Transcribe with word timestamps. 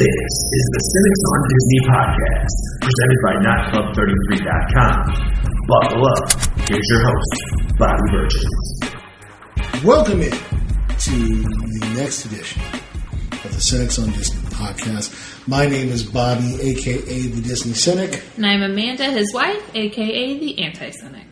This 0.00 0.08
is 0.08 0.66
the 0.72 0.80
Cynics 0.80 1.22
on 1.28 1.40
Disney 1.52 1.80
podcast, 1.92 2.56
presented 2.80 3.20
by 3.20 3.34
NotClub33.com. 3.44 4.96
Buckle 5.68 6.06
up. 6.08 6.24
Here's 6.66 6.88
your 6.88 7.02
host, 7.04 7.32
Bobby 7.76 8.08
Burgess. 8.10 8.48
Welcome 9.84 10.22
in 10.22 10.30
to 10.30 11.10
the 11.12 11.92
next 11.98 12.24
edition 12.24 12.62
of 13.44 13.52
the 13.52 13.60
Cynics 13.60 13.98
on 13.98 14.08
Disney 14.12 14.40
podcast. 14.48 15.12
My 15.46 15.66
name 15.66 15.90
is 15.90 16.02
Bobby, 16.02 16.56
aka 16.62 17.26
the 17.26 17.42
Disney 17.42 17.74
Cynic. 17.74 18.22
And 18.38 18.46
I'm 18.46 18.62
Amanda, 18.62 19.04
his 19.04 19.34
wife, 19.34 19.62
aka 19.74 20.38
the 20.38 20.64
Anti 20.64 20.92
Cynic. 20.92 21.26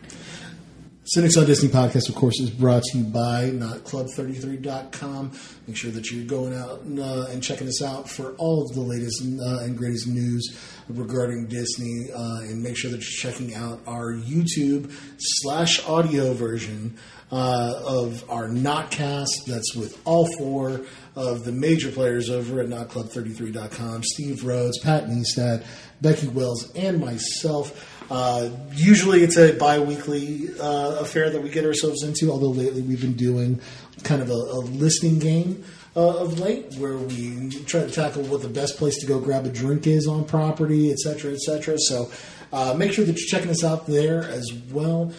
Cynics 1.13 1.37
on 1.37 1.47
Disney 1.47 1.69
podcast, 1.69 2.07
of 2.07 2.13
course, 2.13 2.39
is 2.39 2.51
brought 2.51 2.83
to 2.83 2.99
you 2.99 3.03
by 3.03 3.49
NotClub33.com. 3.49 5.31
Make 5.65 5.75
sure 5.75 5.89
that 5.89 6.11
you're 6.11 6.27
going 6.27 6.53
out 6.53 6.81
and, 6.81 6.99
uh, 6.99 7.25
and 7.31 7.41
checking 7.41 7.67
us 7.67 7.81
out 7.81 8.07
for 8.07 8.33
all 8.33 8.61
of 8.61 8.75
the 8.75 8.81
latest 8.81 9.23
uh, 9.23 9.63
and 9.63 9.75
greatest 9.75 10.05
news 10.05 10.55
regarding 10.87 11.47
Disney. 11.47 12.11
Uh, 12.13 12.41
and 12.41 12.61
make 12.61 12.77
sure 12.77 12.91
that 12.91 12.97
you're 12.97 13.31
checking 13.31 13.55
out 13.55 13.79
our 13.87 14.13
YouTube 14.13 14.93
slash 15.17 15.83
audio 15.87 16.33
version 16.33 16.95
uh, 17.31 17.81
of 17.83 18.23
our 18.29 18.47
Notcast. 18.47 19.45
That's 19.47 19.75
with 19.75 19.99
all 20.05 20.27
four 20.37 20.81
of 21.15 21.43
the 21.43 21.51
major 21.51 21.89
players 21.89 22.29
over 22.29 22.61
at 22.61 22.67
NotClub33.com 22.67 24.03
Steve 24.03 24.45
Rhodes, 24.45 24.77
Pat 24.77 25.05
Neestat, 25.05 25.65
Becky 26.01 26.27
Wells, 26.27 26.71
and 26.75 27.01
myself. 27.01 27.98
Uh, 28.09 28.49
usually 28.73 29.23
it's 29.23 29.37
a 29.37 29.53
bi-weekly 29.53 30.49
uh, 30.59 30.95
affair 30.99 31.29
that 31.29 31.41
we 31.41 31.49
get 31.49 31.65
ourselves 31.65 32.03
into, 32.03 32.31
although 32.31 32.49
lately 32.49 32.81
we've 32.81 33.01
been 33.01 33.13
doing 33.15 33.61
kind 34.03 34.21
of 34.21 34.29
a, 34.29 34.33
a 34.33 34.59
listing 34.59 35.19
game 35.19 35.63
uh, 35.95 36.17
of 36.17 36.39
late 36.39 36.73
where 36.75 36.97
we 36.97 37.49
try 37.65 37.81
to 37.81 37.91
tackle 37.91 38.23
what 38.23 38.41
the 38.41 38.49
best 38.49 38.77
place 38.77 38.97
to 38.99 39.05
go 39.05 39.19
grab 39.19 39.45
a 39.45 39.49
drink 39.49 39.85
is 39.85 40.07
on 40.07 40.25
property, 40.25 40.91
et 40.91 40.97
cetera, 40.97 41.31
et 41.33 41.39
cetera. 41.39 41.75
So 41.77 42.11
uh, 42.51 42.73
make 42.73 42.93
sure 42.93 43.05
that 43.05 43.15
you're 43.17 43.27
checking 43.27 43.51
us 43.51 43.63
out 43.63 43.85
there 43.85 44.23
as 44.23 44.51
well. 44.71 45.13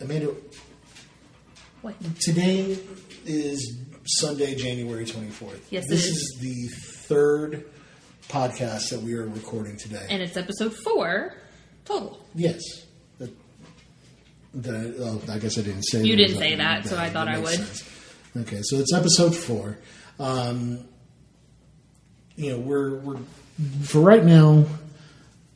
Amanda, 0.00 0.34
What? 1.82 1.94
today 2.20 2.78
is 3.24 3.78
Sunday, 4.04 4.54
January 4.54 5.04
24th. 5.04 5.60
Yes, 5.70 5.84
it 5.84 5.90
this 5.90 6.06
is. 6.06 6.16
is 6.16 6.38
the 6.40 6.68
third 7.06 7.64
podcast 8.28 8.90
that 8.90 9.00
we 9.02 9.14
are 9.14 9.26
recording 9.26 9.76
today. 9.76 10.04
And 10.10 10.22
it's 10.22 10.36
episode 10.36 10.74
four 10.74 11.34
total. 11.86 12.20
Yes. 12.34 12.60
That, 13.18 13.30
that, 14.54 14.96
oh, 15.00 15.32
I 15.32 15.38
guess 15.38 15.58
I 15.58 15.62
didn't 15.62 15.84
say 15.84 16.02
You 16.02 16.16
that. 16.16 16.22
didn't 16.26 16.38
say 16.38 16.54
that, 16.56 16.86
so 16.86 16.98
I 16.98 17.08
thought 17.10 17.28
I 17.28 17.38
would. 17.38 17.48
sense. 17.54 17.84
Okay, 18.36 18.60
so 18.62 18.76
it's 18.76 18.92
episode 18.92 19.34
four. 19.34 19.78
Um, 20.20 20.86
you 22.36 22.50
know, 22.52 22.58
we're 22.58 22.96
we're 22.98 23.18
for 23.82 24.00
right 24.00 24.22
now, 24.24 24.66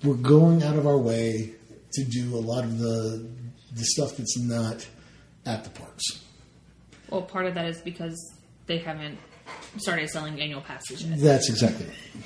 we're 0.02 0.14
going 0.14 0.62
out 0.62 0.76
of 0.76 0.86
our 0.86 0.96
way 0.96 1.52
to 1.92 2.04
do 2.04 2.34
a 2.34 2.40
lot 2.40 2.64
of 2.64 2.78
the 2.78 3.28
the 3.72 3.84
stuff 3.84 4.16
that's 4.16 4.38
not 4.38 4.86
at 5.44 5.64
the 5.64 5.70
parks. 5.70 6.04
Well, 7.10 7.22
part 7.22 7.44
of 7.46 7.54
that 7.54 7.66
is 7.66 7.78
because 7.82 8.16
they 8.66 8.78
haven't 8.78 9.18
started 9.76 10.08
selling 10.08 10.40
annual 10.40 10.60
passes 10.62 11.04
yet. 11.04 11.18
That's 11.18 11.50
exactly 11.50 11.86
right. 11.86 12.24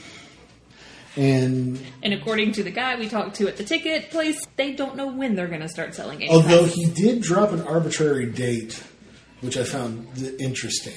And 1.17 1.81
And 2.03 2.13
according 2.13 2.53
to 2.53 2.63
the 2.63 2.71
guy 2.71 2.97
we 2.97 3.09
talked 3.09 3.37
to 3.37 3.49
at 3.49 3.57
the 3.57 3.65
ticket 3.65 4.11
place, 4.11 4.41
they 4.57 4.73
don't 4.73 4.97
know 4.97 5.07
when 5.07 5.37
they're 5.37 5.49
going 5.49 5.61
to 5.61 5.69
start 5.69 5.95
selling 5.95 6.23
annual 6.23 6.43
although 6.43 6.65
he 6.65 6.87
did 6.87 7.23
drop 7.23 7.53
an 7.53 7.63
arbitrary 7.63 8.27
date, 8.27 8.83
which 9.41 9.57
I 9.57 9.65
found 9.65 10.09
interesting. 10.41 10.95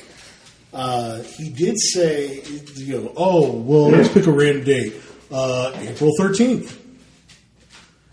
Uh, 0.74 1.22
he 1.22 1.50
did 1.50 1.80
say, 1.80 2.42
you 2.76 3.02
know, 3.02 3.14
oh, 3.16 3.52
well, 3.52 3.90
let's 3.90 4.10
pick 4.10 4.26
a 4.28 4.32
random 4.32 4.64
date. 4.64 4.94
Uh, 5.32 5.72
April 5.76 6.12
13th. 6.20 6.78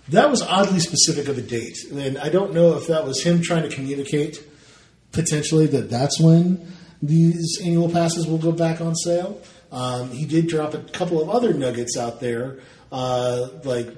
That 0.09 0.31
was 0.31 0.43
oddly 0.43 0.81
specific 0.81 1.29
of 1.29 1.39
a 1.39 1.43
date. 1.43 1.77
And 1.91 2.19
I 2.19 2.29
don't 2.29 2.53
know 2.53 2.77
if 2.77 2.87
that 2.89 3.07
was 3.07 3.23
him 3.23 3.41
trying 3.41 3.69
to 3.69 3.75
communicate 3.75 4.43
potentially 5.13 5.67
that 5.69 5.91
that's 5.91 6.21
when 6.21 6.73
these 7.03 7.61
annual 7.63 7.89
passes 7.89 8.27
will 8.27 8.39
go 8.39 8.53
back 8.53 8.81
on 8.81 8.95
sale. 8.95 9.41
Um, 9.75 10.11
he 10.11 10.25
did 10.25 10.47
drop 10.47 10.73
a 10.73 10.79
couple 10.79 11.21
of 11.21 11.29
other 11.29 11.53
nuggets 11.53 11.99
out 11.99 12.21
there, 12.21 12.61
uh, 12.93 13.49
like 13.65 13.89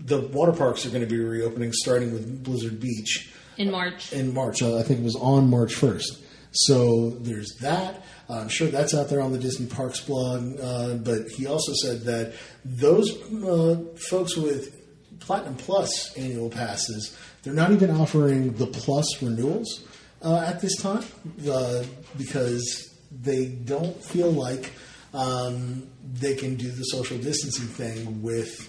the 0.00 0.20
water 0.20 0.52
parks 0.52 0.86
are 0.86 0.88
going 0.88 1.02
to 1.02 1.06
be 1.06 1.20
reopening 1.20 1.72
starting 1.72 2.12
with 2.12 2.42
Blizzard 2.42 2.80
Beach 2.80 3.30
in 3.58 3.70
March. 3.70 4.12
in 4.12 4.32
March. 4.32 4.62
Uh, 4.62 4.78
I 4.78 4.82
think 4.82 5.00
it 5.00 5.04
was 5.04 5.16
on 5.16 5.50
March 5.50 5.74
1st. 5.74 6.18
So 6.52 7.10
there's 7.10 7.56
that. 7.60 8.04
Uh, 8.28 8.38
I'm 8.40 8.48
sure 8.48 8.68
that's 8.68 8.94
out 8.94 9.08
there 9.10 9.20
on 9.20 9.32
the 9.32 9.38
Disney 9.38 9.66
Parks 9.66 10.00
blog. 10.00 10.58
Uh, 10.60 10.94
but 10.94 11.28
he 11.28 11.46
also 11.46 11.72
said 11.82 12.02
that 12.02 12.34
those 12.64 13.10
uh, 13.32 13.84
folks 14.08 14.36
with 14.36 14.78
Platinum 15.20 15.56
Plus 15.56 16.14
annual 16.16 16.48
passes, 16.50 17.16
they're 17.42 17.54
not 17.54 17.70
even 17.72 17.90
offering 17.90 18.54
the 18.54 18.66
Plus 18.66 19.22
renewals 19.22 19.84
uh, 20.22 20.38
at 20.46 20.60
this 20.60 20.76
time 20.80 21.04
uh, 21.50 21.84
because 22.16 22.94
they 23.10 23.46
don't 23.46 24.02
feel 24.02 24.30
like 24.30 24.72
um, 25.14 25.86
they 26.14 26.34
can 26.34 26.56
do 26.56 26.70
the 26.70 26.84
social 26.84 27.18
distancing 27.18 27.66
thing 27.66 28.22
with 28.22 28.68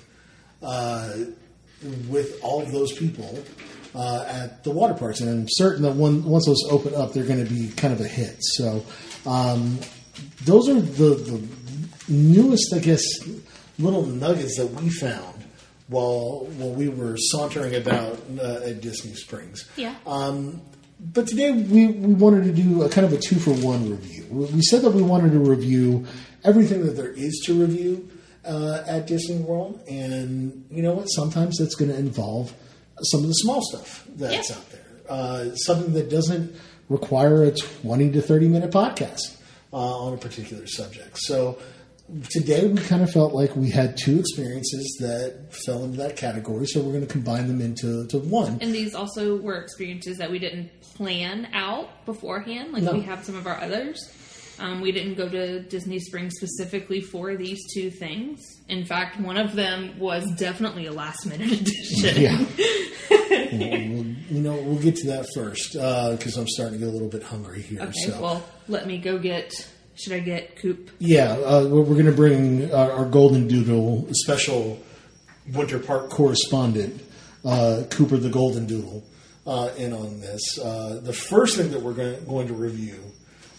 uh, 0.61 1.13
with 2.09 2.39
all 2.41 2.61
of 2.61 2.71
those 2.71 2.93
people 2.93 3.43
uh, 3.95 4.25
at 4.27 4.63
the 4.63 4.71
water 4.71 4.93
parks, 4.93 5.19
and 5.19 5.29
I'm 5.29 5.47
certain 5.49 5.83
that 5.83 5.93
one, 5.93 6.23
once 6.23 6.45
those 6.45 6.63
open 6.69 6.95
up, 6.95 7.13
they're 7.13 7.25
going 7.25 7.45
to 7.45 7.51
be 7.51 7.69
kind 7.69 7.93
of 7.93 8.01
a 8.01 8.07
hit. 8.07 8.37
So, 8.39 8.85
um, 9.25 9.79
those 10.45 10.69
are 10.69 10.79
the, 10.79 11.15
the 11.15 11.47
newest, 12.07 12.73
I 12.73 12.79
guess, 12.79 13.03
little 13.79 14.05
nuggets 14.05 14.57
that 14.57 14.67
we 14.67 14.89
found 14.89 15.43
while 15.87 16.45
while 16.57 16.71
we 16.71 16.89
were 16.89 17.17
sauntering 17.17 17.75
about 17.75 18.19
uh, 18.39 18.61
at 18.65 18.81
Disney 18.81 19.13
Springs. 19.13 19.69
Yeah. 19.75 19.95
Um, 20.05 20.61
but 21.11 21.27
today 21.27 21.51
we, 21.51 21.87
we 21.87 22.13
wanted 22.13 22.43
to 22.45 22.51
do 22.53 22.83
a 22.83 22.89
kind 22.89 23.05
of 23.05 23.13
a 23.13 23.17
two 23.17 23.35
for 23.37 23.51
one 23.51 23.89
review. 23.89 24.25
We 24.31 24.61
said 24.61 24.81
that 24.83 24.91
we 24.91 25.01
wanted 25.01 25.31
to 25.33 25.39
review 25.39 26.05
everything 26.43 26.85
that 26.85 26.93
there 26.95 27.11
is 27.11 27.41
to 27.45 27.59
review 27.59 28.09
uh, 28.45 28.83
at 28.87 29.07
Disney 29.07 29.37
World, 29.37 29.81
and 29.87 30.65
you 30.69 30.81
know 30.81 30.93
what? 30.93 31.05
Sometimes 31.05 31.57
that's 31.57 31.75
going 31.75 31.91
to 31.91 31.97
involve 31.97 32.53
some 33.03 33.21
of 33.21 33.27
the 33.27 33.33
small 33.33 33.61
stuff 33.61 34.05
that's 34.15 34.49
Yeah. 34.49 34.55
out 34.55 34.69
there, 34.71 34.85
uh, 35.09 35.55
something 35.55 35.93
that 35.93 36.09
doesn't 36.09 36.55
require 36.89 37.43
a 37.43 37.51
twenty 37.51 38.11
to 38.11 38.21
thirty 38.21 38.47
minute 38.47 38.71
podcast 38.71 39.37
uh, 39.71 39.77
on 39.77 40.13
a 40.13 40.17
particular 40.17 40.67
subject. 40.67 41.17
So 41.19 41.57
today 42.29 42.67
we 42.67 42.79
kind 42.81 43.01
of 43.01 43.11
felt 43.11 43.33
like 43.33 43.55
we 43.55 43.69
had 43.69 43.97
two 43.97 44.19
experiences 44.19 44.97
that 44.99 45.53
fell 45.65 45.83
into 45.83 45.97
that 45.97 46.17
category, 46.17 46.65
so 46.67 46.81
we're 46.81 46.91
going 46.91 47.05
to 47.05 47.11
combine 47.11 47.47
them 47.47 47.61
into 47.61 48.05
to 48.07 48.19
one. 48.19 48.57
And 48.61 48.73
these 48.73 48.93
also 48.93 49.37
were 49.37 49.57
experiences 49.57 50.17
that 50.17 50.29
we 50.29 50.39
didn't 50.39 50.69
plan 50.95 51.47
out 51.53 52.05
beforehand, 52.05 52.73
like 52.73 52.83
No. 52.83 52.93
we 52.93 53.01
have 53.01 53.23
some 53.23 53.35
of 53.35 53.47
our 53.47 53.59
others. 53.59 54.11
Um, 54.59 54.81
we 54.81 54.91
didn't 54.91 55.15
go 55.15 55.27
to 55.27 55.61
Disney 55.63 55.97
Springs 55.99 56.33
specifically 56.37 57.01
for 57.01 57.35
these 57.35 57.59
two 57.73 57.89
things. 57.89 58.39
In 58.69 58.85
fact, 58.85 59.19
one 59.19 59.35
of 59.35 59.55
them 59.55 59.97
was 59.97 60.23
definitely 60.37 60.85
a 60.85 60.91
last 60.91 61.25
minute 61.25 61.51
addition. 61.61 62.21
Yeah. 62.21 62.37
we'll, 63.09 64.05
you 64.05 64.41
know, 64.41 64.53
we'll 64.55 64.79
get 64.81 64.95
to 64.97 65.07
that 65.07 65.27
first 65.33 65.73
because 65.73 66.37
I'm 66.37 66.47
starting 66.47 66.79
to 66.79 66.85
get 66.85 66.87
a 66.87 66.91
little 66.91 67.09
bit 67.09 67.23
hungry 67.23 67.63
here. 67.63 67.81
Okay, 67.81 67.91
so. 68.11 68.21
well, 68.21 68.45
let 68.67 68.85
me 68.85 68.99
go 68.99 69.17
get. 69.17 69.51
Should 69.95 70.13
I 70.13 70.19
get 70.19 70.55
Coop? 70.57 70.89
Yeah, 70.99 71.33
uh, 71.33 71.67
we're, 71.67 71.81
we're 71.81 71.93
going 71.93 72.05
to 72.05 72.11
bring 72.11 72.73
our, 72.73 72.91
our 72.91 73.05
Golden 73.05 73.47
Doodle 73.47 74.07
special 74.11 74.81
Winter 75.53 75.79
Park 75.79 76.09
correspondent, 76.09 77.01
uh, 77.45 77.83
Cooper 77.89 78.17
the 78.17 78.29
Golden 78.29 78.65
Doodle, 78.65 79.03
uh, 79.45 79.69
in 79.77 79.93
on 79.93 80.19
this. 80.19 80.57
Uh, 80.57 80.99
the 81.03 81.13
first 81.13 81.57
thing 81.57 81.71
that 81.71 81.81
we're 81.81 81.93
going, 81.93 82.23
going 82.25 82.47
to 82.47 82.53
review 82.53 82.99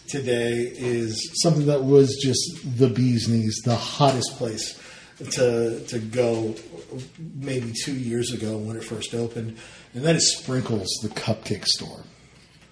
today 0.07 0.71
is 0.75 1.31
something 1.41 1.65
that 1.67 1.83
was 1.83 2.15
just 2.21 2.77
the 2.77 2.89
bee's 2.89 3.27
knees, 3.27 3.61
the 3.63 3.75
hottest 3.75 4.37
place 4.37 4.81
to 5.31 5.79
to 5.87 5.99
go 5.99 6.53
maybe 7.35 7.73
two 7.83 7.95
years 7.95 8.33
ago 8.33 8.57
when 8.57 8.75
it 8.75 8.83
first 8.83 9.13
opened, 9.13 9.57
and 9.93 10.03
that 10.03 10.15
is 10.15 10.37
Sprinkles, 10.37 10.87
the 11.01 11.09
cupcake 11.09 11.65
store. 11.65 12.03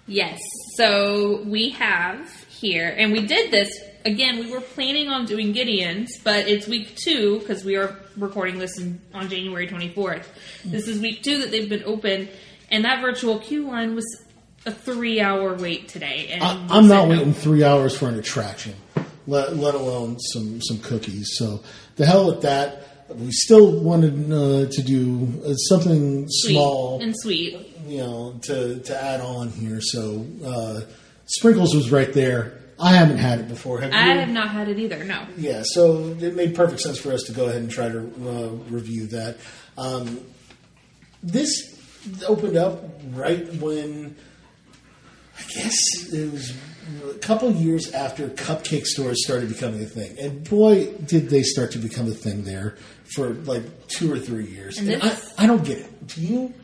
Yes. 0.06 0.38
So 0.76 1.42
we 1.46 1.70
have 1.70 2.43
here, 2.64 2.94
and 2.96 3.12
we 3.12 3.26
did 3.26 3.50
this 3.50 3.68
again. 4.06 4.38
We 4.38 4.50
were 4.50 4.62
planning 4.62 5.08
on 5.08 5.26
doing 5.26 5.52
Gideon's, 5.52 6.18
but 6.18 6.48
it's 6.48 6.66
week 6.66 6.96
two 6.96 7.38
because 7.40 7.62
we 7.62 7.76
are 7.76 7.94
recording 8.16 8.58
this 8.58 8.78
in, 8.78 9.02
on 9.12 9.28
January 9.28 9.68
24th. 9.68 10.24
This 10.64 10.88
is 10.88 10.98
week 10.98 11.22
two 11.22 11.40
that 11.40 11.50
they've 11.50 11.68
been 11.68 11.84
open, 11.84 12.30
and 12.70 12.86
that 12.86 13.02
virtual 13.02 13.38
queue 13.38 13.66
line 13.66 13.94
was 13.94 14.06
a 14.64 14.72
three-hour 14.72 15.56
wait 15.56 15.88
today. 15.88 16.28
And 16.30 16.42
I, 16.42 16.52
I'm 16.70 16.88
not 16.88 17.06
no. 17.06 17.10
waiting 17.10 17.34
three 17.34 17.62
hours 17.62 17.94
for 17.96 18.08
an 18.08 18.18
attraction, 18.18 18.74
let, 19.26 19.54
let 19.56 19.74
alone 19.74 20.18
some 20.18 20.62
some 20.62 20.78
cookies. 20.78 21.32
So 21.34 21.62
the 21.96 22.06
hell 22.06 22.26
with 22.26 22.42
that. 22.42 22.88
We 23.10 23.32
still 23.32 23.82
wanted 23.82 24.32
uh, 24.32 24.70
to 24.70 24.82
do 24.82 25.28
uh, 25.44 25.52
something 25.68 26.24
Sweet 26.26 26.54
small, 26.54 27.02
and 27.02 27.14
sweet. 27.14 27.76
you 27.86 27.98
know, 27.98 28.40
to 28.44 28.80
to 28.80 29.04
add 29.04 29.20
on 29.20 29.50
here. 29.50 29.82
So 29.82 30.24
uh, 30.42 30.80
sprinkles 31.26 31.74
was 31.74 31.90
right 31.90 32.12
there 32.12 32.60
I 32.78 32.94
haven't 32.94 33.18
had 33.18 33.40
it 33.40 33.48
before. 33.48 33.80
Have 33.80 33.92
I 33.92 34.12
you? 34.12 34.20
have 34.20 34.28
not 34.28 34.48
had 34.48 34.68
it 34.68 34.78
either. 34.78 35.04
No. 35.04 35.26
Yeah, 35.36 35.62
so 35.64 36.08
it 36.20 36.34
made 36.34 36.54
perfect 36.54 36.80
sense 36.80 36.98
for 36.98 37.12
us 37.12 37.22
to 37.24 37.32
go 37.32 37.44
ahead 37.46 37.60
and 37.62 37.70
try 37.70 37.88
to 37.88 37.98
uh, 37.98 38.48
review 38.68 39.06
that. 39.08 39.36
Um, 39.78 40.20
this 41.22 41.78
opened 42.26 42.56
up 42.56 42.82
right 43.12 43.46
when 43.54 44.16
I 45.38 45.42
guess 45.54 46.12
it 46.12 46.32
was 46.32 46.52
a 47.08 47.18
couple 47.18 47.50
years 47.52 47.92
after 47.92 48.28
cupcake 48.28 48.86
stores 48.86 49.24
started 49.24 49.48
becoming 49.48 49.82
a 49.82 49.86
thing, 49.86 50.16
and 50.18 50.48
boy, 50.48 50.92
did 51.06 51.30
they 51.30 51.42
start 51.42 51.70
to 51.72 51.78
become 51.78 52.08
a 52.08 52.14
thing 52.14 52.44
there 52.44 52.76
for 53.14 53.30
like 53.30 53.88
two 53.88 54.12
or 54.12 54.18
three 54.18 54.46
years. 54.46 54.78
And 54.78 54.90
And 54.90 55.02
I, 55.02 55.16
I 55.38 55.46
don't 55.46 55.64
get 55.64 55.78
it. 55.78 56.06
Do 56.08 56.20
you? 56.20 56.54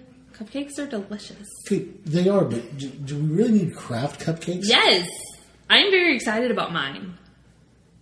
Cupcakes 0.40 0.78
are 0.78 0.87
delicious. 0.87 1.46
Okay, 1.66 1.87
they 2.06 2.28
are, 2.28 2.44
but 2.46 2.78
do, 2.78 2.88
do 2.88 3.19
we 3.19 3.37
really 3.37 3.52
need 3.64 3.76
craft 3.76 4.20
cupcakes? 4.20 4.62
Yes. 4.64 5.06
I'm 5.69 5.90
very 5.90 6.14
excited 6.16 6.50
about 6.50 6.72
mine. 6.72 7.19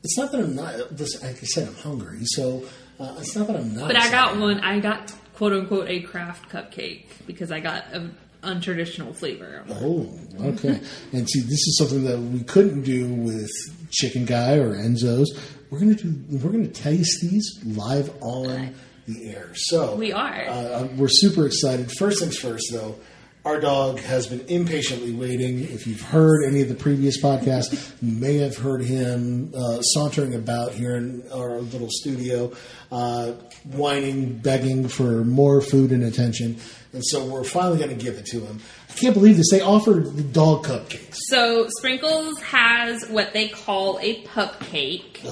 It's 0.04 0.16
not 0.16 0.30
that 0.30 0.40
I'm 0.42 0.54
not. 0.54 0.92
Listen, 0.92 1.26
like 1.26 1.36
I 1.36 1.46
said, 1.46 1.66
I'm 1.68 1.74
hungry, 1.74 2.20
so 2.22 2.64
uh, 3.00 3.16
it's 3.18 3.34
not 3.34 3.48
that 3.48 3.56
I'm 3.56 3.74
not. 3.74 3.88
But 3.88 3.96
I 3.96 4.10
got 4.10 4.34
excited. 4.34 4.40
one. 4.40 4.60
I 4.60 4.78
got 4.78 5.12
quote 5.34 5.52
unquote 5.52 5.88
a 5.88 6.00
craft 6.00 6.48
cupcake 6.48 7.06
because 7.26 7.50
I 7.50 7.58
got 7.58 7.92
an 7.92 8.16
untraditional 8.44 9.14
flavor. 9.14 9.64
Oh, 9.68 10.08
okay. 10.40 10.80
and 11.12 11.28
see, 11.28 11.40
this 11.40 11.66
is 11.66 11.76
something 11.78 12.04
that 12.04 12.18
we 12.20 12.44
couldn't 12.44 12.82
do 12.82 13.08
with 13.08 13.50
Chicken 13.90 14.24
Guy 14.24 14.58
or 14.58 14.76
Enzo's. 14.76 15.36
We're 15.70 15.80
gonna 15.80 15.94
do. 15.94 16.14
We're 16.30 16.52
gonna 16.52 16.68
taste 16.68 17.20
these 17.20 17.58
live 17.64 18.10
on 18.22 18.74
the 19.08 19.30
air. 19.30 19.50
So 19.54 19.94
We 19.96 20.12
are. 20.12 20.46
Uh, 20.48 20.88
we're 20.96 21.08
super 21.08 21.46
excited. 21.46 21.90
First 21.92 22.20
things 22.20 22.36
first, 22.36 22.68
though. 22.72 22.96
Our 23.44 23.60
dog 23.60 24.00
has 24.00 24.26
been 24.26 24.40
impatiently 24.48 25.12
waiting. 25.12 25.60
If 25.60 25.86
you've 25.86 26.02
heard 26.02 26.44
any 26.44 26.60
of 26.60 26.68
the 26.68 26.74
previous 26.74 27.22
podcasts, 27.22 27.94
you 28.02 28.12
may 28.12 28.36
have 28.38 28.58
heard 28.58 28.82
him 28.82 29.54
uh, 29.56 29.80
sauntering 29.80 30.34
about 30.34 30.72
here 30.72 30.96
in 30.96 31.22
our 31.32 31.58
little 31.58 31.88
studio, 31.90 32.52
uh, 32.92 33.32
whining, 33.64 34.36
begging 34.38 34.88
for 34.88 35.24
more 35.24 35.62
food 35.62 35.92
and 35.92 36.02
attention. 36.02 36.58
And 36.92 37.02
so 37.06 37.24
we're 37.24 37.44
finally 37.44 37.78
going 37.78 37.96
to 37.96 38.04
give 38.04 38.16
it 38.16 38.26
to 38.26 38.40
him. 38.40 38.60
I 38.90 38.92
can't 38.94 39.14
believe 39.14 39.36
this. 39.38 39.50
They 39.50 39.60
offered 39.62 40.16
the 40.16 40.24
dog 40.24 40.66
cupcakes. 40.66 41.16
So 41.28 41.68
Sprinkles 41.78 42.40
has 42.40 43.08
what 43.08 43.32
they 43.32 43.48
call 43.48 43.98
a 44.00 44.22
pup 44.22 44.60
cake. 44.60 45.22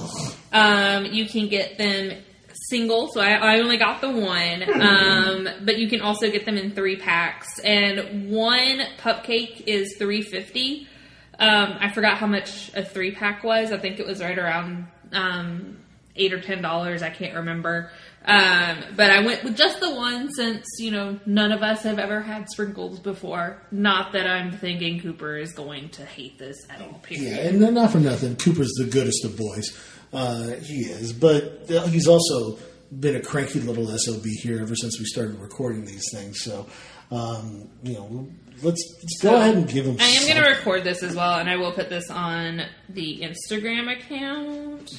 Um, 0.53 1.05
you 1.05 1.27
can 1.27 1.49
get 1.49 1.77
them 1.77 2.13
single, 2.69 3.09
so 3.13 3.21
I, 3.21 3.33
I 3.33 3.59
only 3.59 3.77
got 3.77 4.01
the 4.01 4.09
one. 4.09 4.63
Um, 4.81 5.47
but 5.63 5.77
you 5.77 5.87
can 5.89 6.01
also 6.01 6.29
get 6.29 6.45
them 6.45 6.57
in 6.57 6.71
three 6.71 6.95
packs, 6.97 7.59
and 7.59 8.31
one 8.31 8.81
pup 8.97 9.23
cake 9.23 9.63
is 9.67 9.95
three 9.97 10.21
fifty. 10.21 10.87
Um, 11.39 11.77
I 11.79 11.91
forgot 11.91 12.17
how 12.17 12.27
much 12.27 12.73
a 12.73 12.83
three 12.83 13.11
pack 13.11 13.43
was. 13.43 13.71
I 13.71 13.77
think 13.77 13.99
it 13.99 14.07
was 14.07 14.21
right 14.21 14.37
around 14.37 14.87
um, 15.11 15.77
eight 16.15 16.33
or 16.33 16.41
ten 16.41 16.61
dollars. 16.61 17.01
I 17.03 17.09
can't 17.09 17.35
remember. 17.35 17.91
Um, 18.25 18.83
but 18.97 19.09
I 19.09 19.25
went 19.25 19.45
with 19.45 19.55
just 19.55 19.79
the 19.79 19.95
one 19.95 20.29
since 20.33 20.65
you 20.79 20.91
know 20.91 21.17
none 21.25 21.53
of 21.53 21.63
us 21.63 21.83
have 21.83 21.97
ever 21.97 22.21
had 22.21 22.49
sprinkles 22.49 22.99
before. 22.99 23.61
Not 23.71 24.11
that 24.13 24.27
I'm 24.27 24.51
thinking 24.51 24.99
Cooper 24.99 25.37
is 25.37 25.53
going 25.53 25.89
to 25.91 26.05
hate 26.05 26.37
this 26.37 26.67
at 26.69 26.81
all. 26.81 26.99
Period. 26.99 27.37
Yeah, 27.61 27.67
and 27.67 27.73
not 27.73 27.91
for 27.91 27.99
nothing. 27.99 28.35
Cooper's 28.35 28.73
the 28.77 28.85
goodest 28.85 29.23
of 29.23 29.37
boys. 29.37 29.67
Uh, 30.13 30.51
he 30.63 30.81
is, 30.81 31.13
but 31.13 31.65
he's 31.67 32.07
also 32.07 32.57
been 32.97 33.15
a 33.15 33.21
cranky 33.21 33.59
little 33.59 33.85
sob 33.97 34.23
here 34.23 34.61
ever 34.61 34.75
since 34.75 34.97
we 34.99 35.05
started 35.05 35.39
recording 35.39 35.85
these 35.85 36.09
things. 36.13 36.41
So, 36.41 36.67
um, 37.11 37.69
you 37.83 37.93
know, 37.93 38.29
let's, 38.63 38.81
let's 39.01 39.21
go 39.21 39.35
ahead 39.35 39.55
and 39.55 39.67
give 39.67 39.85
him. 39.85 39.97
I 39.99 40.05
am 40.05 40.27
going 40.27 40.43
to 40.43 40.49
record 40.49 40.83
this 40.83 41.03
as 41.03 41.15
well, 41.15 41.39
and 41.39 41.49
I 41.49 41.57
will 41.57 41.73
put 41.73 41.89
this 41.89 42.09
on 42.09 42.61
the 42.89 43.21
Instagram 43.21 43.91
account. 43.91 44.91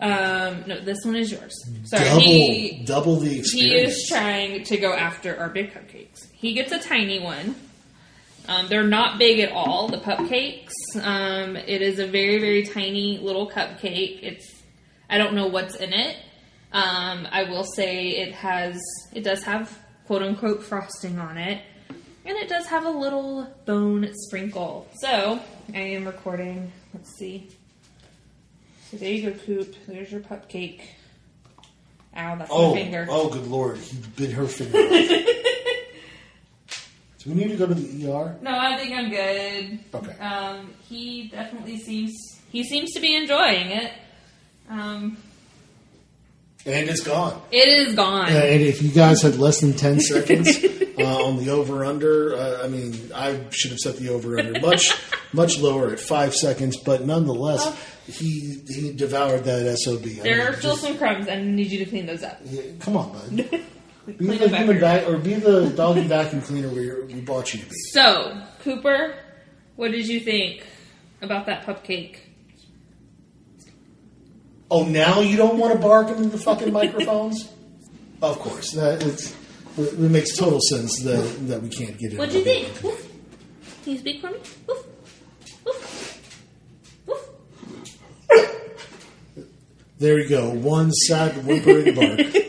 Um, 0.00 0.64
no, 0.66 0.80
this 0.80 0.98
one 1.04 1.14
is 1.16 1.30
yours. 1.30 1.54
Sorry, 1.84 2.04
double 2.04 2.20
he, 2.20 2.84
double 2.84 3.16
the 3.20 3.40
he 3.40 3.74
is 3.74 4.06
trying 4.08 4.64
to 4.64 4.76
go 4.76 4.92
after 4.92 5.38
our 5.38 5.48
big 5.48 5.72
cupcakes. 5.72 6.26
He 6.32 6.52
gets 6.52 6.72
a 6.72 6.80
tiny 6.80 7.20
one. 7.20 7.54
Um, 8.46 8.68
they're 8.68 8.84
not 8.84 9.18
big 9.18 9.40
at 9.40 9.52
all. 9.52 9.88
The 9.88 9.98
cupcakes. 9.98 10.72
Um, 11.00 11.56
it 11.56 11.82
is 11.82 11.98
a 11.98 12.06
very 12.06 12.38
very 12.38 12.64
tiny 12.64 13.18
little 13.18 13.50
cupcake. 13.50 14.22
It's 14.22 14.62
I 15.08 15.18
don't 15.18 15.34
know 15.34 15.46
what's 15.46 15.76
in 15.76 15.92
it. 15.92 16.16
Um, 16.72 17.28
I 17.30 17.44
will 17.44 17.64
say 17.64 18.10
it 18.10 18.32
has 18.32 18.80
it 19.12 19.22
does 19.22 19.42
have 19.44 19.78
quote 20.06 20.22
unquote 20.22 20.62
frosting 20.62 21.18
on 21.18 21.38
it, 21.38 21.62
and 22.24 22.36
it 22.36 22.48
does 22.48 22.66
have 22.66 22.84
a 22.84 22.90
little 22.90 23.48
bone 23.64 24.10
sprinkle. 24.26 24.88
So 25.00 25.40
I 25.74 25.78
am 25.78 26.04
recording. 26.04 26.72
Let's 26.92 27.16
see. 27.16 27.48
So 28.90 28.98
there 28.98 29.10
you 29.10 29.30
go, 29.30 29.38
Coop. 29.38 29.74
There's 29.86 30.12
your 30.12 30.20
cupcake. 30.20 30.82
Ow, 32.16 32.36
that's 32.36 32.50
oh, 32.52 32.74
my 32.74 32.80
finger. 32.80 33.06
oh, 33.10 33.28
good 33.28 33.46
lord! 33.46 33.78
He 33.78 33.96
bit 34.16 34.32
her 34.32 34.46
finger. 34.46 34.78
Do 37.24 37.30
we 37.30 37.36
need 37.36 37.48
to 37.52 37.56
go 37.56 37.66
to 37.66 37.74
the 37.74 38.06
ER? 38.12 38.36
No, 38.42 38.50
I 38.56 38.76
think 38.76 38.92
I'm 38.94 39.08
good. 39.10 39.78
Okay. 39.94 40.18
Um, 40.18 40.74
he 40.88 41.28
definitely 41.28 41.78
seems 41.78 42.12
he 42.52 42.62
seems 42.64 42.92
to 42.92 43.00
be 43.00 43.16
enjoying 43.16 43.70
it. 43.70 43.92
Um, 44.68 45.16
And 46.66 46.88
it's 46.88 47.00
gone. 47.02 47.40
it 47.50 47.66
is 47.68 47.94
gone. 47.94 48.26
Uh, 48.26 48.36
and 48.36 48.62
if 48.62 48.82
you 48.82 48.90
guys 48.90 49.22
had 49.22 49.36
less 49.36 49.60
than 49.60 49.72
10 49.74 50.00
seconds 50.12 50.58
uh, 50.98 51.24
on 51.24 51.36
the 51.42 51.50
over 51.50 51.84
under, 51.84 52.34
uh, 52.36 52.62
I 52.64 52.68
mean, 52.68 53.10
I 53.14 53.40
should 53.50 53.70
have 53.72 53.80
set 53.80 53.96
the 53.96 54.10
over 54.10 54.38
under 54.38 54.58
much, 54.60 54.92
much 55.32 55.58
lower 55.58 55.90
at 55.92 56.00
five 56.00 56.34
seconds, 56.34 56.76
but 56.78 57.04
nonetheless, 57.06 57.74
he 58.06 58.60
he 58.68 58.92
devoured 58.92 59.44
that 59.44 59.76
SOB. 59.78 60.04
I 60.06 60.22
there 60.22 60.38
mean, 60.38 60.46
are 60.46 60.56
still 60.58 60.72
just- 60.72 60.82
some 60.84 60.98
crumbs, 60.98 61.26
and 61.26 61.40
I 61.40 61.50
need 61.52 61.70
you 61.72 61.78
to 61.84 61.86
clean 61.86 62.04
those 62.06 62.22
up. 62.22 62.38
yeah, 62.44 62.62
come 62.80 62.96
on, 62.98 63.12
bud. 63.12 63.60
Be 64.06 64.36
the 64.36 64.48
human 64.48 64.78
vac- 64.80 65.08
or 65.08 65.16
be 65.16 65.34
the 65.34 65.70
doggy 65.70 66.02
vacuum 66.06 66.42
cleaner 66.42 66.68
we, 66.68 67.14
we 67.14 67.20
bought 67.20 67.54
you 67.54 67.60
to 67.60 67.66
be. 67.66 67.74
So, 67.92 68.38
Cooper, 68.62 69.14
what 69.76 69.92
did 69.92 70.06
you 70.06 70.20
think 70.20 70.66
about 71.22 71.46
that 71.46 71.64
cupcake? 71.64 72.18
Oh, 74.70 74.84
now 74.84 75.20
you 75.20 75.36
don't 75.36 75.58
want 75.58 75.72
to 75.72 75.78
bark 75.78 76.08
into 76.08 76.28
the 76.28 76.38
fucking 76.38 76.72
microphones? 76.72 77.50
Of 78.22 78.38
course, 78.38 78.70
that 78.70 79.02
it's, 79.02 79.36
it 79.76 79.98
makes 79.98 80.34
total 80.34 80.58
sense 80.58 81.02
that 81.02 81.48
that 81.48 81.60
we 81.60 81.68
can't 81.68 81.98
get 81.98 82.14
it. 82.14 82.18
What 82.18 82.30
do 82.30 82.38
you 82.38 82.44
think? 82.44 82.82
Woof. 82.82 83.06
Can 83.82 83.92
you 83.92 83.98
speak 83.98 84.22
for 84.22 84.30
me? 84.30 84.38
Woof. 84.66 84.86
Woof. 85.66 86.20
Woof. 87.06 87.28
There 89.98 90.18
you 90.18 90.28
go. 90.28 90.48
One 90.54 90.90
sad 90.90 91.44
whimpering 91.44 91.94
bark. 91.94 92.20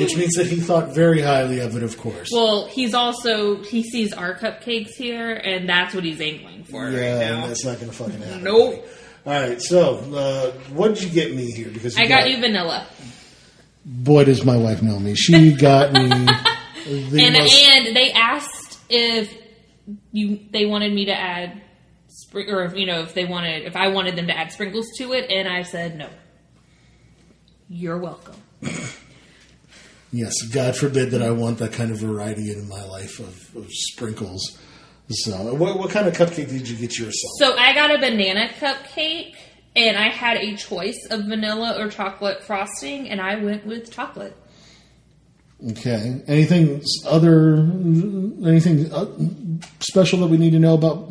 Which 0.00 0.16
means 0.16 0.34
that 0.34 0.46
he 0.46 0.56
thought 0.56 0.94
very 0.94 1.20
highly 1.20 1.60
of 1.60 1.76
it, 1.76 1.82
of 1.82 1.96
course. 1.98 2.30
Well, 2.32 2.66
he's 2.66 2.94
also 2.94 3.62
he 3.62 3.82
sees 3.82 4.12
our 4.12 4.34
cupcakes 4.34 4.90
here, 4.96 5.32
and 5.32 5.68
that's 5.68 5.94
what 5.94 6.04
he's 6.04 6.20
angling 6.20 6.64
for 6.64 6.88
yeah, 6.90 6.98
right 6.98 7.22
and 7.26 7.40
now. 7.40 7.46
that's 7.46 7.64
not 7.64 7.76
going 7.76 7.90
to 7.90 7.96
fucking 7.96 8.20
happen. 8.20 8.44
Nope. 8.44 8.86
All 9.26 9.32
right, 9.32 9.60
so 9.60 9.96
uh, 10.14 10.52
what 10.72 10.94
did 10.94 11.02
you 11.02 11.10
get 11.10 11.34
me 11.34 11.50
here? 11.50 11.68
Because 11.68 11.98
I 11.98 12.06
got 12.06 12.30
you 12.30 12.40
vanilla, 12.40 12.86
Boy, 13.84 14.24
does 14.24 14.44
my 14.44 14.56
wife 14.56 14.82
know 14.82 14.98
me. 14.98 15.14
She 15.14 15.54
got 15.54 15.92
me 15.92 16.08
the 16.08 17.24
and 17.24 17.34
most. 17.34 17.68
and 17.68 17.96
they 17.96 18.12
asked 18.12 18.78
if 18.88 19.34
you 20.12 20.40
they 20.50 20.66
wanted 20.66 20.92
me 20.92 21.06
to 21.06 21.14
add 21.18 21.60
spring 22.08 22.50
or 22.50 22.64
if, 22.64 22.76
you 22.76 22.86
know 22.86 23.00
if 23.02 23.14
they 23.14 23.24
wanted 23.24 23.64
if 23.64 23.76
I 23.76 23.88
wanted 23.88 24.16
them 24.16 24.26
to 24.28 24.36
add 24.36 24.52
sprinkles 24.52 24.86
to 24.98 25.12
it, 25.12 25.30
and 25.30 25.48
I 25.48 25.62
said 25.62 25.96
no. 25.98 26.08
You're 27.68 27.98
welcome. 27.98 28.36
yes, 30.12 30.42
God 30.42 30.76
forbid 30.76 31.10
that 31.10 31.22
I 31.22 31.30
want 31.30 31.58
that 31.58 31.72
kind 31.72 31.90
of 31.90 31.98
variety 31.98 32.50
in 32.52 32.68
my 32.68 32.84
life 32.84 33.18
of, 33.18 33.56
of 33.56 33.66
sprinkles. 33.70 34.58
So, 35.10 35.54
what, 35.54 35.78
what 35.78 35.90
kind 35.90 36.06
of 36.06 36.14
cupcake 36.14 36.48
did 36.48 36.68
you 36.68 36.76
get 36.76 36.98
yourself? 36.98 37.32
So 37.38 37.56
I 37.56 37.72
got 37.72 37.94
a 37.94 37.98
banana 37.98 38.50
cupcake, 38.60 39.34
and 39.74 39.96
I 39.96 40.08
had 40.08 40.36
a 40.36 40.54
choice 40.56 41.06
of 41.10 41.24
vanilla 41.24 41.76
or 41.78 41.88
chocolate 41.88 42.42
frosting, 42.42 43.08
and 43.08 43.20
I 43.20 43.36
went 43.36 43.64
with 43.64 43.90
chocolate. 43.90 44.36
Okay. 45.70 46.22
Anything 46.26 46.84
other? 47.06 47.56
Anything 47.56 48.92
uh, 48.92 49.06
special 49.80 50.20
that 50.20 50.28
we 50.28 50.36
need 50.36 50.50
to 50.50 50.58
know 50.58 50.74
about 50.74 51.10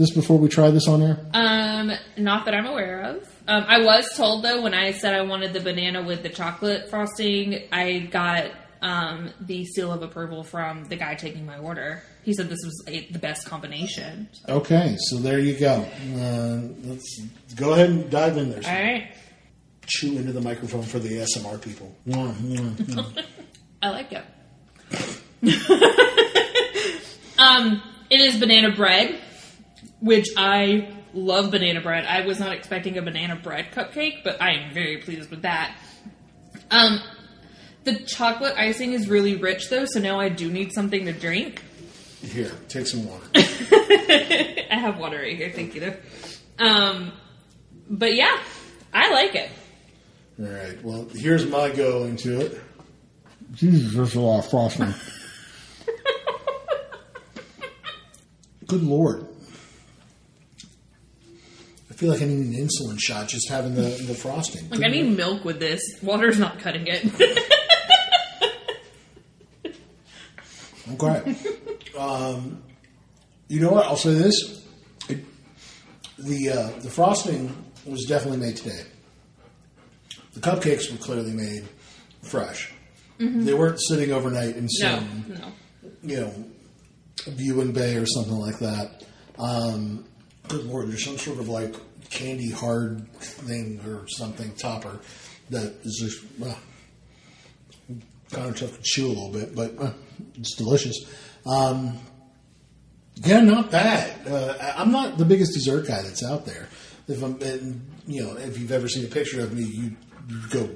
this 0.00 0.10
before 0.10 0.38
we 0.38 0.48
try 0.48 0.70
this 0.70 0.88
on 0.88 1.02
air? 1.02 1.18
Um, 1.34 1.92
not 2.16 2.46
that 2.46 2.54
I'm 2.54 2.66
aware 2.66 3.02
of. 3.02 3.16
Um, 3.46 3.64
I 3.68 3.84
was 3.84 4.16
told 4.16 4.42
though 4.42 4.62
when 4.62 4.74
I 4.74 4.92
said 4.92 5.14
I 5.14 5.22
wanted 5.22 5.52
the 5.52 5.60
banana 5.60 6.02
with 6.02 6.22
the 6.22 6.30
chocolate 6.30 6.88
frosting, 6.88 7.68
I 7.70 8.00
got 8.10 8.50
um, 8.82 9.30
the 9.40 9.64
seal 9.66 9.92
of 9.92 10.02
approval 10.02 10.42
from 10.42 10.84
the 10.86 10.96
guy 10.96 11.14
taking 11.14 11.44
my 11.44 11.58
order. 11.58 12.02
He 12.22 12.32
said 12.32 12.48
this 12.48 12.60
was 12.64 12.84
a, 12.88 13.06
the 13.10 13.18
best 13.18 13.46
combination. 13.46 14.28
Okay, 14.48 14.96
so 14.98 15.16
there 15.16 15.38
you 15.38 15.58
go. 15.58 15.86
Uh, 16.14 16.60
let's 16.84 17.20
go 17.56 17.74
ahead 17.74 17.90
and 17.90 18.10
dive 18.10 18.36
in 18.36 18.50
there. 18.50 18.62
All 18.64 18.82
right, 18.82 19.12
Chew 19.86 20.18
into 20.18 20.32
the 20.32 20.40
microphone 20.40 20.82
for 20.82 20.98
the 20.98 21.08
ASMR 21.18 21.60
people. 21.60 21.94
Mwah, 22.06 22.32
mwah, 22.32 22.74
mwah. 22.76 23.24
I 23.82 23.90
like 23.90 24.12
it. 24.12 24.24
um, 27.38 27.82
it 28.10 28.20
is 28.20 28.38
banana 28.38 28.74
bread. 28.74 29.20
Which 30.00 30.28
I 30.36 30.92
love 31.12 31.50
banana 31.50 31.80
bread. 31.80 32.04
I 32.06 32.26
was 32.26 32.38
not 32.40 32.52
expecting 32.52 32.98
a 32.98 33.02
banana 33.02 33.36
bread 33.36 33.72
cupcake, 33.72 34.24
but 34.24 34.40
I 34.40 34.52
am 34.52 34.74
very 34.74 34.98
pleased 34.98 35.30
with 35.30 35.42
that. 35.42 35.76
Um, 36.70 37.00
the 37.84 37.96
chocolate 38.00 38.54
icing 38.56 38.92
is 38.92 39.08
really 39.08 39.36
rich 39.36 39.70
though, 39.70 39.84
so 39.86 40.00
now 40.00 40.20
I 40.20 40.28
do 40.28 40.50
need 40.50 40.72
something 40.72 41.06
to 41.06 41.12
drink. 41.12 41.62
Here, 42.22 42.52
take 42.68 42.86
some 42.86 43.06
water. 43.06 43.24
I 43.34 44.66
have 44.70 44.98
water 44.98 45.18
right 45.18 45.36
here, 45.36 45.50
thank 45.50 45.74
you. 45.74 45.80
Though. 45.80 45.96
Um, 46.64 47.12
but 47.88 48.14
yeah, 48.14 48.38
I 48.92 49.10
like 49.10 49.34
it. 49.34 49.50
All 50.38 50.46
right. 50.46 50.82
Well, 50.82 51.08
here's 51.14 51.46
my 51.46 51.70
go 51.70 52.04
into 52.04 52.40
it. 52.40 52.60
Jesus, 53.52 53.94
there's 53.94 54.14
a 54.14 54.20
lot 54.20 54.44
of 54.44 54.50
frosting. 54.50 54.94
Good 58.66 58.82
lord. 58.82 59.26
I 62.00 62.02
feel 62.02 62.12
like 62.12 62.22
I 62.22 62.24
need 62.24 62.46
an 62.46 62.54
insulin 62.54 62.98
shot 62.98 63.28
just 63.28 63.50
having 63.50 63.74
the, 63.74 63.82
the 63.82 64.14
frosting. 64.14 64.70
Like 64.70 64.82
I 64.82 64.88
need 64.88 65.14
milk 65.18 65.44
with 65.44 65.60
this. 65.60 65.82
Water's 66.02 66.38
not 66.38 66.58
cutting 66.58 66.86
it. 66.86 67.04
Okay. 70.94 71.36
um, 71.96 72.62
you 73.46 73.60
know 73.60 73.70
what? 73.70 73.86
I'll 73.86 73.96
say 73.96 74.14
this: 74.14 74.66
it, 75.08 75.24
the 76.18 76.50
uh, 76.50 76.80
the 76.80 76.90
frosting 76.90 77.54
was 77.86 78.06
definitely 78.06 78.38
made 78.38 78.56
today. 78.56 78.82
The 80.34 80.40
cupcakes 80.40 80.90
were 80.90 80.98
clearly 80.98 81.32
made 81.32 81.68
fresh. 82.22 82.72
They 83.18 83.54
weren't 83.54 83.80
sitting 83.80 84.10
overnight 84.10 84.56
in 84.56 84.64
no, 84.64 84.68
some 84.68 85.24
no. 85.28 85.52
you 86.02 86.20
know 86.20 86.44
viewing 87.28 87.70
bay 87.70 87.96
or 87.96 88.06
something 88.06 88.36
like 88.36 88.58
that. 88.58 89.04
Um, 89.38 90.06
good 90.48 90.64
lord, 90.64 90.88
there's 90.88 91.04
some 91.04 91.18
sort 91.18 91.38
of 91.38 91.48
like 91.48 91.76
candy 92.10 92.50
hard 92.50 93.08
thing 93.14 93.80
or 93.86 94.06
something 94.08 94.52
topper 94.56 94.98
that 95.50 95.72
is 95.84 95.98
just. 96.02 96.42
Uh, 96.42 96.54
kind 98.32 98.48
of 98.48 98.56
tough 98.56 98.76
to 98.76 98.82
chew 98.82 99.06
a 99.06 99.08
little 99.08 99.32
bit, 99.32 99.54
but 99.56 99.76
uh, 99.78 99.90
it's 100.36 100.54
delicious. 100.54 100.96
Um, 101.46 101.98
yeah, 103.16 103.40
not 103.40 103.70
bad. 103.72 104.26
Uh, 104.26 104.54
I'm 104.76 104.92
not 104.92 105.18
the 105.18 105.24
biggest 105.24 105.52
dessert 105.52 105.88
guy 105.88 106.00
that's 106.02 106.24
out 106.24 106.46
there. 106.46 106.68
If 107.08 107.22
I'm, 107.24 107.40
and, 107.42 107.84
you 108.06 108.22
know, 108.24 108.36
if 108.36 108.56
you've 108.56 108.70
ever 108.70 108.88
seen 108.88 109.04
a 109.04 109.08
picture 109.08 109.40
of 109.40 109.52
me, 109.52 109.64
you, 109.64 109.96
you 110.28 110.40
go, 110.50 110.70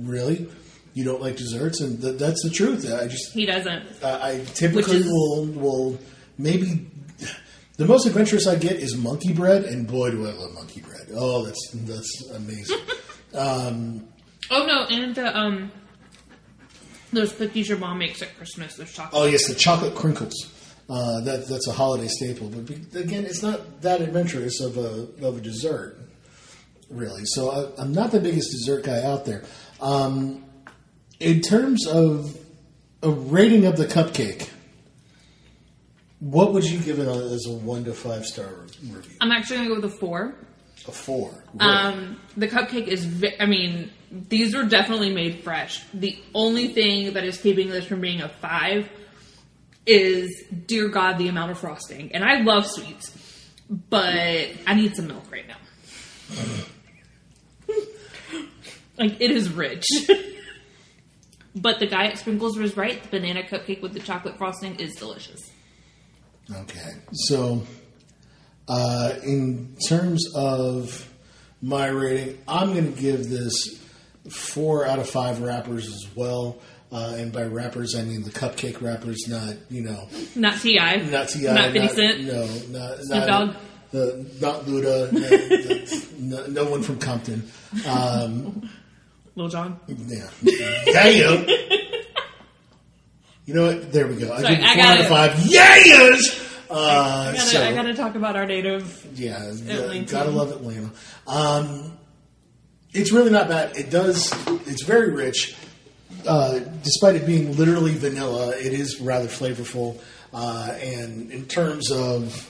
"Really? 0.00 0.50
You 0.92 1.04
don't 1.04 1.22
like 1.22 1.36
desserts?" 1.36 1.80
And 1.80 1.98
th- 1.98 2.18
that's 2.18 2.42
the 2.42 2.50
truth. 2.50 2.84
I 2.92 3.08
just, 3.08 3.32
He 3.32 3.46
doesn't. 3.46 4.02
uh, 4.02 4.18
I 4.22 4.44
typically 4.54 4.98
is- 4.98 5.06
will 5.06 5.46
will 5.46 5.98
maybe 6.36 6.90
the 7.78 7.86
most 7.86 8.06
adventurous 8.06 8.46
I 8.46 8.56
get 8.56 8.72
is 8.76 8.96
monkey 8.96 9.32
bread, 9.32 9.64
and 9.64 9.86
boy, 9.86 10.10
do 10.10 10.26
I 10.26 10.32
love 10.32 10.52
monkey 10.52 10.82
bread. 10.82 11.08
Oh, 11.14 11.44
that's 11.44 11.70
that's 11.72 12.30
amazing. 12.34 12.78
Oh 14.50 14.64
no, 14.64 14.86
and 14.86 15.14
the 15.14 15.36
um, 15.36 15.70
those 17.12 17.32
cookies 17.32 17.68
your 17.68 17.78
mom 17.78 17.98
makes 17.98 18.22
at 18.22 18.34
Christmas. 18.36 18.76
Those 18.76 18.92
chocolate. 18.92 19.22
Oh 19.22 19.26
yes, 19.26 19.46
the 19.46 19.54
chocolate 19.54 19.94
crinkles. 19.94 20.34
Uh, 20.88 21.20
that 21.20 21.46
that's 21.46 21.68
a 21.68 21.72
holiday 21.72 22.08
staple, 22.08 22.48
but 22.48 22.64
be- 22.64 22.98
again, 22.98 23.26
it's 23.26 23.42
not 23.42 23.82
that 23.82 24.00
adventurous 24.00 24.60
of 24.62 24.78
a 24.78 25.06
of 25.26 25.36
a 25.36 25.40
dessert, 25.40 25.98
really. 26.88 27.22
So 27.26 27.50
I, 27.50 27.82
I'm 27.82 27.92
not 27.92 28.10
the 28.10 28.20
biggest 28.20 28.50
dessert 28.50 28.84
guy 28.84 29.02
out 29.02 29.26
there. 29.26 29.44
Um, 29.82 30.44
in 31.20 31.42
terms 31.42 31.86
of 31.86 32.34
a 33.02 33.10
rating 33.10 33.66
of 33.66 33.76
the 33.76 33.84
cupcake, 33.84 34.48
what 36.20 36.52
would 36.52 36.64
you 36.64 36.80
give 36.80 36.98
it 36.98 37.06
as 37.06 37.46
a 37.46 37.52
one 37.52 37.84
to 37.84 37.92
five 37.92 38.24
star 38.26 38.48
review? 38.82 39.16
I'm 39.20 39.30
actually 39.30 39.58
gonna 39.58 39.68
go 39.68 39.74
with 39.76 39.84
a 39.84 39.96
four. 39.96 40.34
A 40.86 40.92
four. 40.92 41.30
Really? 41.54 41.72
Um, 41.72 42.20
the 42.36 42.48
cupcake 42.48 42.88
is. 42.88 43.04
Vi- 43.04 43.36
I 43.40 43.46
mean, 43.46 43.90
these 44.10 44.54
were 44.54 44.64
definitely 44.64 45.12
made 45.12 45.42
fresh. 45.44 45.84
The 45.94 46.18
only 46.34 46.68
thing 46.68 47.12
that 47.14 47.24
is 47.24 47.40
keeping 47.40 47.68
this 47.68 47.84
from 47.84 48.00
being 48.00 48.20
a 48.20 48.28
five 48.28 48.88
is, 49.86 50.44
dear 50.66 50.88
God, 50.88 51.18
the 51.18 51.28
amount 51.28 51.50
of 51.50 51.58
frosting. 51.58 52.12
And 52.12 52.24
I 52.24 52.40
love 52.40 52.66
sweets, 52.66 53.12
but 53.68 54.14
I 54.66 54.74
need 54.74 54.96
some 54.96 55.06
milk 55.08 55.24
right 55.30 55.46
now. 55.46 55.56
like 58.98 59.20
it 59.20 59.30
is 59.30 59.50
rich. 59.50 59.86
but 61.54 61.78
the 61.78 61.86
guy 61.86 62.06
at 62.06 62.18
Sprinkles 62.18 62.58
was 62.58 62.76
right. 62.76 63.02
The 63.02 63.08
banana 63.08 63.42
cupcake 63.42 63.82
with 63.82 63.94
the 63.94 64.00
chocolate 64.00 64.36
frosting 64.36 64.76
is 64.76 64.94
delicious. 64.94 65.40
Okay. 66.54 66.90
So, 67.12 67.62
uh, 68.68 69.14
in 69.24 69.76
terms 69.88 70.24
of 70.34 71.08
my 71.62 71.88
rating, 71.88 72.38
I'm 72.46 72.72
going 72.72 72.92
to 72.94 73.00
give 73.00 73.28
this 73.28 73.82
four 74.30 74.86
out 74.86 74.98
of 74.98 75.08
five 75.08 75.40
wrappers 75.40 75.86
as 75.88 76.06
well. 76.14 76.58
Uh, 76.90 77.16
and 77.18 77.32
by 77.32 77.42
wrappers, 77.44 77.94
I 77.94 78.02
mean 78.02 78.22
the 78.22 78.30
cupcake 78.30 78.80
wrappers, 78.80 79.26
not 79.28 79.56
you 79.68 79.82
know, 79.82 80.08
Not 80.34 80.58
Ti. 80.60 80.76
not 81.10 81.28
Ti, 81.28 81.42
Not 81.42 81.72
50 81.72 81.88
Cent. 81.88 82.20
No, 82.24 82.46
not 82.70 82.98
Snoop 83.00 83.10
not, 83.10 83.26
Dogg. 83.26 83.56
the 83.90 84.26
not 84.40 84.64
Luda, 84.64 86.18
no, 86.18 86.46
no, 86.46 86.70
one 86.70 86.82
from 86.82 86.98
Compton. 86.98 87.46
Um, 87.86 88.70
Lil 89.34 89.48
Jon. 89.48 89.78
yeah, 89.86 91.06
yeah. 91.08 91.76
You 93.48 93.54
know 93.54 93.66
what? 93.68 93.90
There 93.92 94.06
we 94.06 94.16
go. 94.16 94.30
I 94.30 94.42
give 94.42 94.58
it 94.58 94.62
I 94.62 94.74
four 94.74 94.84
out 94.84 95.00
of 95.00 95.06
five. 95.06 95.46
Yes. 95.46 96.44
Uh, 96.68 96.74
I 96.74 97.32
gotta, 97.32 97.40
so, 97.40 97.64
I 97.64 97.72
gotta 97.72 97.94
talk 97.94 98.14
about 98.14 98.36
our 98.36 98.44
native. 98.44 99.06
Yeah, 99.14 99.42
Atlanta. 99.42 100.12
gotta 100.12 100.30
love 100.30 100.50
Atlanta. 100.50 100.90
Um, 101.26 101.96
it's 102.92 103.10
really 103.10 103.30
not 103.30 103.48
bad. 103.48 103.74
It 103.74 103.88
does. 103.88 104.34
It's 104.66 104.82
very 104.82 105.12
rich. 105.12 105.56
Uh, 106.26 106.58
despite 106.82 107.16
it 107.16 107.24
being 107.24 107.56
literally 107.56 107.94
vanilla, 107.94 108.50
it 108.50 108.74
is 108.74 109.00
rather 109.00 109.28
flavorful. 109.28 109.98
Uh, 110.34 110.76
and 110.82 111.30
in 111.30 111.46
terms 111.46 111.90
of 111.90 112.46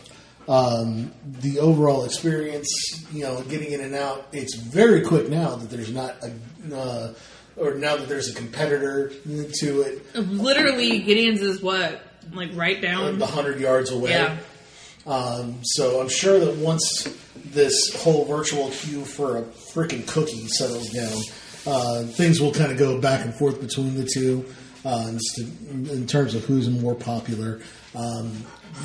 um, 0.48 1.12
the 1.24 1.60
overall 1.60 2.06
experience, 2.06 3.06
you 3.12 3.22
know, 3.22 3.40
getting 3.42 3.70
in 3.70 3.82
and 3.82 3.94
out, 3.94 4.26
it's 4.32 4.56
very 4.56 5.02
quick 5.02 5.28
now 5.28 5.54
that 5.54 5.70
there's 5.70 5.92
not 5.92 6.16
a. 6.24 6.74
Uh, 6.74 7.14
or 7.58 7.74
now 7.74 7.96
that 7.96 8.08
there's 8.08 8.30
a 8.30 8.34
competitor 8.34 9.10
to 9.60 9.80
it, 9.82 10.14
Literally, 10.14 11.00
Gideon's 11.00 11.40
is 11.42 11.60
what? 11.60 12.00
Like 12.32 12.50
right 12.54 12.80
down? 12.80 13.18
the 13.18 13.26
hundred 13.26 13.58
yards 13.60 13.90
away. 13.90 14.10
Yeah. 14.10 14.36
Um, 15.06 15.60
so 15.62 16.00
I'm 16.00 16.08
sure 16.10 16.38
that 16.38 16.56
once 16.56 17.04
this 17.36 17.94
whole 18.02 18.26
virtual 18.26 18.68
queue 18.70 19.04
for 19.04 19.38
a 19.38 19.42
freaking 19.42 20.06
cookie 20.06 20.46
settles 20.48 20.90
down, 20.90 21.16
uh, 21.66 22.02
things 22.04 22.40
will 22.40 22.52
kind 22.52 22.70
of 22.70 22.76
go 22.78 23.00
back 23.00 23.24
and 23.24 23.34
forth 23.34 23.60
between 23.60 23.94
the 23.94 24.04
two 24.04 24.44
uh, 24.84 25.12
in 25.70 26.06
terms 26.06 26.34
of 26.34 26.44
who's 26.44 26.68
more 26.68 26.94
popular. 26.94 27.60
Um, 27.94 28.32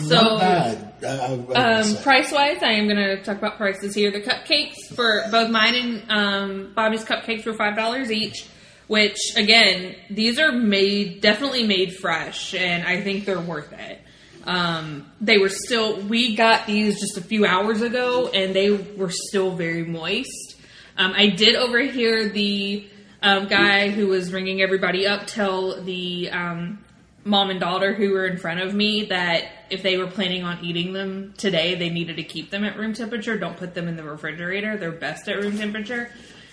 So, 0.07 0.15
not 0.15 0.39
bad. 0.39 0.93
I, 1.03 1.07
I, 1.07 1.61
I 1.61 1.81
Um, 1.81 1.95
price 1.97 2.31
wise, 2.31 2.63
I 2.63 2.71
am 2.71 2.85
going 2.85 2.95
to 2.97 3.21
talk 3.21 3.37
about 3.37 3.57
prices 3.57 3.93
here. 3.93 4.09
The 4.11 4.21
cupcakes 4.21 4.95
for 4.95 5.23
both 5.29 5.51
mine 5.51 5.75
and 5.75 6.11
um, 6.11 6.73
Bobby's 6.73 7.03
cupcakes 7.03 7.45
were 7.45 7.53
five 7.53 7.75
dollars 7.75 8.09
each. 8.11 8.45
Which 8.87 9.17
again, 9.35 9.95
these 10.09 10.39
are 10.39 10.51
made 10.51 11.21
definitely 11.21 11.65
made 11.65 11.95
fresh, 11.95 12.53
and 12.53 12.85
I 12.85 13.01
think 13.01 13.25
they're 13.25 13.39
worth 13.39 13.71
it. 13.73 14.01
Um, 14.45 15.09
they 15.21 15.37
were 15.37 15.49
still. 15.49 16.01
We 16.01 16.35
got 16.35 16.67
these 16.67 16.99
just 16.99 17.17
a 17.17 17.21
few 17.21 17.45
hours 17.45 17.81
ago, 17.81 18.27
and 18.27 18.53
they 18.53 18.71
were 18.71 19.09
still 19.09 19.55
very 19.55 19.85
moist. 19.85 20.57
Um, 20.97 21.13
I 21.15 21.27
did 21.27 21.55
overhear 21.55 22.29
the 22.29 22.87
um, 23.21 23.47
guy 23.47 23.89
who 23.89 24.07
was 24.07 24.33
ringing 24.33 24.61
everybody 24.61 25.07
up 25.07 25.27
tell 25.27 25.81
the 25.81 26.29
um, 26.29 26.83
mom 27.23 27.49
and 27.49 27.59
daughter 27.59 27.93
who 27.93 28.11
were 28.11 28.27
in 28.27 28.37
front 28.37 28.59
of 28.59 28.73
me 28.73 29.05
that 29.05 29.45
if 29.69 29.81
they 29.81 29.97
were 29.97 30.07
planning 30.07 30.43
on 30.43 30.63
eating 30.63 30.93
them 30.93 31.33
today, 31.37 31.75
they 31.75 31.89
needed 31.89 32.17
to 32.17 32.23
keep 32.23 32.51
them 32.51 32.63
at 32.63 32.77
room 32.77 32.93
temperature. 32.93 33.37
Don't 33.37 33.57
put 33.57 33.73
them 33.73 33.87
in 33.87 33.95
the 33.95 34.03
refrigerator. 34.03 34.77
They're 34.77 34.91
best 34.91 35.27
at 35.27 35.37
room 35.37 35.57
temperature. 35.57 36.11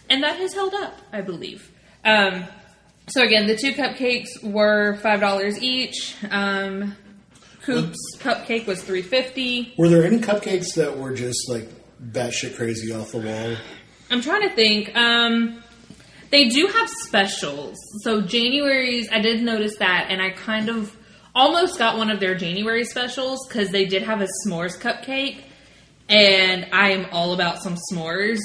And 0.08 0.22
that 0.22 0.36
has 0.36 0.54
held 0.54 0.74
up, 0.74 0.98
I 1.12 1.20
believe. 1.20 1.70
Um, 2.04 2.44
so 3.08 3.22
again, 3.22 3.46
the 3.46 3.56
two 3.56 3.72
cupcakes 3.72 4.42
were 4.42 4.96
five 4.96 5.20
dollars 5.20 5.60
each. 5.62 6.16
Um, 6.30 6.96
Coop's 7.62 7.98
cupcake 8.18 8.66
was 8.66 8.82
three 8.82 9.02
fifty. 9.02 9.74
Were 9.76 9.88
there 9.88 10.04
any 10.04 10.18
cupcakes 10.18 10.74
that 10.76 10.96
were 10.96 11.14
just 11.14 11.48
like 11.48 11.68
batshit 12.02 12.56
crazy 12.56 12.92
off 12.92 13.12
the 13.12 13.18
wall? 13.18 13.56
I'm 14.10 14.20
trying 14.22 14.48
to 14.48 14.54
think. 14.54 14.94
Um, 14.96 15.62
they 16.30 16.48
do 16.48 16.66
have 16.68 16.88
specials. 16.88 17.76
So 18.02 18.20
January's, 18.20 19.08
I 19.10 19.20
did 19.20 19.42
notice 19.42 19.76
that, 19.78 20.06
and 20.10 20.22
I 20.22 20.30
kind 20.30 20.68
of 20.68 20.96
almost 21.34 21.78
got 21.78 21.96
one 21.96 22.10
of 22.10 22.20
their 22.20 22.34
January 22.34 22.84
specials 22.84 23.46
because 23.46 23.70
they 23.70 23.84
did 23.84 24.02
have 24.02 24.20
a 24.20 24.28
s'mores 24.46 24.78
cupcake, 24.78 25.42
and 26.08 26.66
I 26.72 26.90
am 26.92 27.06
all 27.12 27.34
about 27.34 27.62
some 27.62 27.76
s'mores. 27.90 28.38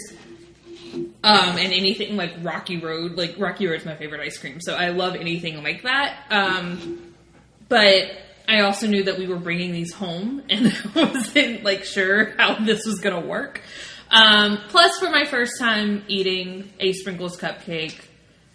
Um, 0.95 1.57
and 1.57 1.73
anything 1.73 2.15
like 2.15 2.33
Rocky 2.41 2.77
Road, 2.77 3.17
like 3.17 3.35
Rocky 3.37 3.67
Road's 3.67 3.85
my 3.85 3.95
favorite 3.95 4.21
ice 4.21 4.37
cream, 4.37 4.61
so 4.61 4.75
I 4.75 4.89
love 4.89 5.15
anything 5.15 5.61
like 5.63 5.83
that. 5.83 6.25
Um, 6.29 7.13
but 7.67 8.11
I 8.47 8.61
also 8.61 8.87
knew 8.87 9.03
that 9.03 9.17
we 9.17 9.27
were 9.27 9.37
bringing 9.37 9.71
these 9.71 9.93
home, 9.93 10.43
and 10.49 10.67
I 10.67 11.03
wasn't 11.03 11.63
like 11.63 11.83
sure 11.83 12.35
how 12.37 12.55
this 12.63 12.85
was 12.85 12.99
going 12.99 13.21
to 13.21 13.27
work. 13.27 13.61
Um, 14.11 14.59
plus, 14.69 14.97
for 14.99 15.09
my 15.09 15.25
first 15.25 15.53
time 15.59 16.03
eating 16.07 16.71
a 16.79 16.93
sprinkles 16.93 17.37
cupcake, 17.37 17.99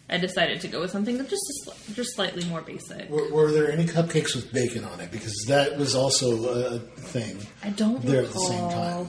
I 0.08 0.18
decided 0.18 0.60
to 0.62 0.68
go 0.68 0.80
with 0.80 0.90
something 0.90 1.18
just 1.26 1.70
just 1.92 2.14
slightly 2.14 2.44
more 2.44 2.60
basic. 2.62 3.08
Were, 3.08 3.30
were 3.32 3.50
there 3.52 3.70
any 3.70 3.84
cupcakes 3.84 4.34
with 4.34 4.52
bacon 4.52 4.84
on 4.84 5.00
it? 5.00 5.10
Because 5.10 5.44
that 5.48 5.76
was 5.76 5.94
also 5.94 6.48
a 6.48 6.78
thing. 6.78 7.38
I 7.62 7.70
don't 7.70 8.02
there 8.02 8.22
recall. 8.22 8.42
at 8.42 8.48
the 8.48 8.54
same 8.54 8.70
time. 8.70 9.08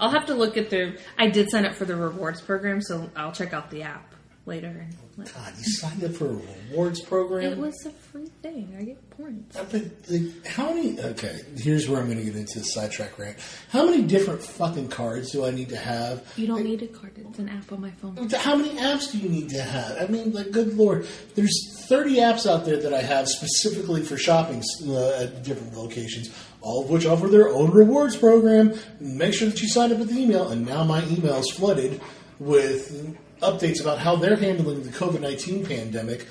I'll 0.00 0.10
have 0.10 0.26
to 0.26 0.34
look 0.34 0.56
at 0.56 0.70
the. 0.70 0.98
I 1.18 1.28
did 1.28 1.50
sign 1.50 1.64
up 1.66 1.74
for 1.74 1.84
the 1.84 1.96
rewards 1.96 2.40
program, 2.40 2.80
so 2.82 3.10
I'll 3.16 3.32
check 3.32 3.52
out 3.52 3.70
the 3.70 3.82
app 3.82 4.14
later. 4.46 4.68
And 4.68 4.94
let- 5.16 5.34
God, 5.34 5.52
you 5.58 5.64
signed 5.64 6.02
up 6.04 6.12
for 6.12 6.30
a 6.30 6.40
rewards 6.70 7.00
program. 7.02 7.52
it 7.52 7.58
was 7.58 7.74
a 7.86 7.90
free 7.90 8.30
thing. 8.42 8.74
I 8.78 8.82
get 8.84 9.10
points. 9.10 9.56
But 9.56 9.84
like, 10.08 10.46
how 10.46 10.72
many? 10.72 10.98
Okay, 11.00 11.40
here's 11.56 11.88
where 11.88 12.00
I'm 12.00 12.06
going 12.06 12.18
to 12.18 12.24
get 12.24 12.36
into 12.36 12.60
the 12.60 12.64
sidetrack 12.64 13.18
rant. 13.18 13.36
How 13.70 13.84
many 13.84 14.02
different 14.02 14.42
fucking 14.42 14.88
cards 14.88 15.32
do 15.32 15.44
I 15.44 15.50
need 15.50 15.68
to 15.70 15.76
have? 15.76 16.24
You 16.36 16.46
don't 16.46 16.62
need 16.64 16.82
a 16.82 16.86
card. 16.86 17.12
It's 17.16 17.38
an 17.40 17.48
app 17.48 17.70
on 17.72 17.80
my 17.80 17.90
phone. 17.90 18.16
How 18.30 18.56
many 18.56 18.70
apps 18.78 19.10
do 19.12 19.18
you 19.18 19.28
need 19.28 19.50
to 19.50 19.60
have? 19.62 19.98
I 20.00 20.06
mean, 20.06 20.32
like, 20.32 20.52
good 20.52 20.74
lord, 20.74 21.06
there's 21.34 21.84
30 21.88 22.16
apps 22.18 22.46
out 22.48 22.64
there 22.64 22.76
that 22.76 22.94
I 22.94 23.00
have 23.02 23.28
specifically 23.28 24.02
for 24.02 24.16
shopping 24.16 24.62
uh, 24.86 25.22
at 25.22 25.42
different 25.42 25.74
locations, 25.76 26.28
all 26.60 26.84
of 26.84 26.90
which 26.90 27.06
offer 27.06 27.28
their 27.28 27.48
own 27.48 27.70
rewards 27.70 28.16
program. 28.16 28.74
Make 29.00 29.34
sure 29.34 29.48
that 29.48 29.60
you 29.60 29.68
sign 29.68 29.92
up 29.92 29.98
with 29.98 30.10
the 30.10 30.20
email, 30.20 30.48
and 30.48 30.66
now 30.66 30.84
my 30.84 31.04
email 31.06 31.36
is 31.36 31.50
flooded 31.50 32.00
with 32.38 33.16
updates 33.40 33.80
about 33.80 33.98
how 33.98 34.16
they're 34.16 34.36
handling 34.36 34.82
the 34.82 34.90
COVID 34.90 35.20
19 35.20 35.66
pandemic. 35.66 36.26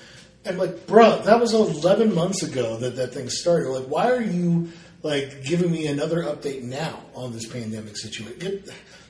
I'm 0.45 0.57
like, 0.57 0.87
bro, 0.87 1.21
that 1.23 1.39
was 1.39 1.53
11 1.53 2.15
months 2.15 2.43
ago 2.43 2.77
that 2.77 2.95
that 2.95 3.13
thing 3.13 3.29
started. 3.29 3.69
Like, 3.69 3.85
why 3.85 4.11
are 4.11 4.21
you 4.21 4.71
like 5.03 5.43
giving 5.43 5.71
me 5.71 5.87
another 5.87 6.23
update 6.23 6.63
now 6.63 7.01
on 7.13 7.33
this 7.33 7.47
pandemic 7.47 7.97
situation? 7.97 8.63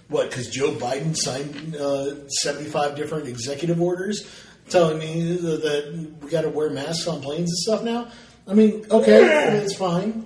What? 0.08 0.30
Because 0.30 0.50
Joe 0.50 0.72
Biden 0.72 1.16
signed 1.16 1.76
uh, 1.76 2.28
75 2.30 2.96
different 2.96 3.28
executive 3.28 3.82
orders 3.82 4.28
telling 4.70 5.00
me 5.00 5.36
that, 5.36 5.62
that 5.62 6.10
we 6.22 6.30
got 6.30 6.42
to 6.42 6.50
wear 6.50 6.70
masks 6.70 7.08
on 7.08 7.22
planes 7.22 7.50
and 7.50 7.58
stuff 7.58 7.84
now. 7.84 8.08
I 8.48 8.54
mean, 8.54 8.86
okay, 8.90 9.58
it's 9.58 9.76
fine, 9.76 10.26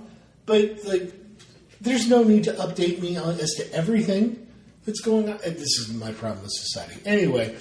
but 0.52 0.84
like, 0.84 1.14
there's 1.80 2.10
no 2.10 2.22
need 2.22 2.44
to 2.44 2.52
update 2.52 3.00
me 3.00 3.16
on 3.16 3.40
as 3.40 3.54
to 3.54 3.72
everything 3.72 4.46
that's 4.84 5.00
going 5.00 5.30
on. 5.30 5.38
And 5.42 5.56
This 5.56 5.78
is 5.78 5.94
my 5.94 6.12
problem 6.12 6.42
with 6.42 6.52
society. 6.52 7.00
Anyway, 7.06 7.56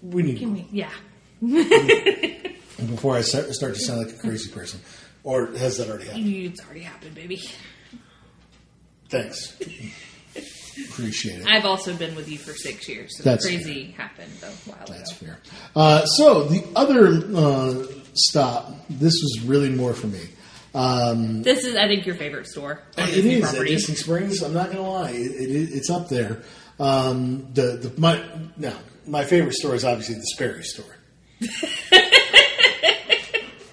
we 0.00 0.22
need 0.22 0.38
Can 0.38 0.54
we? 0.54 0.66
Yeah. 0.72 0.90
before 2.86 3.16
I 3.16 3.20
start, 3.20 3.52
start 3.52 3.74
to 3.74 3.80
sound 3.80 4.06
like 4.06 4.14
a 4.16 4.18
crazy 4.18 4.50
person, 4.50 4.80
or 5.24 5.48
has 5.58 5.76
that 5.76 5.90
already 5.90 6.06
happened? 6.06 6.26
It's 6.26 6.64
already 6.64 6.80
happened, 6.80 7.14
baby. 7.14 7.42
Thanks, 9.10 9.54
appreciate 10.88 11.40
it. 11.40 11.46
I've 11.46 11.66
also 11.66 11.94
been 11.94 12.14
with 12.14 12.30
you 12.30 12.38
for 12.38 12.54
six 12.54 12.88
years, 12.88 13.18
so 13.18 13.24
That's 13.24 13.44
crazy 13.44 13.90
happened 13.90 14.32
a 14.42 14.46
while 14.70 14.84
ago. 14.84 14.94
That's 14.94 15.12
fair. 15.12 15.38
Uh, 15.76 16.06
so 16.06 16.44
the 16.44 16.64
other 16.74 17.08
uh, 17.36 17.86
stop, 18.14 18.72
this 18.88 19.12
was 19.12 19.42
really 19.44 19.68
more 19.68 19.92
for 19.92 20.06
me. 20.06 20.20
Um, 20.74 21.42
This 21.42 21.64
is, 21.64 21.76
I 21.76 21.86
think, 21.86 22.06
your 22.06 22.14
favorite 22.14 22.46
store. 22.46 22.82
on 22.98 23.08
it 23.08 23.12
Disney 23.12 23.34
is 23.34 23.54
at. 23.54 23.66
Disney 23.66 23.94
Springs. 23.94 24.42
I'm 24.42 24.54
not 24.54 24.66
going 24.72 24.76
to 24.78 24.82
lie, 24.90 25.10
it, 25.10 25.16
it, 25.16 25.70
it's 25.74 25.90
up 25.90 26.08
there. 26.08 26.42
Um, 26.80 27.46
the 27.52 27.76
the 27.76 28.00
my 28.00 28.22
now 28.56 28.74
my 29.06 29.24
favorite 29.24 29.54
store 29.54 29.74
is 29.74 29.84
obviously 29.84 30.14
the 30.16 30.26
Sperry 30.34 30.64
store. 30.64 30.96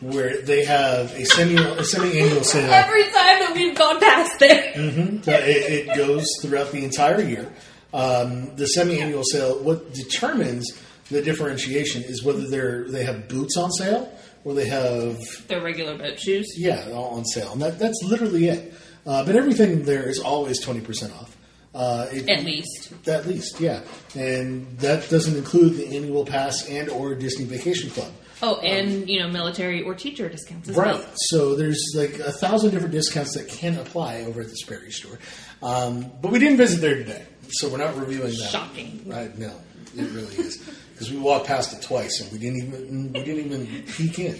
Where 0.01 0.41
they 0.41 0.63
have 0.63 1.11
a 1.13 1.25
semi 1.25 1.55
a 1.61 1.83
semi 1.83 2.19
annual 2.21 2.43
sale. 2.45 2.71
Every 2.71 3.03
time 3.03 3.39
that 3.39 3.51
we've 3.53 3.75
gone 3.77 3.99
past 3.99 4.39
there, 4.39 4.73
Uh, 4.77 5.21
it, 5.41 5.89
it 5.89 5.95
goes 5.97 6.25
throughout 6.41 6.71
the 6.71 6.85
entire 6.85 7.21
year. 7.21 7.51
Um, 7.93 8.55
the 8.55 8.65
semi-annual 8.67 9.23
sale. 9.25 9.59
What 9.63 9.93
determines 9.93 10.71
the 11.11 11.21
differentiation 11.21 12.03
is 12.03 12.23
whether 12.23 12.47
they're 12.47 12.87
they 12.87 13.03
have 13.03 13.27
boots 13.27 13.57
on 13.57 13.71
sale 13.71 14.09
or 14.49 14.55
they 14.55 14.67
have 14.67 15.17
their 15.47 15.61
regular 15.61 15.97
boat 15.97 16.19
shoes. 16.19 16.47
yeah 16.57 16.89
all 16.93 17.15
on 17.17 17.25
sale, 17.25 17.51
and 17.53 17.61
that, 17.61 17.77
that's 17.79 18.01
literally 18.03 18.47
it. 18.47 18.73
Uh, 19.05 19.23
but 19.25 19.35
everything 19.35 19.83
there 19.83 20.07
is 20.09 20.19
always 20.19 20.59
twenty 20.59 20.81
percent 20.81 21.13
off. 21.13 21.35
Uh, 21.73 22.07
it- 22.11 22.27
At 22.29 22.43
least. 22.43 22.91
at 23.07 23.27
least, 23.27 23.59
yeah, 23.59 23.81
and 24.15 24.77
that 24.79 25.07
doesn't 25.09 25.37
include 25.37 25.75
the 25.77 25.95
annual 25.95 26.25
pass 26.25 26.67
and 26.67 26.89
or 26.89 27.13
Disney 27.15 27.45
Vacation 27.45 27.91
Club. 27.91 28.11
Oh, 28.41 28.57
and 28.61 29.07
you 29.09 29.19
know, 29.19 29.27
military 29.27 29.81
or 29.83 29.93
teacher 29.93 30.27
discounts 30.29 30.69
as 30.69 30.75
Right. 30.75 30.95
well. 30.95 31.05
So 31.15 31.55
there's 31.55 31.83
like 31.95 32.17
a 32.19 32.31
thousand 32.31 32.71
different 32.71 32.93
discounts 32.93 33.35
that 33.35 33.47
can 33.49 33.77
apply 33.77 34.21
over 34.21 34.41
at 34.41 34.47
the 34.49 34.55
Sperry 34.55 34.91
store. 34.91 35.19
Um, 35.61 36.09
but 36.21 36.31
we 36.31 36.39
didn't 36.39 36.57
visit 36.57 36.79
there 36.81 36.95
today, 36.95 37.23
so 37.49 37.69
we're 37.69 37.77
not 37.77 37.97
reviewing 37.99 38.31
that. 38.31 38.49
Shocking. 38.49 39.03
Right? 39.05 39.37
No, 39.37 39.51
it 39.95 40.09
really 40.11 40.35
is 40.37 40.57
because 40.99 41.13
we 41.13 41.17
walked 41.17 41.47
past 41.47 41.71
it 41.71 41.81
twice 41.81 42.19
and 42.19 42.29
we 42.33 42.37
didn't 42.37 42.57
even 42.57 43.13
we 43.13 43.23
didn't 43.23 43.45
even 43.45 43.83
peek 43.83 44.19
in. 44.19 44.37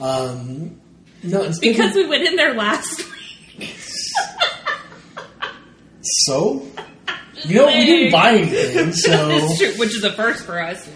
Um, 0.00 0.80
no, 1.22 1.42
it's 1.42 1.60
Because 1.60 1.94
we 1.94 2.04
went 2.06 2.24
in 2.24 2.34
there 2.34 2.52
last 2.52 3.00
week. 3.56 3.72
so. 6.02 6.66
You 7.44 7.54
know, 7.54 7.66
we 7.68 7.86
didn't 7.86 8.12
buy 8.12 8.32
anything, 8.32 8.92
so 9.06 9.38
true, 9.56 9.72
which 9.78 9.94
is 9.96 10.04
a 10.04 10.12
first 10.12 10.44
for 10.44 10.60
us. 10.60 10.86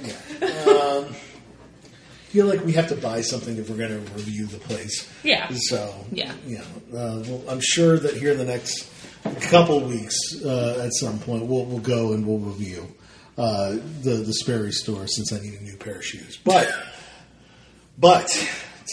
feel 2.28 2.46
like 2.46 2.62
we 2.64 2.72
have 2.72 2.88
to 2.88 2.96
buy 2.96 3.20
something 3.22 3.56
if 3.56 3.70
we're 3.70 3.76
going 3.76 3.90
to 3.90 4.12
review 4.12 4.44
the 4.46 4.58
place. 4.58 5.08
Yeah. 5.22 5.48
So 5.54 5.94
Yeah. 6.10 6.34
you 6.46 6.58
know, 6.58 6.98
uh, 6.98 7.22
well, 7.26 7.44
I'm 7.48 7.60
sure 7.62 7.98
that 7.98 8.16
here 8.16 8.32
in 8.32 8.38
the 8.38 8.44
next 8.44 8.90
couple 9.42 9.80
weeks, 9.80 10.16
uh, 10.44 10.82
at 10.84 10.92
some 10.94 11.18
point, 11.20 11.46
we'll 11.46 11.64
we'll 11.64 11.78
go 11.78 12.12
and 12.12 12.26
we'll 12.26 12.40
review 12.40 12.88
uh, 13.36 13.72
the 14.02 14.22
the 14.26 14.34
Sperry 14.34 14.72
store 14.72 15.06
since 15.06 15.32
I 15.32 15.40
need 15.40 15.54
a 15.54 15.62
new 15.62 15.76
pair 15.76 15.96
of 15.96 16.04
shoes. 16.04 16.38
But 16.44 16.72
but 17.98 18.26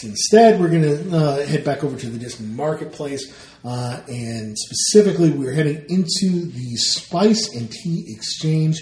instead, 0.02 0.60
we're 0.60 0.70
going 0.70 0.82
to 0.82 1.16
uh, 1.16 1.46
head 1.46 1.64
back 1.64 1.84
over 1.84 1.98
to 1.98 2.08
the 2.08 2.18
Disney 2.18 2.46
Marketplace, 2.46 3.32
uh, 3.64 4.00
and 4.08 4.56
specifically, 4.58 5.30
we're 5.30 5.52
heading 5.52 5.84
into 5.88 6.46
the 6.46 6.76
Spice 6.76 7.54
and 7.54 7.70
Tea 7.70 8.04
Exchange. 8.08 8.80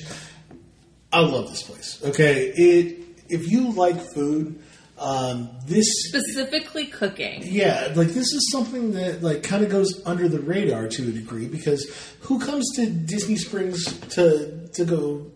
I 1.12 1.20
love 1.20 1.48
this 1.48 1.62
place. 1.62 2.00
Okay, 2.04 2.52
it 2.54 2.98
if 3.28 3.50
you 3.50 3.72
like 3.72 3.96
food, 4.14 4.62
um, 4.98 5.50
this 5.66 5.86
Specifically 6.08 6.86
cooking. 6.86 7.42
yeah, 7.44 7.92
like 7.96 8.08
this 8.08 8.32
is 8.32 8.50
something 8.52 8.92
that 8.92 9.22
like 9.22 9.42
kind 9.42 9.64
of 9.64 9.70
goes 9.70 10.02
under 10.04 10.28
the 10.28 10.40
radar 10.40 10.88
to 10.88 11.08
a 11.08 11.12
degree 11.12 11.46
because 11.46 11.90
who 12.20 12.38
comes 12.38 12.66
to 12.76 12.86
Disney 12.86 13.36
Springs 13.36 13.84
to 14.10 14.68
to 14.74 14.84
go 14.84 15.26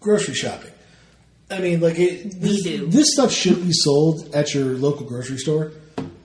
grocery 0.00 0.34
shopping? 0.34 0.72
I 1.50 1.60
mean, 1.60 1.80
like 1.80 1.98
it, 1.98 2.40
this, 2.40 2.62
do. 2.62 2.86
this 2.86 3.12
stuff 3.12 3.30
should 3.30 3.62
be 3.62 3.72
sold 3.72 4.34
at 4.34 4.52
your 4.52 4.76
local 4.76 5.06
grocery 5.06 5.38
store 5.38 5.72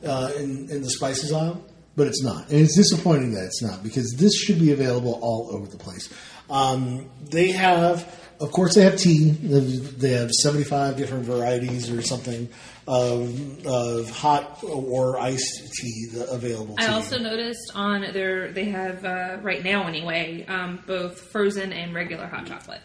uh, 0.05 0.31
in 0.37 0.67
in 0.71 0.81
the 0.81 0.89
spices 0.89 1.31
aisle, 1.31 1.63
but 1.95 2.07
it's 2.07 2.23
not, 2.23 2.49
and 2.49 2.59
it's 2.59 2.75
disappointing 2.75 3.33
that 3.33 3.45
it's 3.45 3.61
not 3.61 3.83
because 3.83 4.15
this 4.17 4.35
should 4.35 4.59
be 4.59 4.71
available 4.71 5.19
all 5.21 5.49
over 5.53 5.67
the 5.67 5.77
place. 5.77 6.11
Um, 6.49 7.09
they 7.29 7.51
have. 7.51 8.19
Of 8.41 8.51
course, 8.51 8.73
they 8.73 8.81
have 8.81 8.97
tea. 8.97 9.29
They 9.29 10.13
have 10.13 10.31
seventy-five 10.31 10.97
different 10.97 11.25
varieties 11.25 11.91
or 11.91 12.01
something 12.01 12.49
of, 12.87 13.67
of 13.67 14.09
hot 14.09 14.63
or 14.63 15.19
iced 15.19 15.71
tea 15.73 16.09
available. 16.27 16.73
I 16.79 16.87
you. 16.87 16.91
also 16.91 17.19
noticed 17.19 17.71
on 17.75 18.01
their 18.13 18.51
they 18.51 18.65
have 18.65 19.05
uh, 19.05 19.37
right 19.43 19.63
now 19.63 19.85
anyway 19.85 20.43
um, 20.47 20.81
both 20.87 21.21
frozen 21.31 21.71
and 21.71 21.93
regular 21.93 22.25
hot 22.25 22.47
chocolate. 22.47 22.81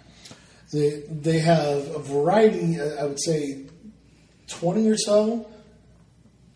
They 0.72 1.02
they 1.10 1.38
have 1.38 1.94
a 1.94 1.98
variety. 1.98 2.80
I 2.80 3.04
would 3.04 3.22
say 3.22 3.64
twenty 4.48 4.88
or 4.88 4.96
so 4.96 5.46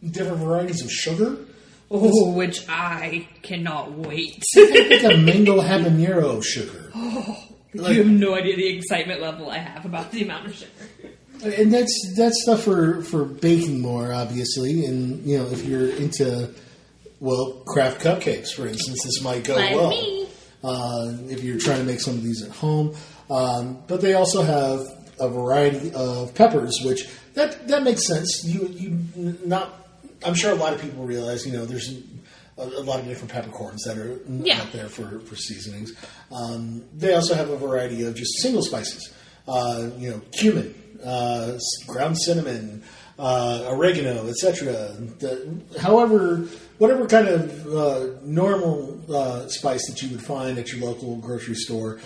different 0.08 0.38
varieties 0.38 0.82
of 0.82 0.90
sugar. 0.90 1.36
Oh, 1.92 2.30
which 2.32 2.64
I 2.68 3.28
cannot 3.42 3.92
wait. 3.92 4.42
It's 4.54 5.04
a 5.04 5.16
mango 5.16 5.60
habanero 5.60 6.42
sugar, 6.42 6.90
Like- 7.74 7.94
you 7.94 8.02
have 8.02 8.06
no 8.06 8.34
idea 8.34 8.56
the 8.56 8.68
excitement 8.76 9.20
level 9.20 9.50
I 9.50 9.58
have 9.58 9.84
about 9.84 10.10
the 10.12 10.22
amount 10.22 10.46
of 10.46 10.54
sugar. 10.54 10.70
and 11.56 11.72
that's 11.72 12.14
that's 12.16 12.42
stuff 12.42 12.62
for 12.62 13.02
for 13.02 13.24
baking 13.24 13.80
more, 13.80 14.12
obviously. 14.12 14.84
And 14.86 15.24
you 15.26 15.38
know, 15.38 15.46
if 15.46 15.64
you're 15.64 15.90
into 15.90 16.50
well, 17.20 17.62
craft 17.66 18.00
cupcakes, 18.02 18.50
for 18.54 18.66
instance, 18.66 19.02
this 19.04 19.22
might 19.22 19.44
go 19.44 19.54
Like 19.56 19.74
well. 19.74 20.26
uh, 20.64 21.12
if 21.28 21.42
you're 21.44 21.58
trying 21.58 21.78
to 21.78 21.84
make 21.84 22.00
some 22.00 22.14
of 22.14 22.22
these 22.22 22.42
at 22.42 22.50
home. 22.50 22.94
Um, 23.30 23.78
but 23.86 24.00
they 24.00 24.14
also 24.14 24.42
have 24.42 24.80
a 25.20 25.28
variety 25.28 25.92
of 25.94 26.34
peppers, 26.34 26.78
which 26.84 27.08
that 27.34 27.68
that 27.68 27.82
makes 27.84 28.06
sense. 28.06 28.42
You 28.44 28.66
you 28.68 29.38
not. 29.46 29.72
I'm 30.26 30.34
sure 30.34 30.50
a 30.52 30.56
lot 30.56 30.72
of 30.74 30.80
people 30.80 31.04
realize. 31.04 31.46
You 31.46 31.52
know, 31.52 31.64
there's 31.64 31.90
a, 32.58 32.62
a 32.62 32.82
lot 32.82 32.98
of 33.00 33.06
different 33.06 33.30
peppercorns 33.32 33.84
that 33.84 33.96
are 33.96 34.20
Yeah. 34.28 34.60
out 34.60 34.72
there 34.72 34.88
for 34.88 35.20
for 35.20 35.36
seasonings. 35.36 35.92
Um, 36.32 36.84
they 36.96 37.14
also 37.14 37.34
have 37.34 37.50
a 37.50 37.56
variety 37.56 38.02
of 38.02 38.14
just 38.14 38.40
single 38.42 38.62
spices. 38.62 39.12
Uh, 39.48 39.90
you 39.96 40.10
know, 40.10 40.20
cumin, 40.38 40.74
uh, 41.04 41.58
ground 41.86 42.18
cinnamon. 42.18 42.82
uh, 43.18 43.66
oregano, 43.68 44.28
etc. 44.28 44.96
However, 45.78 46.46
whatever 46.78 47.06
kind 47.06 47.28
of 47.28 47.66
uh, 47.66 48.06
normal 48.22 48.98
uh, 49.14 49.46
spice 49.48 49.86
that 49.90 50.00
you 50.02 50.08
would 50.10 50.22
find 50.24 50.58
at 50.58 50.72
your 50.72 50.80
local 50.88 51.16
grocery 51.16 51.54
store, 51.54 52.00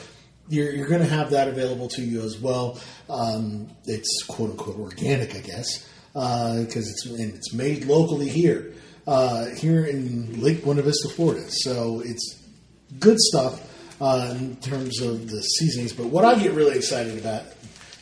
you're, 0.48 0.72
you're 0.72 0.88
going 0.88 1.00
to 1.00 1.08
have 1.08 1.30
that 1.30 1.48
available 1.48 1.88
to 1.88 2.02
you 2.02 2.22
as 2.22 2.38
well. 2.38 2.78
Um, 3.08 3.68
it's 3.86 4.22
quote 4.24 4.50
unquote 4.50 4.76
organic, 4.78 5.34
I 5.34 5.40
guess, 5.40 5.88
because 6.12 6.88
it's 6.90 7.06
and 7.06 7.34
it's 7.34 7.52
made 7.52 7.84
locally 7.84 8.28
here, 8.28 8.72
uh, 9.06 9.46
here 9.56 9.84
in 9.86 10.40
Lake 10.40 10.64
Buena 10.64 10.82
Vista, 10.82 11.08
Florida. 11.08 11.44
So 11.48 12.00
it's 12.04 12.42
good 12.98 13.18
stuff 13.18 13.70
uh, 14.00 14.34
in 14.38 14.56
terms 14.56 15.00
of 15.00 15.30
the 15.30 15.42
seasonings. 15.42 15.92
But 15.92 16.06
what 16.06 16.24
I 16.24 16.38
get 16.38 16.52
really 16.52 16.76
excited 16.76 17.18
about 17.18 17.44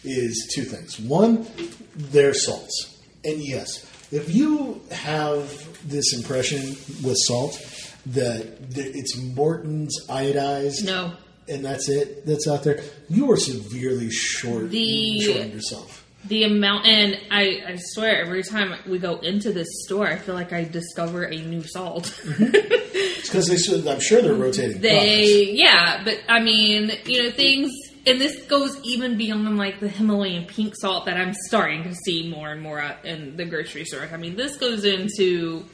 is 0.04 0.50
two 0.54 0.64
things. 0.64 0.98
One, 0.98 1.46
their 1.94 2.34
salts, 2.34 3.00
and 3.24 3.38
yes, 3.38 3.88
if 4.10 4.34
you 4.34 4.82
have 4.90 5.88
this 5.88 6.14
impression 6.14 6.60
with 7.02 7.16
salt 7.18 7.58
that 8.06 8.58
it's 8.74 9.16
Morton's 9.16 10.06
iodized, 10.08 10.84
No. 10.84 11.12
And 11.48 11.64
that's 11.64 11.88
it 11.88 12.24
that's 12.26 12.46
out 12.48 12.62
there, 12.64 12.80
you 13.08 13.30
are 13.32 13.36
severely 13.36 14.10
short 14.10 14.70
The- 14.70 15.20
shorting 15.20 15.52
yourself. 15.52 15.98
The 16.24 16.44
amount, 16.44 16.86
and 16.86 17.18
I, 17.32 17.64
I 17.66 17.76
swear, 17.80 18.20
every 18.24 18.44
time 18.44 18.72
we 18.88 19.00
go 19.00 19.16
into 19.18 19.52
this 19.52 19.66
store, 19.84 20.06
I 20.06 20.14
feel 20.14 20.36
like 20.36 20.52
I 20.52 20.62
discover 20.62 21.24
a 21.24 21.36
new 21.36 21.64
salt. 21.64 22.14
it's 22.24 23.28
Because 23.28 23.48
they, 23.48 23.90
I'm 23.90 23.98
sure 23.98 24.22
they're 24.22 24.32
rotating. 24.32 24.80
products. 24.80 24.82
they, 24.82 25.50
yeah, 25.52 26.04
but 26.04 26.20
I 26.28 26.38
mean, 26.38 26.92
you 27.06 27.24
know, 27.24 27.30
things, 27.32 27.72
and 28.06 28.20
this 28.20 28.40
goes 28.44 28.80
even 28.84 29.18
beyond 29.18 29.56
like 29.58 29.80
the 29.80 29.88
Himalayan 29.88 30.44
pink 30.46 30.74
salt 30.76 31.06
that 31.06 31.16
I'm 31.16 31.34
starting 31.48 31.82
to 31.82 31.94
see 32.06 32.30
more 32.30 32.52
and 32.52 32.62
more 32.62 32.80
in 33.02 33.36
the 33.36 33.44
grocery 33.44 33.84
store. 33.84 34.08
I 34.12 34.16
mean, 34.16 34.36
this 34.36 34.56
goes 34.58 34.84
into 34.84 35.64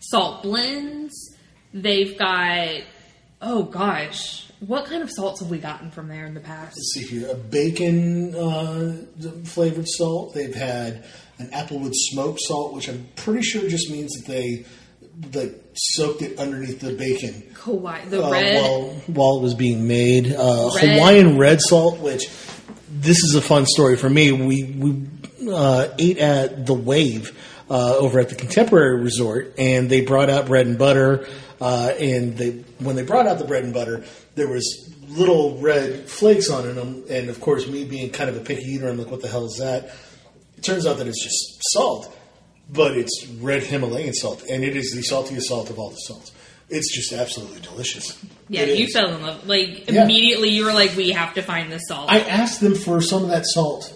salt 0.00 0.42
blends. 0.42 1.12
They've 1.72 2.18
got, 2.18 2.82
oh 3.40 3.62
gosh, 3.62 4.48
what 4.66 4.84
kind 4.86 5.02
of 5.02 5.10
salts 5.10 5.40
have 5.40 5.50
we 5.50 5.58
gotten 5.58 5.90
from 5.90 6.08
there 6.08 6.24
in 6.24 6.34
the 6.34 6.40
past? 6.40 6.76
Let's 6.76 6.92
see 6.94 7.02
here, 7.02 7.30
a 7.30 7.34
bacon 7.34 8.34
uh, 8.34 8.96
flavored 9.44 9.88
salt. 9.88 10.34
They've 10.34 10.54
had 10.54 11.04
an 11.38 11.48
applewood 11.50 11.92
smoked 11.94 12.40
salt, 12.40 12.72
which 12.72 12.88
I'm 12.88 13.08
pretty 13.16 13.42
sure 13.42 13.68
just 13.68 13.90
means 13.90 14.12
that 14.12 14.26
they 14.26 14.64
like 15.34 15.62
soaked 15.74 16.22
it 16.22 16.38
underneath 16.38 16.80
the 16.80 16.94
bacon 16.94 17.42
Hawaii, 17.54 18.04
the 18.06 18.24
uh, 18.24 18.30
red. 18.30 18.62
while 18.62 18.90
while 19.08 19.38
it 19.38 19.42
was 19.42 19.54
being 19.54 19.86
made. 19.86 20.32
Uh, 20.32 20.70
Red. 20.74 20.96
Hawaiian 20.96 21.38
red 21.38 21.60
salt, 21.60 21.98
which 21.98 22.28
this 22.88 23.18
is 23.24 23.34
a 23.34 23.42
fun 23.42 23.66
story 23.66 23.96
for 23.96 24.08
me. 24.08 24.32
We 24.32 24.64
we 24.64 25.52
uh, 25.52 25.88
ate 25.98 26.18
at 26.18 26.66
the 26.66 26.74
Wave 26.74 27.36
uh, 27.68 27.96
over 27.96 28.20
at 28.20 28.28
the 28.28 28.34
Contemporary 28.34 29.00
Resort, 29.02 29.54
and 29.58 29.90
they 29.90 30.02
brought 30.02 30.30
out 30.30 30.46
bread 30.46 30.66
and 30.66 30.78
butter. 30.78 31.26
Uh, 31.62 31.94
and 32.00 32.36
they 32.36 32.50
when 32.80 32.96
they 32.96 33.04
brought 33.04 33.26
out 33.28 33.38
the 33.38 33.44
bread 33.44 33.62
and 33.62 33.72
butter, 33.72 34.02
there 34.34 34.48
was 34.48 34.92
little 35.08 35.58
red 35.58 36.08
flakes 36.08 36.50
on 36.50 36.68
it. 36.68 36.76
And, 36.76 37.04
and 37.08 37.28
of 37.30 37.40
course, 37.40 37.68
me 37.68 37.84
being 37.84 38.10
kind 38.10 38.28
of 38.28 38.36
a 38.36 38.40
picky 38.40 38.62
eater, 38.72 38.88
I'm 38.88 38.98
like, 38.98 39.10
"What 39.10 39.22
the 39.22 39.28
hell 39.28 39.44
is 39.46 39.58
that?" 39.58 39.94
It 40.58 40.64
turns 40.64 40.86
out 40.86 40.98
that 40.98 41.06
it's 41.06 41.22
just 41.22 41.60
salt, 41.72 42.12
but 42.68 42.96
it's 42.96 43.26
red 43.40 43.62
Himalayan 43.62 44.12
salt, 44.14 44.42
and 44.50 44.64
it 44.64 44.76
is 44.76 44.90
the 44.92 45.02
saltiest 45.02 45.42
salt 45.44 45.70
of 45.70 45.78
all 45.78 45.90
the 45.90 45.96
salts. 46.08 46.32
It's 46.68 46.92
just 46.94 47.12
absolutely 47.12 47.60
delicious. 47.60 48.18
Yeah, 48.48 48.62
It 48.62 48.78
you 48.78 48.86
is. 48.86 48.92
fell 48.92 49.14
in 49.14 49.22
love. 49.22 49.46
Like 49.46 49.88
Yeah. 49.88 50.02
immediately, 50.04 50.48
you 50.48 50.64
were 50.64 50.72
like, 50.72 50.96
"We 50.96 51.10
have 51.10 51.34
to 51.34 51.42
find 51.42 51.70
this 51.70 51.82
salt." 51.86 52.10
I 52.10 52.20
asked 52.20 52.60
them 52.60 52.74
for 52.74 53.00
some 53.00 53.22
of 53.22 53.28
that 53.30 53.44
salt, 53.46 53.92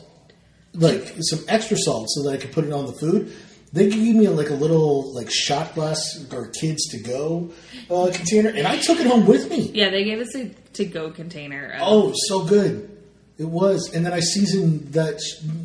like 0.74 1.14
some 1.20 1.40
extra 1.48 1.76
salt, 1.78 2.06
so 2.10 2.22
that 2.24 2.30
I 2.30 2.36
could 2.36 2.52
put 2.52 2.64
it 2.64 2.72
on 2.72 2.86
the 2.86 2.92
food. 2.92 3.32
They 3.76 3.88
gave 3.90 4.14
me 4.16 4.28
like 4.28 4.50
a 4.50 4.54
little 4.54 5.12
like 5.12 5.30
shot 5.30 5.74
glass 5.74 5.98
or 6.32 6.46
kids 6.48 6.86
to 6.92 6.98
go 6.98 7.50
uh, 7.90 8.10
container, 8.12 8.48
and 8.50 8.66
I 8.66 8.78
took 8.78 8.98
it 9.00 9.06
home 9.06 9.26
with 9.26 9.50
me. 9.50 9.70
yeah, 9.74 9.90
they 9.90 10.04
gave 10.04 10.18
us 10.20 10.34
a 10.34 10.48
to-go 10.74 11.10
container. 11.10 11.72
of- 11.74 11.82
Oh, 11.82 12.12
so 12.28 12.44
good 12.44 12.90
it 13.38 13.44
was. 13.44 13.92
And 13.94 14.04
then 14.06 14.12
I 14.14 14.20
seasoned 14.20 14.92
that 14.94 15.18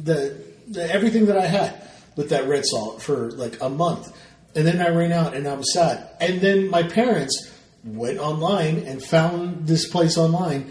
the, 0.03 0.37
the 0.67 0.91
everything 0.93 1.25
that 1.27 1.37
I 1.37 1.45
had 1.45 1.81
with 2.17 2.29
that 2.29 2.47
red 2.47 2.65
salt 2.65 3.01
for 3.01 3.31
like 3.31 3.61
a 3.61 3.69
month, 3.69 4.13
and 4.55 4.67
then 4.67 4.81
I 4.81 4.89
ran 4.89 5.11
out 5.13 5.33
and 5.33 5.47
I 5.47 5.53
was 5.53 5.71
sad. 5.73 6.09
And 6.19 6.41
then 6.41 6.69
my 6.69 6.83
parents 6.83 7.49
went 7.85 8.19
online 8.19 8.79
and 8.79 9.01
found 9.03 9.67
this 9.67 9.87
place 9.89 10.17
online 10.17 10.69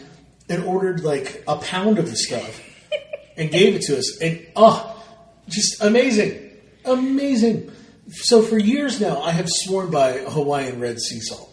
and 0.51 0.63
ordered 0.65 1.03
like 1.03 1.43
a 1.49 1.57
pound 1.57 1.99
of 1.99 2.11
the 2.11 2.17
stuff 2.17 2.61
and 3.39 3.51
gave 3.51 3.75
it 3.77 3.83
to 3.83 3.97
us. 3.99 4.19
And 4.21 4.47
oh, 4.57 5.03
just 5.49 5.83
amazing, 5.83 6.50
amazing. 6.85 7.71
So 8.13 8.43
for 8.43 8.59
years 8.59 9.01
now, 9.01 9.21
I 9.23 9.31
have 9.33 9.47
sworn 9.49 9.91
by 9.91 10.19
Hawaiian 10.19 10.81
red 10.81 10.99
sea 11.01 11.21
salt 11.21 11.53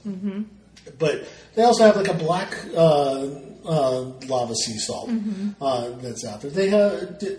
but 1.00 1.28
they 1.56 1.64
also 1.64 1.84
have 1.86 1.96
like 1.98 2.08
a 2.08 2.14
black 2.14 2.56
uh, 2.76 3.28
uh, 3.66 4.02
lava 4.28 4.56
sea 4.56 4.78
salt 4.80 5.10
uh, 5.62 5.90
that's 6.02 6.26
out 6.26 6.42
there. 6.42 6.50
They 6.52 6.70
have 6.70 7.20
d- 7.20 7.38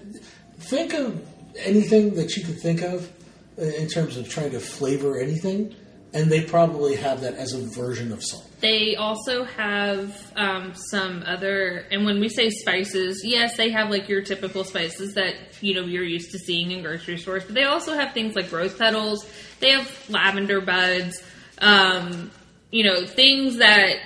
think 0.60 0.92
of 0.92 1.20
anything 1.56 2.14
that 2.14 2.36
you 2.36 2.44
could 2.44 2.60
think 2.60 2.82
of 2.82 3.10
in 3.56 3.88
terms 3.88 4.16
of 4.16 4.28
trying 4.28 4.50
to 4.52 4.60
flavor 4.60 5.18
anything, 5.18 5.74
and 6.14 6.30
they 6.30 6.42
probably 6.42 6.96
have 6.96 7.20
that 7.20 7.34
as 7.34 7.52
a 7.52 7.60
version 7.60 8.12
of 8.12 8.22
salt. 8.22 8.44
They 8.60 8.96
also 8.96 9.44
have 9.44 10.32
um, 10.34 10.74
some 10.74 11.22
other, 11.26 11.86
and 11.90 12.04
when 12.04 12.18
we 12.18 12.28
say 12.28 12.50
spices, 12.50 13.22
yes, 13.24 13.56
they 13.56 13.70
have 13.70 13.90
like 13.90 14.08
your 14.08 14.22
typical 14.22 14.64
spices 14.64 15.14
that 15.14 15.34
you 15.60 15.74
know 15.74 15.84
you're 15.84 16.04
used 16.04 16.32
to 16.32 16.38
seeing 16.38 16.70
in 16.70 16.82
grocery 16.82 17.18
stores, 17.18 17.44
but 17.44 17.54
they 17.54 17.64
also 17.64 17.94
have 17.94 18.14
things 18.14 18.34
like 18.34 18.50
rose 18.50 18.74
petals. 18.74 19.28
They 19.60 19.70
have 19.70 20.10
lavender 20.10 20.60
buds. 20.60 21.22
Um, 21.58 22.30
you 22.70 22.84
know, 22.84 23.06
things 23.06 23.58
that 23.58 23.96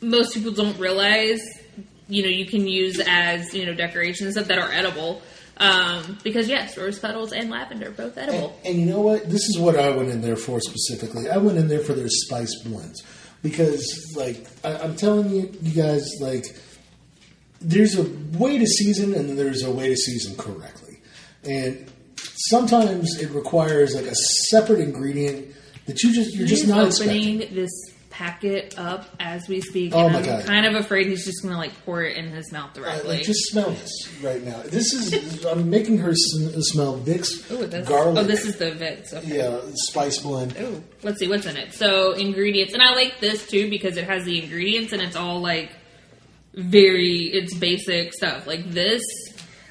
most 0.00 0.34
people 0.34 0.52
don't 0.52 0.78
realize. 0.78 1.40
You 2.08 2.22
know, 2.22 2.30
you 2.30 2.46
can 2.46 2.66
use 2.66 3.00
as 3.06 3.54
you 3.54 3.66
know 3.66 3.74
decorations 3.74 4.34
stuff 4.34 4.48
that 4.48 4.58
are 4.58 4.72
edible. 4.72 5.22
Um, 5.60 6.18
because 6.22 6.48
yes, 6.48 6.76
rose 6.76 6.98
petals 6.98 7.32
and 7.32 7.50
lavender 7.50 7.90
both 7.90 8.16
edible. 8.16 8.58
and 8.64 8.78
you 8.78 8.86
know 8.86 9.00
what? 9.00 9.28
This 9.28 9.48
is 9.48 9.58
what 9.58 9.76
I 9.76 9.90
went 9.90 10.08
in 10.10 10.20
there 10.20 10.36
for 10.36 10.60
specifically. 10.60 11.28
I 11.28 11.38
went 11.38 11.58
in 11.58 11.68
there 11.68 11.80
for 11.80 11.94
their 11.94 12.08
spice 12.08 12.62
blends 12.62 13.02
because, 13.42 14.14
like, 14.16 14.46
I, 14.64 14.76
I'm 14.78 14.94
telling 14.94 15.30
you, 15.30 15.52
you 15.60 15.82
guys, 15.82 16.08
like, 16.20 16.44
there's 17.60 17.98
a 17.98 18.08
way 18.38 18.58
to 18.58 18.66
season 18.66 19.14
and 19.14 19.36
there's 19.36 19.64
a 19.64 19.70
way 19.70 19.88
to 19.88 19.96
season 19.96 20.36
correctly, 20.36 21.00
and 21.44 21.90
sometimes 22.48 23.20
it 23.20 23.30
requires 23.30 23.94
like 23.94 24.06
a 24.06 24.14
separate 24.14 24.80
ingredient 24.80 25.48
that 25.86 26.02
you 26.02 26.12
just 26.12 26.34
you're 26.34 26.46
just 26.46 26.68
not 26.68 26.78
opening 26.78 27.40
expecting. 27.40 27.54
this 27.56 27.70
packet 28.18 28.76
up 28.76 29.08
as 29.20 29.48
we 29.48 29.60
speak. 29.60 29.94
Oh 29.94 30.06
and 30.06 30.12
my 30.12 30.18
I'm 30.18 30.24
God. 30.24 30.44
kind 30.44 30.66
of 30.66 30.74
afraid 30.74 31.06
he's 31.06 31.24
just 31.24 31.40
going 31.40 31.54
to 31.54 31.58
like 31.58 31.72
pour 31.84 32.02
it 32.02 32.16
in 32.16 32.30
his 32.30 32.50
mouth 32.50 32.74
directly. 32.74 33.18
like, 33.18 33.22
just 33.22 33.44
smell 33.46 33.70
this 33.70 33.92
right 34.20 34.42
now. 34.42 34.60
This 34.64 34.92
is 34.92 35.44
I'm 35.46 35.70
making 35.70 35.98
her 35.98 36.12
sm- 36.16 36.60
smell 36.60 36.98
Vicks 36.98 37.48
Ooh, 37.52 37.64
this, 37.66 37.88
garlic. 37.88 38.18
Oh, 38.18 38.24
this 38.24 38.44
is 38.44 38.56
the 38.56 38.72
Vitz. 38.72 39.14
Okay. 39.14 39.38
yeah 39.38 39.60
spice 39.74 40.18
blend. 40.18 40.58
Ooh, 40.58 40.82
let's 41.04 41.20
see 41.20 41.28
what's 41.28 41.46
in 41.46 41.56
it. 41.56 41.72
So 41.72 42.12
ingredients, 42.12 42.74
and 42.74 42.82
I 42.82 42.92
like 42.96 43.20
this 43.20 43.48
too 43.48 43.70
because 43.70 43.96
it 43.96 44.04
has 44.04 44.24
the 44.24 44.42
ingredients 44.42 44.92
and 44.92 45.00
it's 45.00 45.14
all 45.14 45.40
like 45.40 45.70
very 46.54 47.30
it's 47.32 47.54
basic 47.54 48.12
stuff. 48.12 48.48
Like 48.48 48.68
this, 48.68 49.02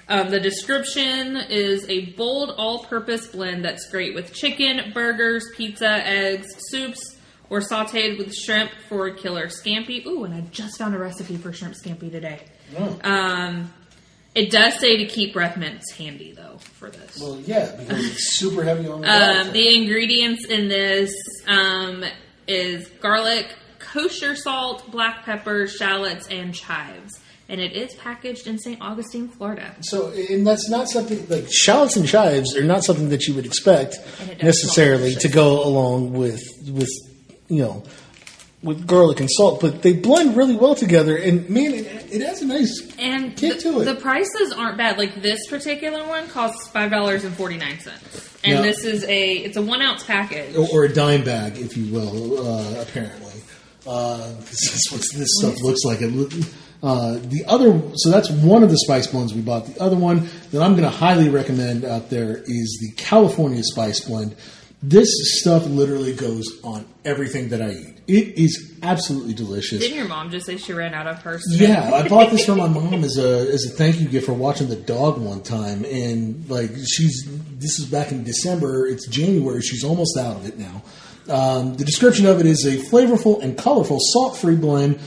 um, 0.08 0.30
the 0.30 0.40
description 0.40 1.36
is 1.50 1.86
a 1.90 2.12
bold 2.12 2.52
all-purpose 2.58 3.28
blend 3.28 3.66
that's 3.66 3.90
great 3.92 4.16
with 4.16 4.34
chicken, 4.34 4.94
burgers, 4.94 5.44
pizza, 5.58 6.08
eggs, 6.08 6.48
soups, 6.70 7.17
or 7.50 7.60
sautéed 7.60 8.18
with 8.18 8.34
shrimp 8.34 8.72
for 8.90 9.08
a 9.08 9.16
killer 9.16 9.48
scampi. 9.48 10.06
Ooh, 10.06 10.24
and 10.24 10.34
I 10.34 10.42
just 10.52 10.78
found 10.78 10.96
a 10.96 10.98
recipe 10.98 11.38
for 11.38 11.54
shrimp 11.54 11.76
scampi 11.76 12.12
today. 12.12 12.42
Oh. 12.78 13.00
Um, 13.04 13.74
it 14.36 14.52
does 14.52 14.80
say 14.80 14.98
to 14.98 15.06
keep 15.06 15.34
breath 15.34 15.58
mints 15.58 15.92
handy 15.94 16.32
though 16.32 16.60
for 16.60 16.90
this. 16.90 17.20
Well, 17.20 17.40
yeah, 17.40 17.76
because 17.76 18.06
it's 18.06 18.38
super 18.38 18.64
heavy 18.64 18.88
on 18.88 19.02
the 19.02 19.08
Um, 19.10 19.52
the 19.52 19.76
ingredients 19.76 20.46
in 20.46 20.68
this 20.68 21.14
um, 21.48 22.04
is 22.48 22.88
garlic, 23.02 23.56
kosher 23.80 24.36
salt, 24.36 24.92
black 24.92 25.24
pepper, 25.24 25.68
shallots, 25.68 26.28
and 26.28 26.54
chives. 26.54 27.20
And 27.50 27.62
it 27.62 27.72
is 27.72 27.96
packaged 27.96 28.46
in 28.46 28.60
St. 28.60 28.80
Augustine, 28.82 29.30
Florida. 29.30 29.74
So, 29.80 30.10
and 30.10 30.46
that's 30.46 30.70
not 30.70 30.90
something 30.90 31.28
like 31.30 31.48
shallots 31.50 31.96
and 31.96 32.06
chives 32.06 32.56
are 32.58 32.64
not 32.64 32.84
something 32.84 33.08
that 33.10 33.26
you 33.26 33.34
would 33.36 33.46
expect 33.46 33.96
And 34.20 34.32
it 34.32 34.36
does 34.36 34.44
necessarily 34.44 35.16
to 35.16 35.30
go 35.30 35.64
along 35.64 36.12
with 36.12 36.44
with 36.70 36.90
you 37.50 37.64
know 37.64 37.84
with 38.64 38.88
garlic 38.88 39.20
and 39.20 39.30
salt, 39.32 39.62
but 39.62 39.84
they 39.84 39.94
blend 39.94 40.36
really 40.36 40.56
well 40.56 40.74
together. 40.74 41.16
And 41.16 41.48
man, 41.48 41.74
it, 41.76 41.86
it 42.12 42.22
has 42.22 42.42
a 42.42 42.46
nice 42.48 42.92
And 42.98 43.38
Kick 43.38 43.58
the, 43.58 43.62
to 43.62 43.82
it. 43.82 43.86
the 43.86 43.96
prices 43.96 44.52
aren't 44.52 44.78
bad. 44.78 44.98
Like 44.98 45.22
this 45.22 45.48
particular 45.48 46.06
one 46.08 46.28
costs 46.28 46.68
five 46.70 46.90
dollars 46.92 47.24
and 47.24 47.36
forty 47.36 47.58
nine 47.58 47.80
cents, 47.80 48.38
and 48.44 48.54
Yeah. 48.56 48.62
this 48.64 48.84
is 48.84 49.04
a 49.06 49.34
it's 49.38 49.58
a 49.58 49.62
one 49.62 49.82
ounce 49.82 50.04
package. 50.04 50.56
or, 50.56 50.68
or 50.74 50.84
a 50.86 50.94
dime 50.94 51.24
bag, 51.24 51.58
if 51.58 51.78
you 51.78 51.94
will. 51.94 52.48
Uh, 52.48 52.82
apparently, 52.82 53.34
because 53.84 54.40
that's 54.50 54.92
what 54.92 55.02
this 55.16 55.30
stuff 55.40 55.62
looks 55.62 55.84
like. 55.86 56.00
It, 56.02 56.46
Uh, 56.84 57.14
the 57.24 57.44
other, 57.48 57.82
so 57.96 58.12
that's 58.12 58.30
one 58.30 58.62
of 58.62 58.70
the 58.70 58.78
spice 58.78 59.08
blends 59.08 59.34
we 59.34 59.42
bought. 59.42 59.66
The 59.66 59.82
other 59.82 59.96
one 59.96 60.30
that 60.52 60.62
I'm 60.62 60.74
going 60.74 60.84
to 60.84 60.96
highly 60.96 61.28
recommend 61.28 61.84
out 61.84 62.12
there 62.12 62.38
is 62.46 62.78
the 62.80 62.92
California 62.98 63.64
Spice 63.64 64.00
Blend. 64.02 64.36
This 64.82 65.10
stuff 65.40 65.66
literally 65.66 66.14
goes 66.14 66.46
on 66.64 66.86
everything 67.04 67.50
that 67.50 67.62
I 67.62 67.72
eat. 67.72 67.98
It 68.08 68.38
is 68.38 68.78
absolutely 68.84 69.34
delicious. 69.34 69.80
Didn't 69.80 69.98
your 69.98 70.08
mom 70.08 70.30
just 70.30 70.46
say 70.46 70.58
she 70.58 70.72
ran 70.72 70.94
out 70.94 71.08
of 71.08 71.22
hers? 71.24 71.44
Yeah, 71.50 71.92
I 71.94 72.08
bought 72.08 72.32
this 72.32 72.46
for 72.46 72.56
my 72.56 72.68
mom 72.68 73.04
as 73.04 73.18
a 73.18 73.52
as 73.52 73.66
a 73.66 73.70
thank 73.70 74.00
you 74.00 74.08
gift 74.08 74.28
for 74.28 74.34
watching 74.34 74.70
the 74.70 74.76
dog 74.76 75.18
one 75.18 75.42
time, 75.42 75.84
and 75.84 76.48
like 76.50 76.72
she's 76.88 77.28
this 77.58 77.80
is 77.80 77.86
back 77.86 78.12
in 78.12 78.24
December. 78.24 78.88
It's 78.88 79.08
January. 79.08 79.62
She's 79.62 79.84
almost 79.84 80.16
out 80.18 80.38
of 80.38 80.46
it 80.46 80.58
now. 80.58 80.84
Um, 81.28 81.76
the 81.76 81.84
description 81.84 82.26
of 82.26 82.40
it 82.40 82.46
is 82.46 82.66
a 82.66 82.78
flavorful 82.78 83.42
and 83.42 83.58
colorful 83.58 83.98
salt 84.00 84.38
free 84.38 84.56
blend 84.56 85.00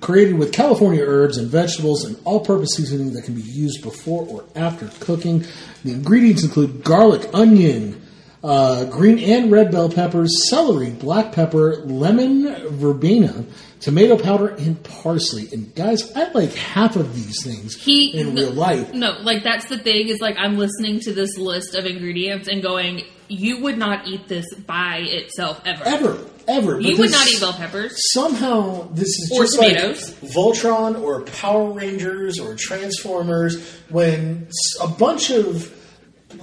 created 0.00 0.38
with 0.38 0.52
California 0.52 1.02
herbs 1.02 1.36
and 1.36 1.48
vegetables 1.48 2.04
and 2.04 2.18
all-purpose 2.24 2.76
seasoning 2.76 3.12
that 3.12 3.22
can 3.24 3.34
be 3.34 3.42
used 3.42 3.82
before 3.82 4.26
or 4.26 4.44
after 4.56 4.88
cooking. 5.04 5.44
The 5.84 5.92
ingredients 5.92 6.44
include 6.44 6.82
garlic, 6.82 7.28
onion, 7.34 8.00
uh, 8.44 8.84
green 8.86 9.18
and 9.18 9.50
red 9.52 9.70
bell 9.70 9.88
peppers, 9.88 10.48
celery, 10.50 10.90
black 10.90 11.32
pepper, 11.32 11.76
lemon 11.84 12.68
verbena, 12.70 13.44
tomato 13.80 14.16
powder, 14.18 14.48
and 14.48 14.82
parsley. 14.82 15.48
And 15.52 15.74
guys, 15.74 16.10
I 16.16 16.30
like 16.32 16.52
half 16.54 16.96
of 16.96 17.14
these 17.14 17.42
things 17.44 17.74
He 17.82 18.18
in 18.18 18.34
no, 18.34 18.42
real 18.42 18.52
life. 18.52 18.92
No, 18.94 19.16
like 19.22 19.42
that's 19.42 19.66
the 19.66 19.78
thing 19.78 20.08
is 20.08 20.20
like 20.20 20.36
I'm 20.38 20.56
listening 20.58 21.00
to 21.00 21.12
this 21.12 21.36
list 21.38 21.74
of 21.74 21.86
ingredients 21.86 22.48
and 22.48 22.62
going, 22.62 23.04
you 23.28 23.60
would 23.62 23.78
not 23.78 24.06
eat 24.08 24.28
this 24.28 24.44
by 24.66 24.98
itself 24.98 25.60
ever. 25.64 25.82
Ever, 25.86 26.18
ever. 26.48 26.80
You 26.80 26.98
would 26.98 27.10
not 27.12 27.26
eat 27.28 27.40
bell 27.40 27.52
peppers. 27.54 27.94
Somehow, 28.12 28.88
this 28.92 29.08
is 29.08 29.30
Or 29.32 29.44
just 29.44 29.54
tomatoes. 29.54 30.20
like 30.22 30.32
Voltron 30.32 31.00
or 31.00 31.22
Power 31.22 31.70
Rangers 31.70 32.38
or 32.40 32.56
Transformers. 32.56 33.62
When 33.88 34.48
a 34.82 34.88
bunch 34.88 35.30
of 35.30 35.78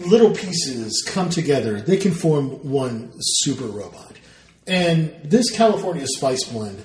little 0.08 0.32
pieces 0.32 1.04
come 1.08 1.30
together, 1.30 1.82
they 1.82 1.98
can 1.98 2.12
form 2.12 2.50
one 2.70 3.12
super 3.20 3.66
robot. 3.66 4.14
And 4.68 5.14
this 5.24 5.50
California 5.52 6.06
Spice 6.08 6.44
Blend, 6.46 6.84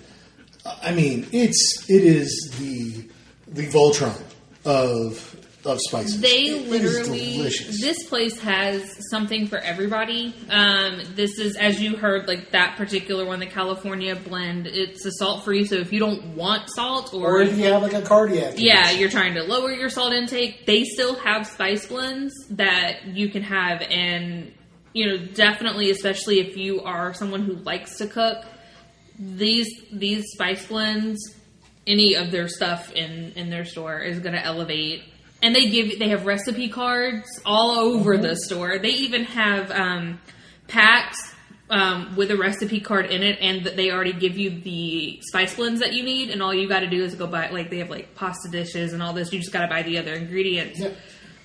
I 0.82 0.92
mean, 0.92 1.26
it's 1.32 1.84
it 1.88 2.02
is 2.02 2.54
the 2.58 3.08
the 3.46 3.68
Voltron 3.68 4.20
of 4.64 5.33
of 5.64 5.78
spices. 5.80 6.20
They 6.20 6.44
It 6.44 6.68
literally 6.68 7.42
this 7.80 8.04
place 8.08 8.38
has 8.40 9.08
something 9.10 9.46
for 9.46 9.58
everybody. 9.58 10.34
Um, 10.50 11.00
this 11.14 11.38
is 11.38 11.56
as 11.56 11.80
you 11.80 11.96
heard, 11.96 12.28
like 12.28 12.50
that 12.50 12.76
particular 12.76 13.24
one, 13.24 13.40
the 13.40 13.46
California 13.46 14.14
blend. 14.16 14.66
It's 14.66 15.04
a 15.04 15.12
salt 15.12 15.44
free, 15.44 15.64
so 15.64 15.76
if 15.76 15.92
you 15.92 16.00
don't 16.00 16.36
want 16.36 16.68
salt 16.70 17.14
or 17.14 17.40
if 17.40 17.56
you 17.56 17.64
have 17.64 17.82
like 17.82 17.94
a 17.94 18.02
cardiac, 18.02 18.54
yeah, 18.56 18.90
you're 18.90 19.10
trying 19.10 19.34
to 19.34 19.42
lower 19.42 19.72
your 19.72 19.88
salt 19.88 20.12
intake. 20.12 20.66
They 20.66 20.84
still 20.84 21.16
have 21.16 21.46
spice 21.46 21.86
blends 21.86 22.32
that 22.50 23.06
you 23.06 23.28
can 23.28 23.42
have, 23.42 23.82
and 23.82 24.52
you 24.92 25.06
know, 25.06 25.26
definitely, 25.26 25.90
especially 25.90 26.40
if 26.40 26.56
you 26.56 26.82
are 26.82 27.12
someone 27.14 27.42
who 27.42 27.54
likes 27.54 27.98
to 27.98 28.06
cook, 28.06 28.44
these 29.18 29.68
these 29.92 30.24
spice 30.32 30.66
blends, 30.66 31.18
any 31.86 32.14
of 32.14 32.30
their 32.30 32.48
stuff 32.48 32.92
in 32.92 33.32
in 33.36 33.50
their 33.50 33.64
store 33.64 33.98
is 34.00 34.20
going 34.20 34.34
to 34.34 34.44
elevate. 34.44 35.02
And 35.42 35.54
they 35.54 35.68
give 35.68 35.98
they 35.98 36.08
have 36.08 36.24
recipe 36.24 36.68
cards 36.68 37.28
all 37.44 37.72
over 37.72 38.16
the 38.16 38.34
store. 38.34 38.78
They 38.78 38.90
even 38.90 39.24
have 39.24 39.70
um, 39.70 40.20
packs 40.68 41.34
um, 41.70 42.14
with 42.16 42.30
a 42.30 42.36
recipe 42.36 42.80
card 42.80 43.06
in 43.06 43.22
it, 43.22 43.38
and 43.40 43.64
they 43.64 43.90
already 43.90 44.12
give 44.12 44.38
you 44.38 44.60
the 44.60 45.20
spice 45.22 45.54
blends 45.54 45.80
that 45.80 45.92
you 45.92 46.02
need, 46.02 46.30
and 46.30 46.42
all 46.42 46.54
you 46.54 46.68
got 46.68 46.80
to 46.80 46.86
do 46.88 47.02
is 47.02 47.14
go 47.14 47.26
buy. 47.26 47.50
Like 47.50 47.70
they 47.70 47.78
have 47.78 47.90
like 47.90 48.14
pasta 48.14 48.48
dishes 48.50 48.92
and 48.92 49.02
all 49.02 49.12
this. 49.12 49.32
You 49.32 49.38
just 49.38 49.52
got 49.52 49.62
to 49.62 49.68
buy 49.68 49.82
the 49.82 49.98
other 49.98 50.14
ingredients. 50.14 50.80
Yeah. 50.80 50.90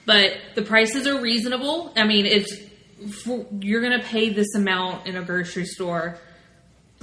But 0.06 0.38
the 0.56 0.62
prices 0.62 1.06
are 1.06 1.22
reasonable. 1.22 1.94
I 1.96 2.06
mean, 2.06 2.26
it's 2.26 2.58
for, 3.24 3.46
you're 3.60 3.82
going 3.82 4.00
to 4.00 4.06
pay 4.06 4.30
this 4.30 4.56
amount 4.56 5.08
in 5.08 5.16
a 5.16 5.24
grocery 5.24 5.66
store 5.66 6.18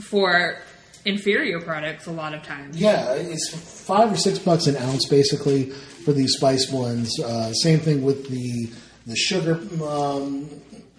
for 0.00 0.58
inferior 1.04 1.60
products 1.60 2.06
a 2.06 2.10
lot 2.10 2.34
of 2.34 2.42
times. 2.42 2.76
Yeah, 2.76 3.12
it's 3.12 3.54
five 3.86 4.12
or 4.12 4.16
six 4.16 4.38
bucks 4.38 4.66
an 4.66 4.76
ounce 4.76 5.08
basically 5.08 5.72
for 6.06 6.12
these 6.12 6.34
spice 6.34 6.66
blends. 6.66 7.20
Uh, 7.20 7.52
same 7.52 7.80
thing 7.80 8.02
with 8.02 8.28
the 8.30 8.70
the 9.08 9.16
sugar 9.16 9.54
um, 9.84 10.48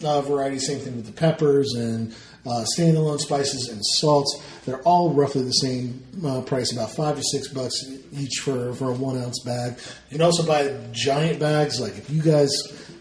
uh, 0.03 0.21
variety. 0.21 0.59
Same 0.59 0.79
thing 0.79 0.97
with 0.97 1.05
the 1.05 1.13
peppers 1.13 1.73
and 1.75 2.13
uh, 2.45 2.65
standalone 2.77 3.17
spices 3.17 3.69
and 3.69 3.83
salts. 3.83 4.43
They're 4.65 4.81
all 4.81 5.13
roughly 5.13 5.43
the 5.43 5.51
same 5.51 6.03
uh, 6.25 6.41
price, 6.41 6.73
about 6.73 6.91
five 6.91 7.15
to 7.15 7.23
six 7.23 7.47
bucks 7.47 7.73
each 8.11 8.41
for 8.43 8.73
for 8.73 8.89
a 8.89 8.93
one 8.93 9.17
ounce 9.17 9.39
bag. 9.45 9.79
You 10.09 10.17
can 10.17 10.21
also 10.21 10.45
buy 10.45 10.77
giant 10.91 11.39
bags. 11.39 11.79
Like 11.79 11.97
if 11.97 12.09
you 12.09 12.21
guys 12.21 12.51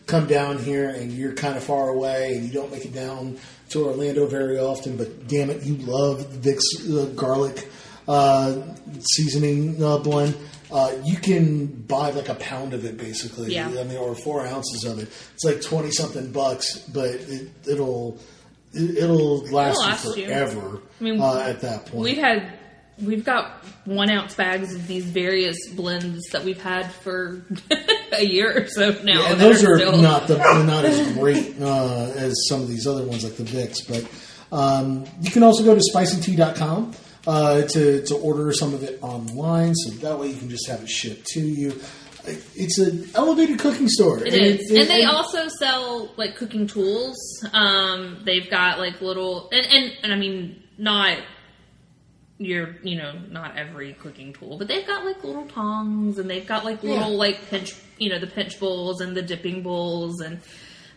come 0.07 0.29
down 0.29 0.59
here 0.59 0.89
and 0.91 1.11
you're 1.13 1.33
kind 1.33 1.57
of 1.57 1.65
far 1.65 1.89
away 1.89 2.37
and 2.37 2.47
you 2.47 2.53
don't 2.53 2.71
make 2.71 2.85
it 2.85 2.95
down 2.95 3.37
to 3.71 3.85
Orlando 3.85 4.29
very 4.29 4.61
often, 4.61 4.97
but 4.97 5.27
damn 5.27 5.51
it, 5.51 5.65
you 5.65 5.75
love 5.79 6.25
Vic's 6.29 6.89
uh, 6.89 7.07
garlic 7.17 7.69
uh, 8.07 8.63
seasoning 9.01 9.75
blend. 9.75 10.37
Uh, 10.71 10.93
you 11.05 11.17
can 11.17 11.67
buy 11.67 12.11
like 12.11 12.29
a 12.29 12.35
pound 12.35 12.75
of 12.75 12.85
it, 12.85 12.97
basically. 12.99 13.55
Yeah. 13.55 13.69
I 13.69 13.85
mean, 13.85 13.97
or 13.97 14.15
four 14.15 14.45
ounces 14.47 14.85
of 14.85 14.99
it. 14.99 15.09
It's 15.35 15.45
like 15.45 15.63
twenty 15.63 15.91
something 15.91 16.33
bucks, 16.33 16.79
but 16.79 17.11
it, 17.11 17.51
it'll 17.69 18.19
it, 18.73 18.99
it'll 18.99 19.47
last, 19.49 19.79
last 19.79 20.17
you 20.17 20.27
forever. 20.27 20.81
I 21.01 21.05
mean, 21.05 21.21
uh, 21.21 21.39
at 21.39 21.61
that 21.61 21.87
point, 21.87 22.03
We've 22.03 22.19
had 22.19 22.53
we've 22.99 23.25
got 23.25 23.65
one 23.85 24.11
ounce 24.11 24.35
bags 24.35 24.75
of 24.75 24.87
these 24.89 25.05
various 25.05 25.57
blends 25.69 26.25
that 26.33 26.45
we've 26.45 26.61
had 26.61 26.91
for 26.91 27.45
a 28.13 28.25
year 28.25 28.63
or 28.63 28.67
so 28.69 28.91
now. 29.05 29.21
Yeah, 29.21 29.33
and 29.33 29.41
those 29.41 29.65
are 29.65 29.79
still- 29.79 30.01
not 30.03 30.27
the 30.27 30.35
they're 30.37 30.65
not 30.65 30.85
as 30.85 31.13
great 31.13 31.55
uh, 31.61 32.13
as 32.17 32.35
some 32.49 32.63
of 32.63 32.69
these 32.69 32.87
other 32.87 33.05
ones 33.05 33.23
like 33.23 33.37
the 33.37 33.45
Vicks. 33.45 33.87
But 33.87 34.57
um, 34.57 35.05
you 35.21 35.31
can 35.31 35.43
also 35.43 35.65
go 35.65 35.75
to 35.75 35.81
spiceandtea.com 35.95 36.93
uh, 37.27 37.63
to 37.63 38.03
to 38.07 38.15
order 38.17 38.53
some 38.53 38.75
of 38.75 38.83
it 38.83 38.99
online, 39.03 39.75
so 39.75 39.91
that 39.97 40.19
way 40.19 40.29
you 40.29 40.37
can 40.37 40.49
just 40.49 40.69
have 40.69 40.83
it 40.83 40.89
shipped 40.89 41.27
to 41.29 41.41
you. 41.41 41.81
It's 42.57 42.79
an 42.79 43.09
elevated 43.15 43.61
cooking 43.61 43.89
store. 43.89 44.19
It 44.25 44.35
is, 44.35 44.71
and 44.71 44.89
they 44.89 45.05
also 45.05 45.47
sell 45.61 46.13
like 46.17 46.35
cooking 46.37 46.67
tools. 46.67 47.17
Um, 47.53 48.23
they've 48.25 48.51
got 48.51 48.79
like 48.81 49.01
little, 49.01 49.49
and, 49.53 49.65
and 49.67 49.93
and 50.03 50.13
I 50.13 50.17
mean 50.17 50.63
not 50.79 51.19
your, 52.39 52.77
you 52.83 52.97
know, 52.99 53.13
not 53.31 53.57
every 53.57 53.95
cooking 53.95 54.33
tool, 54.35 54.59
but 54.59 54.69
they've 54.69 54.87
got 54.87 55.05
like 55.05 55.23
little 55.25 55.47
tongs, 55.47 56.19
and 56.19 56.29
they've 56.29 56.47
got 56.47 56.65
like 56.65 56.83
little 56.83 57.11
Yeah. 57.13 57.17
like 57.17 57.49
pinch, 57.49 57.75
you 57.99 58.11
know, 58.11 58.19
the 58.19 58.27
pinch 58.27 58.59
bowls 58.61 59.01
and 59.01 59.17
the 59.17 59.23
dipping 59.23 59.63
bowls, 59.63 60.21
and 60.21 60.41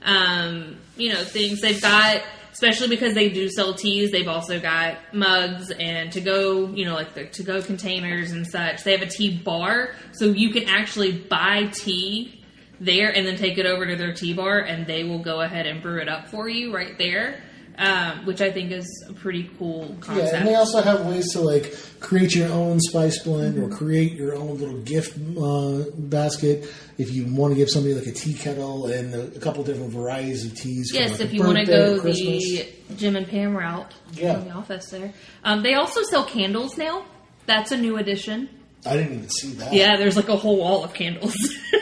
um, 0.03 0.77
you 0.97 1.13
know, 1.13 1.23
things 1.23 1.61
they've 1.61 1.81
got. 1.81 2.23
Especially 2.51 2.88
because 2.88 3.13
they 3.13 3.29
do 3.29 3.49
sell 3.49 3.73
teas, 3.73 4.12
they've 4.12 4.27
also 4.27 4.59
got 4.59 4.97
mugs 5.13 5.71
and 5.71 6.12
to 6.12 6.21
go, 6.21 6.67
you 6.69 6.85
know, 6.85 6.93
like 6.93 7.13
the 7.13 7.25
to 7.25 7.43
go 7.43 7.62
containers 7.62 8.31
and 8.31 8.45
such. 8.45 8.83
They 8.83 8.91
have 8.91 9.01
a 9.01 9.09
tea 9.09 9.38
bar, 9.38 9.93
so 10.12 10.25
you 10.25 10.51
can 10.51 10.67
actually 10.67 11.12
buy 11.12 11.67
tea 11.71 12.43
there 12.79 13.09
and 13.09 13.25
then 13.25 13.35
take 13.35 13.57
it 13.57 13.65
over 13.65 13.85
to 13.85 13.95
their 13.95 14.13
tea 14.13 14.33
bar 14.33 14.59
and 14.59 14.88
they 14.88 15.03
will 15.03 15.19
go 15.19 15.41
ahead 15.41 15.67
and 15.67 15.81
brew 15.81 16.01
it 16.01 16.07
up 16.07 16.29
for 16.29 16.47
you 16.47 16.73
right 16.73 16.97
there, 16.97 17.41
um, 17.79 18.25
which 18.25 18.41
I 18.41 18.51
think 18.51 18.71
is 18.71 18.85
a 19.09 19.13
pretty 19.13 19.49
cool 19.57 19.95
concept. 20.01 20.33
Yeah, 20.33 20.39
and 20.39 20.47
they 20.47 20.55
also 20.55 20.81
have 20.81 21.05
ways 21.05 21.31
to 21.31 21.39
like 21.41 21.73
create 22.01 22.35
your 22.35 22.49
own 22.51 22.79
spice 22.81 23.23
blend 23.23 23.57
or 23.57 23.69
create 23.75 24.11
your 24.13 24.35
own 24.35 24.57
little 24.57 24.77
gift 24.81 25.17
uh, 25.17 25.89
basket 25.97 26.69
if 26.97 27.11
you 27.13 27.25
want 27.33 27.51
to 27.53 27.55
give 27.55 27.69
somebody 27.69 27.93
like 27.95 28.05
a 28.07 28.11
tea 28.11 28.33
kettle 28.33 28.87
and 28.87 29.13
a, 29.15 29.21
a 29.35 29.39
couple 29.39 29.63
different 29.63 29.91
varieties 29.93 30.45
of 30.45 30.55
teas. 30.55 30.91
Yes, 30.93 31.11
like, 31.11 31.21
if 31.21 31.33
you 31.33 31.41
want 31.43 31.57
to 31.57 31.65
go 31.65 31.99
the 31.99 32.67
Jim 32.97 33.15
and 33.15 33.27
Pam 33.27 33.55
route 33.55 33.93
Yeah. 34.13 34.39
in 34.39 34.45
the 34.49 34.51
office 34.51 34.89
there. 34.89 35.13
Um, 35.45 35.63
they 35.63 35.75
also 35.75 36.03
sell 36.03 36.25
candles 36.25 36.77
now. 36.77 37.05
That's 37.45 37.71
a 37.71 37.77
new 37.77 37.95
addition. 37.97 38.49
I 38.85 38.95
didn't 38.97 39.13
even 39.13 39.29
see 39.29 39.51
that. 39.53 39.73
Yeah, 39.73 39.97
there's 39.97 40.15
like 40.17 40.29
a 40.29 40.35
whole 40.35 40.57
wall 40.57 40.83
of 40.83 40.93
candles. 40.93 41.35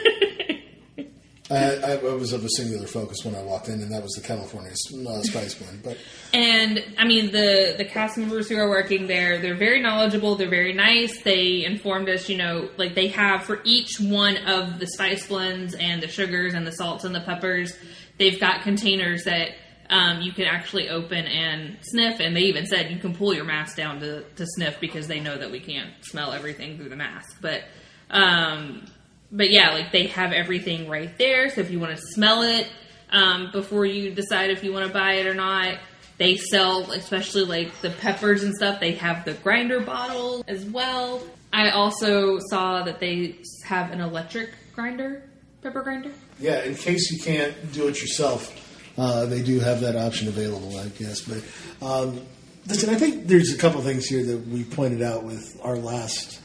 I, 1.49 1.93
I, 1.93 2.13
was 2.13 2.33
of 2.33 2.43
a 2.43 2.49
singular 2.49 2.87
focus 2.87 3.19
when 3.23 3.33
I 3.33 3.41
walked 3.41 3.69
in, 3.69 3.81
and 3.81 3.91
that 3.93 4.03
was 4.03 4.11
the 4.13 4.21
California 4.21 4.71
uh, 4.71 5.21
spice 5.21 5.55
blend. 5.55 5.81
But 5.81 5.97
And 6.33 6.83
I 6.97 7.05
mean 7.05 7.31
the 7.31 7.75
the 7.77 7.85
cast 7.85 8.17
members 8.17 8.49
who 8.49 8.57
are 8.57 8.69
working 8.69 9.07
there, 9.07 9.39
they're 9.39 9.55
very 9.55 9.81
knowledgeable, 9.81 10.35
they're 10.35 10.49
very 10.49 10.73
nice. 10.73 11.21
They 11.21 11.63
informed 11.63 12.09
us, 12.09 12.27
you 12.27 12.37
know, 12.37 12.69
like 12.77 12.95
they 12.95 13.07
have 13.07 13.43
for 13.43 13.61
each 13.63 13.99
one 13.99 14.37
of 14.45 14.79
the 14.79 14.87
spice 14.87 15.27
blends 15.27 15.73
and 15.73 16.03
the 16.03 16.09
sugars 16.09 16.53
and 16.53 16.67
the 16.67 16.73
salts 16.73 17.05
and 17.05 17.15
the 17.15 17.21
peppers, 17.21 17.77
they've 18.17 18.39
got 18.39 18.63
containers 18.63 19.23
that 19.23 19.51
um, 19.89 20.21
you 20.21 20.33
can 20.33 20.45
actually 20.45 20.89
open 20.89 21.25
and 21.25 21.77
sniff. 21.81 22.19
And 22.19 22.35
they 22.35 22.41
even 22.41 22.65
said 22.65 22.91
you 22.91 22.99
can 22.99 23.15
pull 23.15 23.33
your 23.33 23.45
mask 23.45 23.77
down 23.77 24.01
to, 24.01 24.23
to 24.23 24.45
sniff 24.45 24.79
because 24.81 25.07
they 25.07 25.21
know 25.21 25.37
that 25.37 25.49
we 25.49 25.61
can't 25.61 25.91
smell 26.01 26.33
everything 26.33 26.77
through 26.77 26.89
the 26.89 26.97
mask. 26.97 27.37
But 27.41 27.63
um, 28.09 28.85
but 29.31 29.49
yeah, 29.51 29.71
like 29.73 29.91
they 29.91 30.07
have 30.07 30.31
everything 30.33 30.87
right 30.89 31.15
there. 31.17 31.49
So 31.49 31.61
if 31.61 31.69
you 31.71 31.79
want 31.79 31.95
to 31.95 32.01
smell 32.13 32.43
it 32.43 32.67
um, 33.11 33.51
before 33.51 33.85
you 33.85 34.11
decide 34.11 34.49
if 34.51 34.63
you 34.63 34.71
want 34.73 34.87
to 34.87 34.93
buy 34.93 35.13
it 35.13 35.27
or 35.27 35.33
not, 35.33 35.77
they 36.17 36.35
sell, 36.37 36.91
especially 36.91 37.43
like 37.45 37.79
the 37.81 37.89
peppers 37.89 38.43
and 38.43 38.53
stuff. 38.55 38.79
They 38.79 38.93
have 38.93 39.25
the 39.25 39.33
grinder 39.33 39.79
bottle 39.79 40.43
as 40.47 40.65
well. 40.65 41.21
I 41.53 41.69
also 41.69 42.39
saw 42.49 42.83
that 42.83 42.99
they 42.99 43.35
have 43.65 43.91
an 43.91 44.01
electric 44.01 44.49
grinder, 44.73 45.23
pepper 45.61 45.81
grinder. 45.81 46.11
Yeah, 46.39 46.63
in 46.63 46.75
case 46.75 47.11
you 47.11 47.23
can't 47.23 47.71
do 47.71 47.87
it 47.87 48.01
yourself, 48.01 48.53
uh, 48.97 49.25
they 49.25 49.41
do 49.41 49.59
have 49.59 49.81
that 49.81 49.95
option 49.95 50.27
available, 50.27 50.77
I 50.77 50.87
guess. 50.89 51.21
But 51.21 51.43
um, 51.85 52.21
listen, 52.67 52.89
I 52.89 52.95
think 52.95 53.27
there's 53.27 53.53
a 53.53 53.57
couple 53.57 53.81
things 53.81 54.05
here 54.07 54.23
that 54.25 54.47
we 54.47 54.63
pointed 54.63 55.01
out 55.01 55.23
with 55.23 55.59
our 55.63 55.77
last 55.77 56.41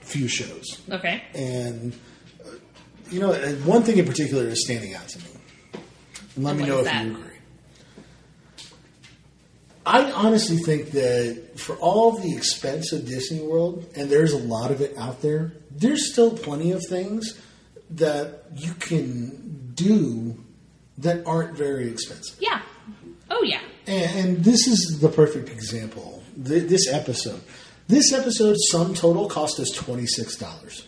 few 0.00 0.28
shows, 0.28 0.80
Okay. 0.90 1.22
and 1.34 1.94
you 3.10 3.20
know, 3.20 3.32
uh, 3.32 3.52
one 3.64 3.82
thing 3.82 3.98
in 3.98 4.06
particular 4.06 4.44
is 4.48 4.64
standing 4.64 4.94
out 4.94 5.08
to 5.08 5.18
me. 5.18 5.24
And 6.36 6.44
let 6.44 6.52
And 6.52 6.60
me 6.60 6.66
know 6.66 6.78
if 6.78 6.84
that? 6.86 7.04
you 7.04 7.12
agree. 7.12 7.30
I 9.86 10.10
honestly 10.12 10.56
think 10.56 10.92
that 10.92 11.58
for 11.58 11.76
all 11.76 12.12
the 12.18 12.34
expense 12.34 12.92
of 12.92 13.06
Disney 13.06 13.40
World, 13.40 13.86
and 13.94 14.08
there's 14.08 14.32
a 14.32 14.38
lot 14.38 14.70
of 14.70 14.80
it 14.80 14.96
out 14.96 15.20
there, 15.20 15.52
there's 15.70 16.10
still 16.10 16.30
plenty 16.30 16.72
of 16.72 16.82
things 16.88 17.38
that 17.90 18.44
you 18.56 18.72
can 18.74 19.72
do 19.74 20.42
that 20.98 21.26
aren't 21.26 21.54
very 21.56 21.88
expensive. 21.90 22.36
Yeah. 22.40 22.62
Oh 23.30 23.42
yeah. 23.42 23.60
And, 23.86 24.18
and 24.36 24.44
this 24.44 24.66
is 24.66 25.00
the 25.00 25.08
perfect 25.10 25.50
example. 25.50 26.22
Th- 26.42 26.66
this 26.66 26.90
episode. 26.90 27.42
This 27.86 28.10
episode, 28.14 28.56
sum 28.70 28.94
total, 28.94 29.28
cost 29.28 29.60
us 29.60 29.76
$26. 29.76 30.84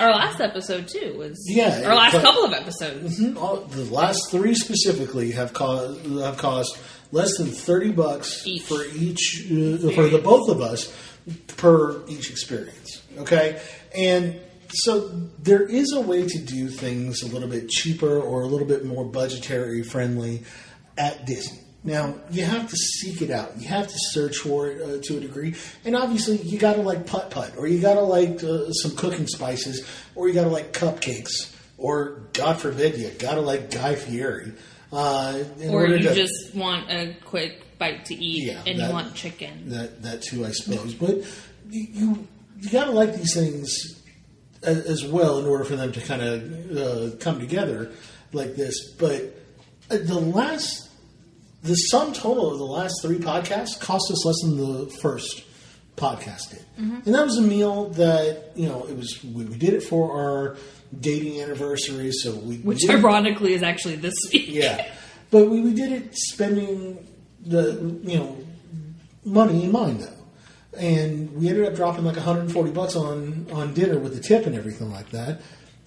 Our 0.00 0.10
last 0.10 0.40
episode 0.40 0.88
too 0.88 1.14
was 1.18 1.38
Yeah, 1.48 1.82
Our 1.86 1.94
last 1.94 2.12
but- 2.14 2.22
couple 2.22 2.44
of 2.44 2.52
episodes. 2.52 3.20
All, 3.36 3.58
the 3.58 3.84
last 3.92 4.30
three 4.30 4.54
specifically 4.54 5.32
have 5.32 5.52
cost 5.52 6.00
have 6.06 6.38
cost 6.38 6.78
less 7.12 7.36
than 7.38 7.48
thirty 7.48 7.92
bucks 7.92 8.46
Each. 8.46 8.62
for 8.62 8.82
each 8.96 9.42
uh, 9.46 9.90
for 9.94 10.08
the 10.08 10.20
both 10.22 10.48
of 10.48 10.60
us 10.60 10.92
per 11.56 12.06
each 12.08 12.30
experience. 12.30 13.02
Okay, 13.18 13.60
and 13.96 14.40
so 14.72 15.08
there 15.42 15.62
is 15.66 15.92
a 15.92 16.00
way 16.00 16.26
to 16.26 16.38
do 16.38 16.68
things 16.68 17.22
a 17.22 17.26
little 17.26 17.48
bit 17.48 17.68
cheaper 17.68 18.20
or 18.20 18.42
a 18.42 18.46
little 18.46 18.66
bit 18.66 18.84
more 18.84 19.04
budgetary 19.04 19.82
friendly 19.82 20.44
at 20.96 21.26
Disney. 21.26 21.58
Now 21.82 22.14
you 22.30 22.44
have 22.44 22.68
to 22.68 22.76
seek 22.76 23.22
it 23.22 23.30
out. 23.30 23.56
You 23.58 23.68
have 23.68 23.86
to 23.86 23.94
search 23.96 24.36
for 24.38 24.68
it 24.68 24.82
uh, 24.82 25.02
to 25.04 25.16
a 25.16 25.20
degree, 25.20 25.54
and 25.84 25.96
obviously 25.96 26.36
you 26.36 26.58
got 26.58 26.74
to 26.76 26.82
like 26.82 27.06
putt 27.06 27.30
putt, 27.30 27.54
or 27.56 27.66
you 27.66 27.80
got 27.80 27.94
to 27.94 28.02
like 28.02 28.44
uh, 28.44 28.70
some 28.72 28.94
cooking 28.96 29.26
spices, 29.26 29.86
or 30.14 30.28
you 30.28 30.34
got 30.34 30.44
to 30.44 30.50
like 30.50 30.72
cupcakes, 30.74 31.56
or 31.78 32.24
God 32.34 32.58
forbid 32.60 32.98
you 32.98 33.08
got 33.18 33.34
to 33.36 33.40
like 33.40 33.70
Guy 33.70 33.94
Fieri. 33.94 34.52
Uh, 34.92 35.42
in 35.58 35.70
Or 35.72 35.86
you 35.86 35.98
to- 36.00 36.14
just 36.14 36.54
want 36.54 36.90
a 36.90 37.14
quick 37.24 37.78
bite 37.78 38.04
to 38.06 38.14
eat 38.14 38.48
Yeah, 38.48 38.60
and 38.66 38.78
that- 38.78 38.88
you 38.88 38.92
want 38.92 39.14
chicken. 39.14 39.70
that 39.70 40.02
that 40.02 40.20
too, 40.22 40.44
I 40.44 40.50
suppose. 40.50 40.92
But 40.94 41.18
you 41.70 41.86
you, 41.92 42.28
you 42.58 42.68
got 42.70 42.86
to 42.86 42.90
like 42.90 43.14
these 43.14 43.32
things 43.32 44.02
as, 44.62 44.84
as 44.84 45.04
well 45.06 45.38
in 45.38 45.46
order 45.46 45.64
for 45.64 45.76
them 45.76 45.92
to 45.92 46.00
kind 46.02 46.20
of 46.20 46.76
uh, 46.76 47.16
come 47.20 47.38
together 47.40 47.90
like 48.34 48.54
this. 48.56 48.90
But 48.98 49.34
uh, 49.90 49.96
the 49.96 50.20
last, 50.20 50.89
the 51.62 51.74
sum 51.74 52.12
total 52.12 52.50
of 52.52 52.58
the 52.58 52.64
last 52.66 53.02
three 53.02 53.18
podcasts 53.18 53.78
cost 53.80 54.10
us 54.10 54.24
less 54.24 54.36
than 54.42 54.56
the 54.56 54.90
first 55.02 55.44
podcast 55.96 56.50
did, 56.50 56.64
mm-hmm. 56.78 57.00
and 57.04 57.14
that 57.14 57.24
was 57.26 57.36
a 57.36 57.42
meal 57.42 57.90
that 57.90 58.52
you 58.56 58.66
know 58.68 58.84
it 58.86 58.96
was 58.96 59.22
we, 59.22 59.44
we 59.44 59.56
did 59.58 59.74
it 59.74 59.82
for 59.82 60.12
our 60.18 60.56
dating 60.98 61.40
anniversary, 61.40 62.10
so 62.12 62.34
we 62.36 62.56
we 62.58 62.62
Which 62.62 62.84
it- 62.84 62.90
ironically 62.90 63.52
is 63.54 63.62
actually 63.62 63.96
this 63.96 64.14
week. 64.32 64.46
yeah, 64.48 64.90
but 65.30 65.48
we, 65.50 65.60
we 65.60 65.74
did 65.74 65.92
it 65.92 66.16
spending 66.16 67.06
the 67.44 67.98
you 68.02 68.18
know 68.18 68.38
money 69.24 69.64
in 69.64 69.72
mind 69.72 70.00
though, 70.00 70.78
and 70.78 71.30
we 71.34 71.48
ended 71.48 71.66
up 71.66 71.74
dropping 71.74 72.04
like 72.04 72.16
140 72.16 72.70
bucks 72.70 72.96
on 72.96 73.46
on 73.52 73.74
dinner 73.74 73.98
with 73.98 74.14
the 74.14 74.20
tip 74.22 74.46
and 74.46 74.56
everything 74.56 74.90
like 74.90 75.10
that. 75.10 75.42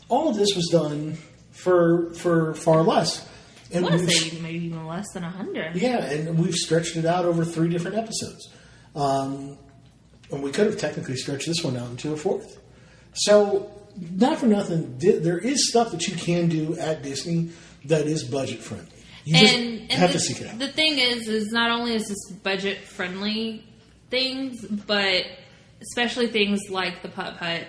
All 0.09 0.29
of 0.29 0.35
this 0.35 0.55
was 0.55 0.67
done 0.71 1.17
for 1.51 2.13
for 2.13 2.53
far 2.53 2.83
less. 2.83 3.27
I 3.75 3.81
want 3.81 3.93
to 3.93 4.07
say 4.09 4.39
maybe 4.39 4.65
even 4.65 4.85
less 4.85 5.05
than 5.13 5.23
a 5.23 5.29
hundred. 5.29 5.75
yeah, 5.75 6.03
and 6.05 6.37
we've 6.37 6.55
stretched 6.55 6.95
it 6.95 7.05
out 7.05 7.25
over 7.25 7.43
three 7.45 7.69
different 7.69 7.97
episodes. 7.97 8.49
Um, 8.95 9.57
and 10.31 10.43
we 10.43 10.51
could 10.51 10.67
have 10.67 10.77
technically 10.77 11.15
stretched 11.15 11.47
this 11.47 11.63
one 11.63 11.77
out 11.77 11.89
into 11.89 12.13
a 12.13 12.17
fourth. 12.17 12.59
So, 13.13 13.71
not 13.97 14.39
for 14.39 14.47
nothing, 14.47 14.97
there 14.99 15.37
is 15.37 15.69
stuff 15.69 15.91
that 15.91 16.07
you 16.07 16.15
can 16.15 16.49
do 16.49 16.77
at 16.77 17.03
Disney 17.03 17.49
that 17.85 18.07
is 18.07 18.23
budget 18.23 18.59
friendly. 18.59 18.87
You 19.25 19.37
just 19.37 19.53
and, 19.55 19.79
and 19.81 19.91
have 19.91 20.11
the, 20.11 20.19
to 20.19 20.19
seek 20.19 20.41
it 20.41 20.47
out. 20.47 20.59
the 20.59 20.67
thing 20.67 20.97
is, 20.97 21.27
is 21.27 21.51
not 21.51 21.71
only 21.71 21.95
is 21.95 22.07
this 22.07 22.31
budget 22.43 22.79
friendly 22.79 23.63
things, 24.09 24.65
but 24.65 25.25
especially 25.81 26.27
things 26.27 26.69
like 26.69 27.01
the 27.01 27.09
putt 27.09 27.37
putt 27.37 27.67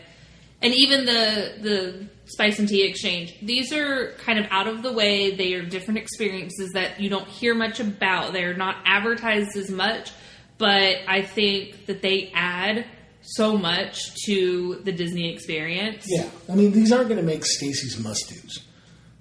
and 0.64 0.74
even 0.74 1.04
the 1.04 1.54
the 1.60 2.08
spice 2.26 2.58
and 2.58 2.68
tea 2.68 2.86
exchange. 2.86 3.36
These 3.42 3.72
are 3.72 4.12
kind 4.18 4.38
of 4.38 4.46
out 4.50 4.66
of 4.66 4.82
the 4.82 4.92
way. 4.92 5.34
They 5.34 5.54
are 5.54 5.62
different 5.62 5.98
experiences 5.98 6.72
that 6.72 7.00
you 7.00 7.08
don't 7.08 7.28
hear 7.28 7.54
much 7.54 7.80
about. 7.80 8.32
They're 8.32 8.56
not 8.56 8.76
advertised 8.84 9.56
as 9.56 9.70
much, 9.70 10.10
but 10.58 10.96
I 11.06 11.22
think 11.22 11.86
that 11.86 12.02
they 12.02 12.30
add 12.34 12.86
so 13.22 13.56
much 13.56 14.14
to 14.26 14.80
the 14.84 14.92
Disney 14.92 15.32
experience. 15.32 16.04
Yeah, 16.08 16.28
I 16.50 16.54
mean, 16.54 16.72
these 16.72 16.92
aren't 16.92 17.08
going 17.08 17.20
to 17.20 17.26
make 17.26 17.44
Stacy's 17.44 17.98
must 17.98 18.28
dos. 18.28 18.60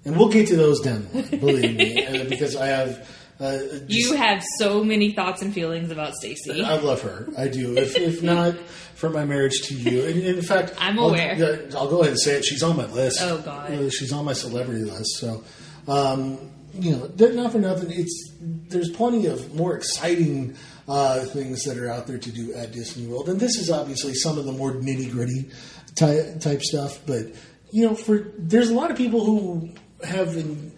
And 0.04 0.16
we'll 0.18 0.28
get 0.28 0.48
to 0.48 0.56
those 0.56 0.80
down 0.80 1.06
believe 1.30 1.76
me, 1.76 2.06
uh, 2.20 2.24
because 2.24 2.56
I 2.56 2.66
have. 2.66 3.08
Uh, 3.40 3.58
just- 3.58 3.88
You 3.90 4.14
have 4.16 4.42
so 4.58 4.84
many 4.84 5.12
thoughts 5.12 5.42
and 5.42 5.52
feelings 5.52 5.90
about 5.90 6.14
Stacy. 6.14 6.62
I 6.64 6.76
love 6.76 7.02
her. 7.02 7.28
I 7.36 7.48
do. 7.48 7.76
If, 7.76 7.96
if 7.96 8.22
not 8.22 8.54
for 8.94 9.10
my 9.10 9.24
marriage 9.24 9.62
to 9.64 9.74
you, 9.74 10.04
and 10.04 10.20
in 10.20 10.42
fact, 10.42 10.74
I'm 10.78 10.98
I'll- 10.98 11.08
aware. 11.08 11.32
I'll, 11.76 11.88
go 11.88 12.00
ahead 12.00 12.12
and 12.12 12.20
say 12.20 12.36
it. 12.36 12.44
She's 12.44 12.62
on 12.62 12.76
my 12.76 12.86
list. 12.86 13.18
Oh, 13.22 13.38
God. 13.38 13.92
She's 13.92 14.12
on 14.12 14.24
my 14.24 14.34
celebrity 14.34 14.84
list. 14.84 15.16
So, 15.18 15.42
um, 15.88 16.38
you 16.78 16.92
know, 16.96 17.10
not 17.28 17.52
for 17.52 17.58
nothing. 17.58 17.90
It's 17.90 18.32
there's 18.40 18.90
plenty 18.90 19.26
of 19.26 19.54
more 19.54 19.76
exciting 19.76 20.56
uh, 20.88 21.20
things 21.20 21.62
that 21.64 21.78
are 21.78 21.88
out 21.88 22.06
there 22.06 22.18
to 22.18 22.30
do 22.30 22.52
at 22.54 22.72
Disney 22.72 23.06
World, 23.06 23.28
and 23.28 23.38
this 23.38 23.56
is 23.58 23.70
obviously 23.70 24.12
some 24.14 24.38
of 24.38 24.44
the 24.44 24.52
more 24.52 24.72
nitty 24.72 25.10
gritty 25.12 25.50
type, 25.94 26.40
type 26.40 26.62
stuff. 26.62 26.98
But 27.06 27.26
you 27.70 27.86
know, 27.86 27.94
for 27.94 28.32
there's 28.38 28.70
a 28.70 28.74
lot 28.74 28.90
of 28.90 28.96
people 28.96 29.24
who 29.24 29.70
have 30.04 30.34
been 30.34 30.72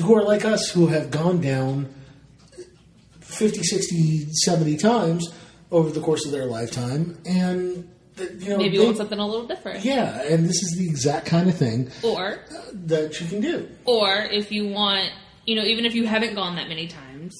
who 0.00 0.14
are 0.14 0.22
like 0.24 0.44
us 0.44 0.70
who 0.70 0.86
have 0.88 1.10
gone 1.10 1.40
down 1.40 1.92
50, 3.20 3.62
60, 3.62 4.26
70 4.44 4.76
times 4.76 5.32
over 5.70 5.90
the 5.90 6.00
course 6.00 6.24
of 6.26 6.32
their 6.32 6.44
lifetime. 6.46 7.18
And, 7.24 7.88
you 8.38 8.48
know, 8.50 8.58
Maybe 8.58 8.78
they- 8.78 8.84
want 8.84 8.96
something 8.98 9.18
a 9.18 9.26
little 9.26 9.46
different. 9.46 9.84
yeah, 9.84 10.22
and 10.22 10.44
this 10.48 10.62
is 10.62 10.76
the 10.78 10.86
exact 10.86 11.26
kind 11.26 11.48
of 11.48 11.56
thing 11.56 11.90
Or 12.02 12.38
that 12.86 13.20
you 13.20 13.26
can 13.26 13.40
do. 13.40 13.68
or 13.84 14.14
if 14.30 14.52
you 14.52 14.68
want, 14.68 15.10
you 15.46 15.54
know, 15.56 15.64
even 15.64 15.84
if 15.86 15.94
you 15.94 16.06
haven't 16.06 16.34
gone 16.34 16.56
that 16.56 16.68
many 16.68 16.86
times, 16.88 17.34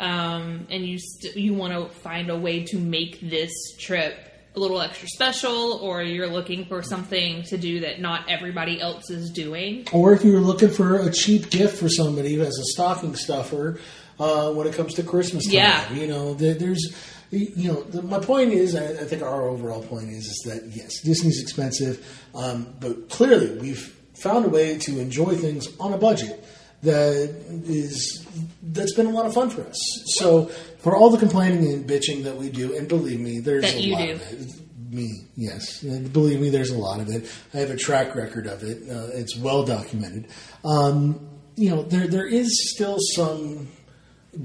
um, 0.00 0.66
and 0.70 0.84
you 0.84 0.98
st- 0.98 1.36
you 1.36 1.54
want 1.54 1.72
to 1.72 1.94
find 2.00 2.28
a 2.30 2.36
way 2.36 2.64
to 2.64 2.78
make 2.78 3.20
this 3.30 3.52
trip 3.78 4.14
a 4.56 4.60
little 4.60 4.80
extra 4.80 5.08
special, 5.08 5.78
or 5.82 6.02
you're 6.02 6.28
looking 6.28 6.64
for 6.66 6.82
something 6.82 7.42
to 7.44 7.56
do 7.58 7.80
that 7.80 8.00
not 8.00 8.28
everybody 8.30 8.80
else 8.80 9.10
is 9.10 9.30
doing. 9.30 9.86
Or 9.92 10.12
if 10.12 10.24
you're 10.24 10.40
looking 10.40 10.70
for 10.70 10.96
a 10.96 11.10
cheap 11.10 11.50
gift 11.50 11.76
for 11.78 11.88
somebody 11.88 12.40
as 12.40 12.56
a 12.58 12.64
stocking 12.66 13.16
stuffer 13.16 13.80
uh, 14.20 14.52
when 14.52 14.66
it 14.68 14.74
comes 14.74 14.94
to 14.94 15.02
Christmas 15.02 15.44
time, 15.46 15.54
Yeah. 15.54 15.92
you 15.92 16.06
know, 16.06 16.34
there's, 16.34 16.94
you 17.32 17.72
know, 17.72 17.82
the, 17.82 18.02
my 18.02 18.20
point 18.20 18.52
is, 18.52 18.76
I, 18.76 18.84
I 18.90 19.04
think 19.06 19.22
our 19.22 19.42
overall 19.42 19.82
point 19.82 20.10
is, 20.10 20.26
is 20.26 20.42
that 20.46 20.70
yes, 20.72 21.00
Disney's 21.00 21.42
expensive, 21.42 22.06
um, 22.34 22.72
but 22.78 23.08
clearly 23.08 23.58
we've 23.58 23.92
found 24.14 24.44
a 24.44 24.48
way 24.48 24.78
to 24.78 25.00
enjoy 25.00 25.34
things 25.34 25.66
on 25.80 25.92
a 25.92 25.98
budget 25.98 26.43
that 26.84 27.34
is 27.66 28.26
that's 28.62 28.94
been 28.94 29.06
a 29.06 29.10
lot 29.10 29.26
of 29.26 29.34
fun 29.34 29.50
for 29.50 29.62
us. 29.66 29.78
So 30.18 30.46
for 30.78 30.96
all 30.96 31.10
the 31.10 31.18
complaining 31.18 31.72
and 31.72 31.88
bitching 31.88 32.24
that 32.24 32.36
we 32.36 32.48
do, 32.50 32.76
and 32.76 32.88
believe 32.88 33.20
me, 33.20 33.40
there's 33.40 33.62
That 33.64 33.74
a 33.74 33.90
lot 33.90 34.02
do. 34.06 34.12
of 34.12 34.32
it. 34.32 34.60
Me, 34.90 35.10
yes, 35.36 35.82
and 35.82 36.12
believe 36.12 36.40
me, 36.40 36.50
there's 36.50 36.70
a 36.70 36.78
lot 36.78 37.00
of 37.00 37.08
it. 37.08 37.28
I 37.52 37.58
have 37.58 37.70
a 37.70 37.76
track 37.76 38.14
record 38.14 38.46
of 38.46 38.62
it. 38.62 38.88
Uh, 38.88 39.08
it's 39.12 39.36
well 39.36 39.64
documented. 39.64 40.28
Um, 40.64 41.18
you 41.56 41.70
know, 41.70 41.82
there 41.82 42.06
there 42.06 42.26
is 42.26 42.70
still 42.74 42.98
some 43.14 43.66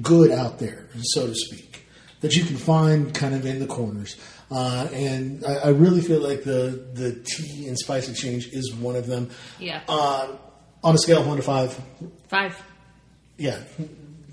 good 0.02 0.32
out 0.32 0.58
there, 0.58 0.88
so 1.02 1.28
to 1.28 1.36
speak, 1.36 1.86
that 2.22 2.36
you 2.36 2.44
can 2.46 2.58
find 2.58 3.14
kind 3.14 3.36
of 3.36 3.46
in 3.46 3.60
the 3.60 3.68
corners. 3.68 4.16
Uh, 4.50 4.88
and 4.92 5.46
I, 5.46 5.56
I 5.56 5.70
really 5.70 6.02
feel 6.02 6.22
like 6.22 6.44
the 6.44 6.84
the 6.94 7.14
tea 7.24 7.68
and 7.68 7.78
spice 7.78 8.10
exchange 8.10 8.48
is 8.52 8.74
one 8.74 8.96
of 8.96 9.06
them. 9.06 9.30
Yeah, 9.60 9.82
Uh, 9.88 10.30
on 10.84 10.96
a 10.96 10.98
scale 10.98 11.22
of 11.22 11.28
one 11.28 11.38
to 11.38 11.44
five, 11.44 11.80
five. 12.28 12.62
yeah, 13.38 13.60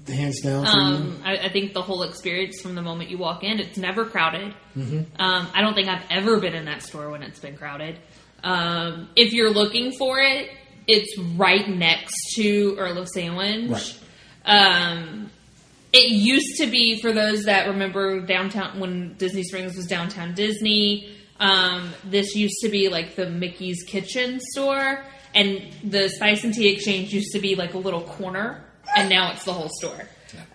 hands 0.06 0.40
down. 0.40 0.66
Um, 0.66 1.20
I, 1.24 1.38
I 1.38 1.48
think 1.48 1.72
the 1.72 1.82
whole 1.82 2.02
experience 2.02 2.60
from 2.60 2.74
the 2.74 2.82
moment 2.82 3.10
you 3.10 3.18
walk 3.18 3.42
in, 3.42 3.58
it's 3.58 3.78
never 3.78 4.04
crowded. 4.04 4.54
Mm-hmm. 4.76 5.20
Um, 5.20 5.48
I 5.54 5.60
don't 5.60 5.74
think 5.74 5.88
I've 5.88 6.04
ever 6.10 6.38
been 6.38 6.54
in 6.54 6.66
that 6.66 6.82
store 6.82 7.10
when 7.10 7.22
it's 7.22 7.40
been 7.40 7.56
crowded. 7.56 7.98
Um, 8.42 9.08
if 9.16 9.32
you're 9.32 9.50
looking 9.50 9.92
for 9.98 10.20
it, 10.20 10.50
it's 10.86 11.18
right 11.36 11.68
next 11.68 12.14
to 12.36 12.76
Earl 12.78 12.98
of 12.98 13.08
Sandwich. 13.08 13.68
Right. 13.68 13.98
Um, 14.44 15.30
it 15.92 16.12
used 16.12 16.58
to 16.58 16.66
be 16.66 17.00
for 17.00 17.12
those 17.12 17.44
that 17.44 17.68
remember 17.68 18.20
downtown 18.20 18.78
when 18.78 19.14
Disney 19.14 19.42
Springs 19.42 19.76
was 19.76 19.86
downtown 19.86 20.34
Disney. 20.34 21.10
Um, 21.40 21.92
this 22.04 22.34
used 22.34 22.56
to 22.62 22.68
be 22.68 22.88
like 22.88 23.16
the 23.16 23.28
Mickey's 23.28 23.82
Kitchen 23.82 24.40
store, 24.52 25.04
and 25.36 25.62
the 25.84 26.08
Spice 26.08 26.42
and 26.44 26.54
Tea 26.54 26.72
Exchange 26.72 27.12
used 27.12 27.32
to 27.32 27.38
be 27.38 27.54
like 27.54 27.74
a 27.74 27.78
little 27.78 28.00
corner, 28.00 28.64
and 28.96 29.08
now 29.10 29.32
it's 29.32 29.44
the 29.44 29.52
whole 29.52 29.68
store. 29.68 30.08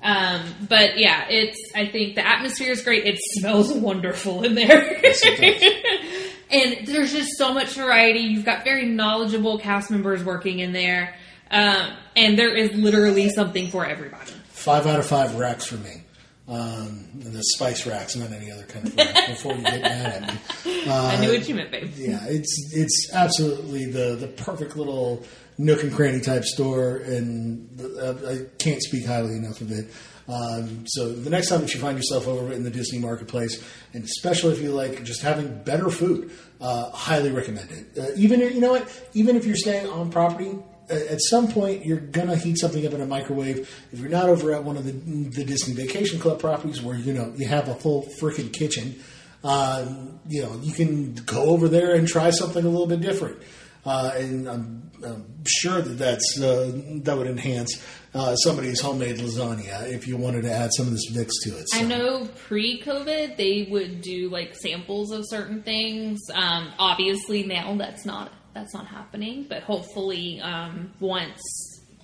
Um, 0.04 0.42
but 0.68 0.98
yeah, 0.98 1.28
it's. 1.30 1.58
I 1.76 1.86
think 1.86 2.16
the 2.16 2.28
atmosphere 2.28 2.72
is 2.72 2.82
great. 2.82 3.06
It 3.06 3.20
smells 3.40 3.72
wonderful 3.74 4.44
in 4.44 4.56
there. 4.56 4.82
and 6.50 6.88
there's 6.88 7.14
just 7.14 7.38
so 7.38 7.54
much 7.54 7.74
variety. 7.74 8.20
You've 8.20 8.46
got 8.46 8.64
very 8.64 8.86
knowledgeable 8.86 9.60
cast 9.60 9.92
members 9.92 10.24
working 10.24 10.60
in 10.60 10.74
there, 10.74 11.16
um, 11.52 11.94
and 12.16 12.38
there 12.38 12.56
is 12.56 12.74
literally 12.74 13.30
something 13.30 13.70
for 13.70 13.86
everybody. 13.86 14.32
Five 14.50 14.88
out 14.88 15.00
of 15.00 15.06
five 15.06 15.36
racks 15.36 15.66
for 15.66 15.78
me. 15.78 16.01
Um, 16.48 17.08
and 17.14 17.34
the 17.34 17.44
spice 17.56 17.86
racks, 17.88 18.16
not 18.16 18.32
any 18.32 18.52
other 18.52 18.64
kind 18.64 18.88
of 18.88 18.96
rack. 18.98 19.28
Before 19.28 19.54
you 19.56 19.62
get 19.64 19.82
mad 19.84 20.24
at 20.24 20.34
me, 20.66 20.90
I 20.92 21.18
knew 21.22 21.30
what 21.32 21.48
you 21.48 21.56
meant, 21.56 21.72
babe. 21.72 21.92
yeah, 21.96 22.20
it's 22.28 22.72
it's 22.74 23.10
absolutely 23.14 23.86
the 23.86 24.16
the 24.16 24.28
perfect 24.28 24.76
little 24.76 25.24
nook 25.58 25.84
and 25.84 25.94
cranny 25.94 26.20
type 26.20 26.44
store, 26.44 26.98
and 26.98 27.80
uh, 27.80 28.16
I 28.28 28.40
can't 28.58 28.82
speak 28.82 29.06
highly 29.06 29.36
enough 29.38 29.62
of 29.62 29.72
it. 29.72 29.92
Um, 30.28 30.86
so 30.88 31.12
the 31.14 31.30
next 31.30 31.50
time 31.50 31.62
that 31.62 31.74
you 31.74 31.80
find 31.80 31.98
yourself 31.98 32.28
over 32.28 32.52
in 32.52 32.64
the 32.64 32.70
Disney 32.70 33.00
marketplace, 33.00 33.64
and 33.94 34.04
especially 34.04 34.54
if 34.54 34.62
you 34.62 34.72
like 34.72 35.04
just 35.04 35.22
having 35.22 35.64
better 35.64 35.90
food, 35.90 36.32
uh, 36.60 36.90
highly 36.92 37.32
recommend 37.32 37.70
it. 37.72 37.98
Uh, 37.98 38.12
even 38.16 38.42
if- 38.42 38.54
you 38.54 38.62
know 38.62 38.72
what, 38.72 38.90
even 39.14 39.36
if 39.36 39.46
you're 39.46 39.56
staying 39.56 39.88
on 39.88 40.10
property, 40.10 40.52
uh, 40.52 40.56
at 40.92 41.22
some 41.22 41.48
point 41.48 41.86
you're 41.86 42.00
gonna 42.00 42.36
heat 42.36 42.58
something 42.58 42.86
up 42.86 42.94
in 42.94 43.02
a 43.02 43.06
microwave. 43.06 43.70
If 43.92 44.00
you're 44.00 44.10
not 44.10 44.30
over 44.30 44.54
at 44.54 44.64
one 44.64 44.78
of 44.78 44.86
the 44.86 44.92
the 44.92 45.44
Disney 45.44 45.74
Vacation 45.74 46.20
Club 46.20 46.40
properties 46.40 46.82
where 46.82 46.96
you 46.96 47.14
know 47.14 47.34
you 47.36 47.48
have 47.48 47.68
a 47.68 47.76
full 47.76 48.08
freaking 48.20 48.52
kitchen, 48.52 49.00
um, 49.44 50.20
you 50.28 50.44
know 50.44 50.60
you 50.62 50.74
can 50.74 51.14
go 51.26 51.46
over 51.46 51.68
there 51.68 51.96
and 51.96 52.08
try 52.08 52.30
something 52.30 52.64
a 52.64 52.70
little 52.70 52.88
bit 52.88 53.02
different. 53.02 53.38
Uh, 53.84 54.14
and 54.16 54.48
I'm, 54.48 54.92
I'm 55.04 55.44
sure 55.48 55.82
that 55.82 55.98
that's 55.98 56.40
uh, 56.40 56.72
that 57.04 57.18
would 57.18 57.28
enhance 57.28 57.84
uh, 58.14 58.36
somebody's 58.36 58.80
homemade 58.80 59.18
lasagna 59.18 59.90
if 59.92 60.08
you 60.08 60.18
wanted 60.18 60.44
to 60.44 60.52
add 60.52 60.72
some 60.74 60.88
of 60.88 60.92
this 60.92 61.10
mix 61.12 61.34
to 61.44 61.58
it. 61.58 61.66
I 61.74 61.84
know 61.84 62.28
pre-COVID 62.48 63.38
they 63.38 63.68
would 63.72 64.02
do 64.02 64.30
like 64.30 64.56
samples 64.56 65.12
of 65.12 65.26
certain 65.28 65.64
things. 65.64 66.20
Um, 66.34 66.72
obviously 66.78 67.44
now 67.44 67.76
that's 67.76 68.06
not 68.06 68.32
that's 68.54 68.74
not 68.74 68.88
happening, 68.88 69.46
but 69.48 69.64
hopefully 69.64 70.40
um, 70.42 70.92
once 71.00 71.42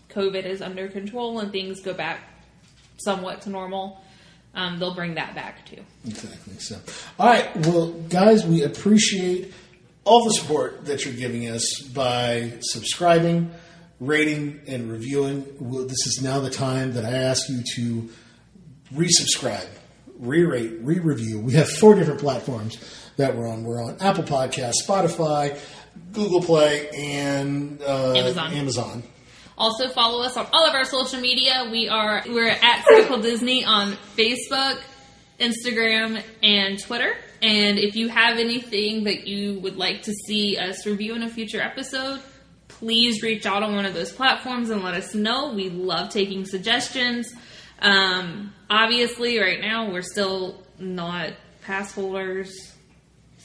COVID 0.09 0.45
is 0.45 0.61
under 0.61 0.87
control 0.87 1.39
and 1.39 1.51
things 1.51 1.81
go 1.81 1.93
back 1.93 2.21
somewhat 2.97 3.41
to 3.41 3.49
normal, 3.49 4.03
um, 4.55 4.79
they'll 4.79 4.95
bring 4.95 5.15
that 5.15 5.35
back 5.35 5.65
too. 5.65 5.81
Exactly. 6.05 6.55
So, 6.59 6.79
all 7.19 7.27
right. 7.27 7.55
Well, 7.67 7.91
guys, 7.91 8.45
we 8.45 8.63
appreciate 8.63 9.53
all 10.03 10.23
the 10.23 10.33
support 10.33 10.85
that 10.85 11.05
you're 11.05 11.13
giving 11.13 11.49
us 11.49 11.81
by 11.93 12.53
subscribing, 12.61 13.51
rating, 13.99 14.61
and 14.67 14.89
reviewing. 14.89 15.45
Well, 15.59 15.83
This 15.83 16.07
is 16.07 16.21
now 16.23 16.39
the 16.39 16.49
time 16.49 16.93
that 16.93 17.05
I 17.05 17.11
ask 17.11 17.49
you 17.49 17.61
to 17.75 18.09
resubscribe, 18.95 19.67
re-rate, 20.17 20.77
re-review. 20.79 21.39
We 21.39 21.53
have 21.53 21.69
four 21.69 21.93
different 21.93 22.21
platforms 22.21 22.77
that 23.17 23.35
we're 23.35 23.47
on. 23.47 23.63
We're 23.63 23.83
on 23.83 23.97
Apple 23.99 24.23
Podcasts, 24.23 24.75
Spotify, 24.87 25.59
Google 26.13 26.41
Play, 26.41 26.89
and 26.89 27.81
uh, 27.81 28.13
Amazon. 28.13 28.53
Amazon. 28.53 29.03
Also 29.57 29.89
follow 29.89 30.23
us 30.23 30.37
on 30.37 30.47
all 30.53 30.67
of 30.67 30.75
our 30.75 30.85
social 30.85 31.19
media. 31.19 31.67
We 31.71 31.89
are 31.89 32.23
we're 32.27 32.47
at 32.49 32.85
Cynical 32.87 33.21
Disney 33.21 33.65
on 33.65 33.93
Facebook, 34.15 34.79
Instagram, 35.39 36.21
and 36.43 36.79
Twitter. 36.79 37.15
And 37.41 37.77
if 37.77 37.95
you 37.95 38.07
have 38.09 38.37
anything 38.37 39.03
that 39.05 39.27
you 39.27 39.59
would 39.59 39.77
like 39.77 40.03
to 40.03 40.13
see 40.25 40.57
us 40.57 40.85
review 40.85 41.15
in 41.15 41.23
a 41.23 41.29
future 41.29 41.61
episode, 41.61 42.19
please 42.67 43.21
reach 43.21 43.45
out 43.45 43.63
on 43.63 43.75
one 43.75 43.85
of 43.85 43.93
those 43.93 44.11
platforms 44.11 44.69
and 44.69 44.83
let 44.83 44.93
us 44.93 45.13
know. 45.13 45.53
We 45.53 45.69
love 45.69 46.09
taking 46.09 46.45
suggestions. 46.45 47.31
Um, 47.79 48.53
obviously, 48.69 49.39
right 49.39 49.61
now 49.61 49.91
we're 49.91 50.01
still 50.01 50.63
not 50.79 51.33
pass 51.63 51.93
holders. 51.93 52.73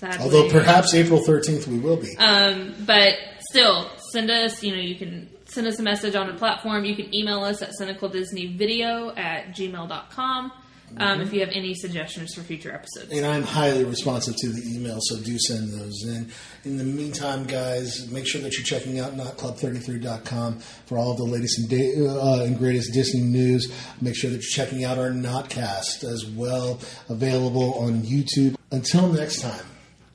Sadly. 0.02 0.24
Although 0.24 0.50
perhaps 0.50 0.94
April 0.94 1.20
13th 1.20 1.68
we 1.68 1.78
will 1.78 1.96
be. 1.96 2.16
Um, 2.18 2.74
but 2.84 3.14
still, 3.50 3.88
send 4.10 4.32
us, 4.32 4.60
you 4.60 4.74
know, 4.74 4.82
you 4.82 4.96
can 4.96 5.28
send 5.44 5.68
us 5.68 5.78
a 5.78 5.82
message 5.84 6.16
on 6.16 6.26
the 6.26 6.34
platform. 6.34 6.84
You 6.84 6.96
can 6.96 7.14
email 7.14 7.44
us 7.44 7.62
at 7.62 7.70
cynicaldisneyvideo 7.80 9.16
at 9.16 9.54
gmail.com 9.54 10.52
um, 10.96 11.20
if 11.20 11.32
you 11.32 11.38
have 11.38 11.50
any 11.50 11.72
suggestions 11.74 12.34
for 12.34 12.40
future 12.40 12.74
episodes. 12.74 13.12
and 13.12 13.24
I'm 13.24 13.44
highly 13.44 13.84
responsive 13.84 14.34
to 14.38 14.48
the 14.48 14.74
email, 14.76 14.98
so 15.02 15.20
do 15.20 15.38
send 15.38 15.72
those 15.72 16.04
in. 16.04 16.30
In 16.64 16.78
the 16.78 16.84
meantime, 16.84 17.44
guys, 17.44 18.10
make 18.10 18.26
sure 18.26 18.40
that 18.40 18.54
you're 18.54 18.64
checking 18.64 18.98
out 18.98 19.16
notclub33.com 19.16 20.58
for 20.86 20.98
all 20.98 21.12
of 21.12 21.16
the 21.18 21.24
latest 21.24 21.60
and, 21.60 21.68
da- 21.70 22.08
uh, 22.08 22.44
and 22.44 22.58
greatest 22.58 22.92
Disney 22.92 23.20
news. 23.20 23.72
Make 24.00 24.16
sure 24.16 24.30
that 24.30 24.42
you're 24.42 24.66
checking 24.66 24.84
out 24.84 24.98
our 24.98 25.10
Notcast 25.10 26.02
as 26.02 26.26
well, 26.26 26.80
available 27.08 27.74
on 27.74 28.02
YouTube. 28.02 28.56
Until 28.72 29.06
next 29.08 29.40
time, 29.40 29.64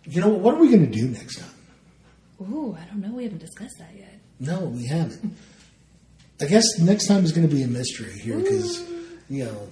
you 0.08 0.22
know 0.22 0.30
what 0.30 0.56
are 0.56 0.58
we 0.58 0.70
going 0.70 0.86
to 0.86 0.92
do 0.92 1.08
next 1.08 1.40
time? 1.40 1.50
Ooh, 2.42 2.78
I 2.80 2.86
don't 2.86 3.02
know. 3.02 3.16
We 3.16 3.24
haven't 3.24 3.40
discussed 3.40 3.78
that 3.80 3.96
yet. 3.98 4.20
No, 4.40 4.66
we 4.66 4.86
haven't. 4.86 5.36
I 6.40 6.46
guess 6.46 6.78
next 6.80 7.08
time 7.08 7.24
is 7.24 7.32
going 7.32 7.48
to 7.48 7.54
be 7.54 7.64
a 7.64 7.68
mystery 7.68 8.12
here 8.20 8.38
because 8.38 8.88
you 9.30 9.46
know 9.46 9.68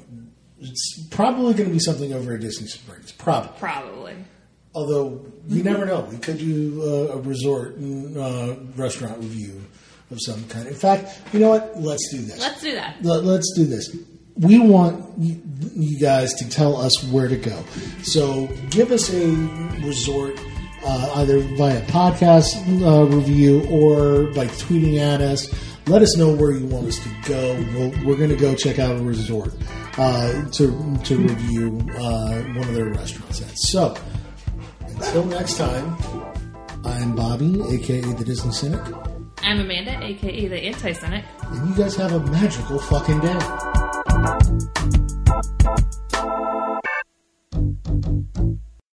it's 0.59 1.07
probably 1.11 1.53
going 1.53 1.69
to 1.69 1.73
be 1.73 1.79
something 1.79 2.13
over 2.13 2.33
at 2.33 2.41
Disney 2.41 2.67
Springs. 2.67 3.11
Probably. 3.11 3.51
Probably. 3.59 4.15
Although 4.73 5.25
you 5.47 5.63
never 5.63 5.85
know, 5.85 6.01
we 6.01 6.17
could 6.17 6.37
do 6.37 6.81
uh, 6.81 7.13
a 7.13 7.21
resort 7.21 7.75
uh, 7.77 8.55
restaurant 8.75 9.19
review 9.19 9.61
of 10.11 10.17
some 10.21 10.43
kind. 10.49 10.67
In 10.67 10.73
fact, 10.73 11.21
you 11.33 11.39
know 11.39 11.49
what? 11.49 11.79
Let's 11.79 12.09
do 12.11 12.21
this. 12.21 12.39
Let's 12.39 12.61
do 12.61 12.73
that. 12.73 13.03
Let, 13.03 13.39
us 13.39 13.53
do 13.55 13.65
this. 13.65 13.95
We 14.37 14.59
want 14.59 15.03
you, 15.17 15.99
guys 15.99 16.33
to 16.35 16.49
tell 16.49 16.75
us 16.75 17.01
where 17.05 17.27
to 17.29 17.37
go. 17.37 17.63
So 18.03 18.47
give 18.69 18.91
us 18.91 19.13
a 19.13 19.27
resort, 19.81 20.37
uh, 20.85 21.11
either 21.15 21.39
via 21.39 21.81
podcast 21.83 22.55
uh, 22.85 23.05
review 23.05 23.65
or 23.69 24.23
by 24.33 24.47
tweeting 24.47 24.97
at 24.99 25.21
us. 25.21 25.47
Let 25.87 26.01
us 26.01 26.17
know 26.17 26.35
where 26.35 26.51
you 26.51 26.65
want 26.65 26.87
us 26.87 26.99
to 26.99 27.09
go. 27.29 27.53
We'll, 27.73 28.05
we're 28.05 28.17
going 28.17 28.29
to 28.29 28.35
go 28.35 28.55
check 28.55 28.77
out 28.79 28.97
a 28.97 29.01
resort 29.01 29.53
uh, 29.97 30.49
to 30.51 30.97
to 31.05 31.17
review 31.17 31.79
uh, 31.97 32.41
one 32.41 32.67
of 32.67 32.73
their 32.73 32.85
restaurants. 32.89 33.41
At. 33.41 33.57
So 33.57 33.95
until 34.87 35.25
next 35.25 35.57
time, 35.57 35.95
I'm 36.83 37.15
Bobby, 37.15 37.61
aka 37.69 38.01
the 38.01 38.25
Disney 38.25 38.51
Cynic, 38.51 38.81
I'm 39.43 39.59
Amanda, 39.61 40.03
aka 40.03 40.47
the 40.47 40.57
Anti 40.57 40.91
Cynic. 40.91 41.23
and 41.43 41.69
you 41.69 41.75
guys 41.75 41.95
have 41.95 42.11
a 42.13 42.19
magical 42.31 42.79
fucking 42.79 43.19
day. 43.21 43.39
Thank 44.25 44.49
you. 45.65 46.04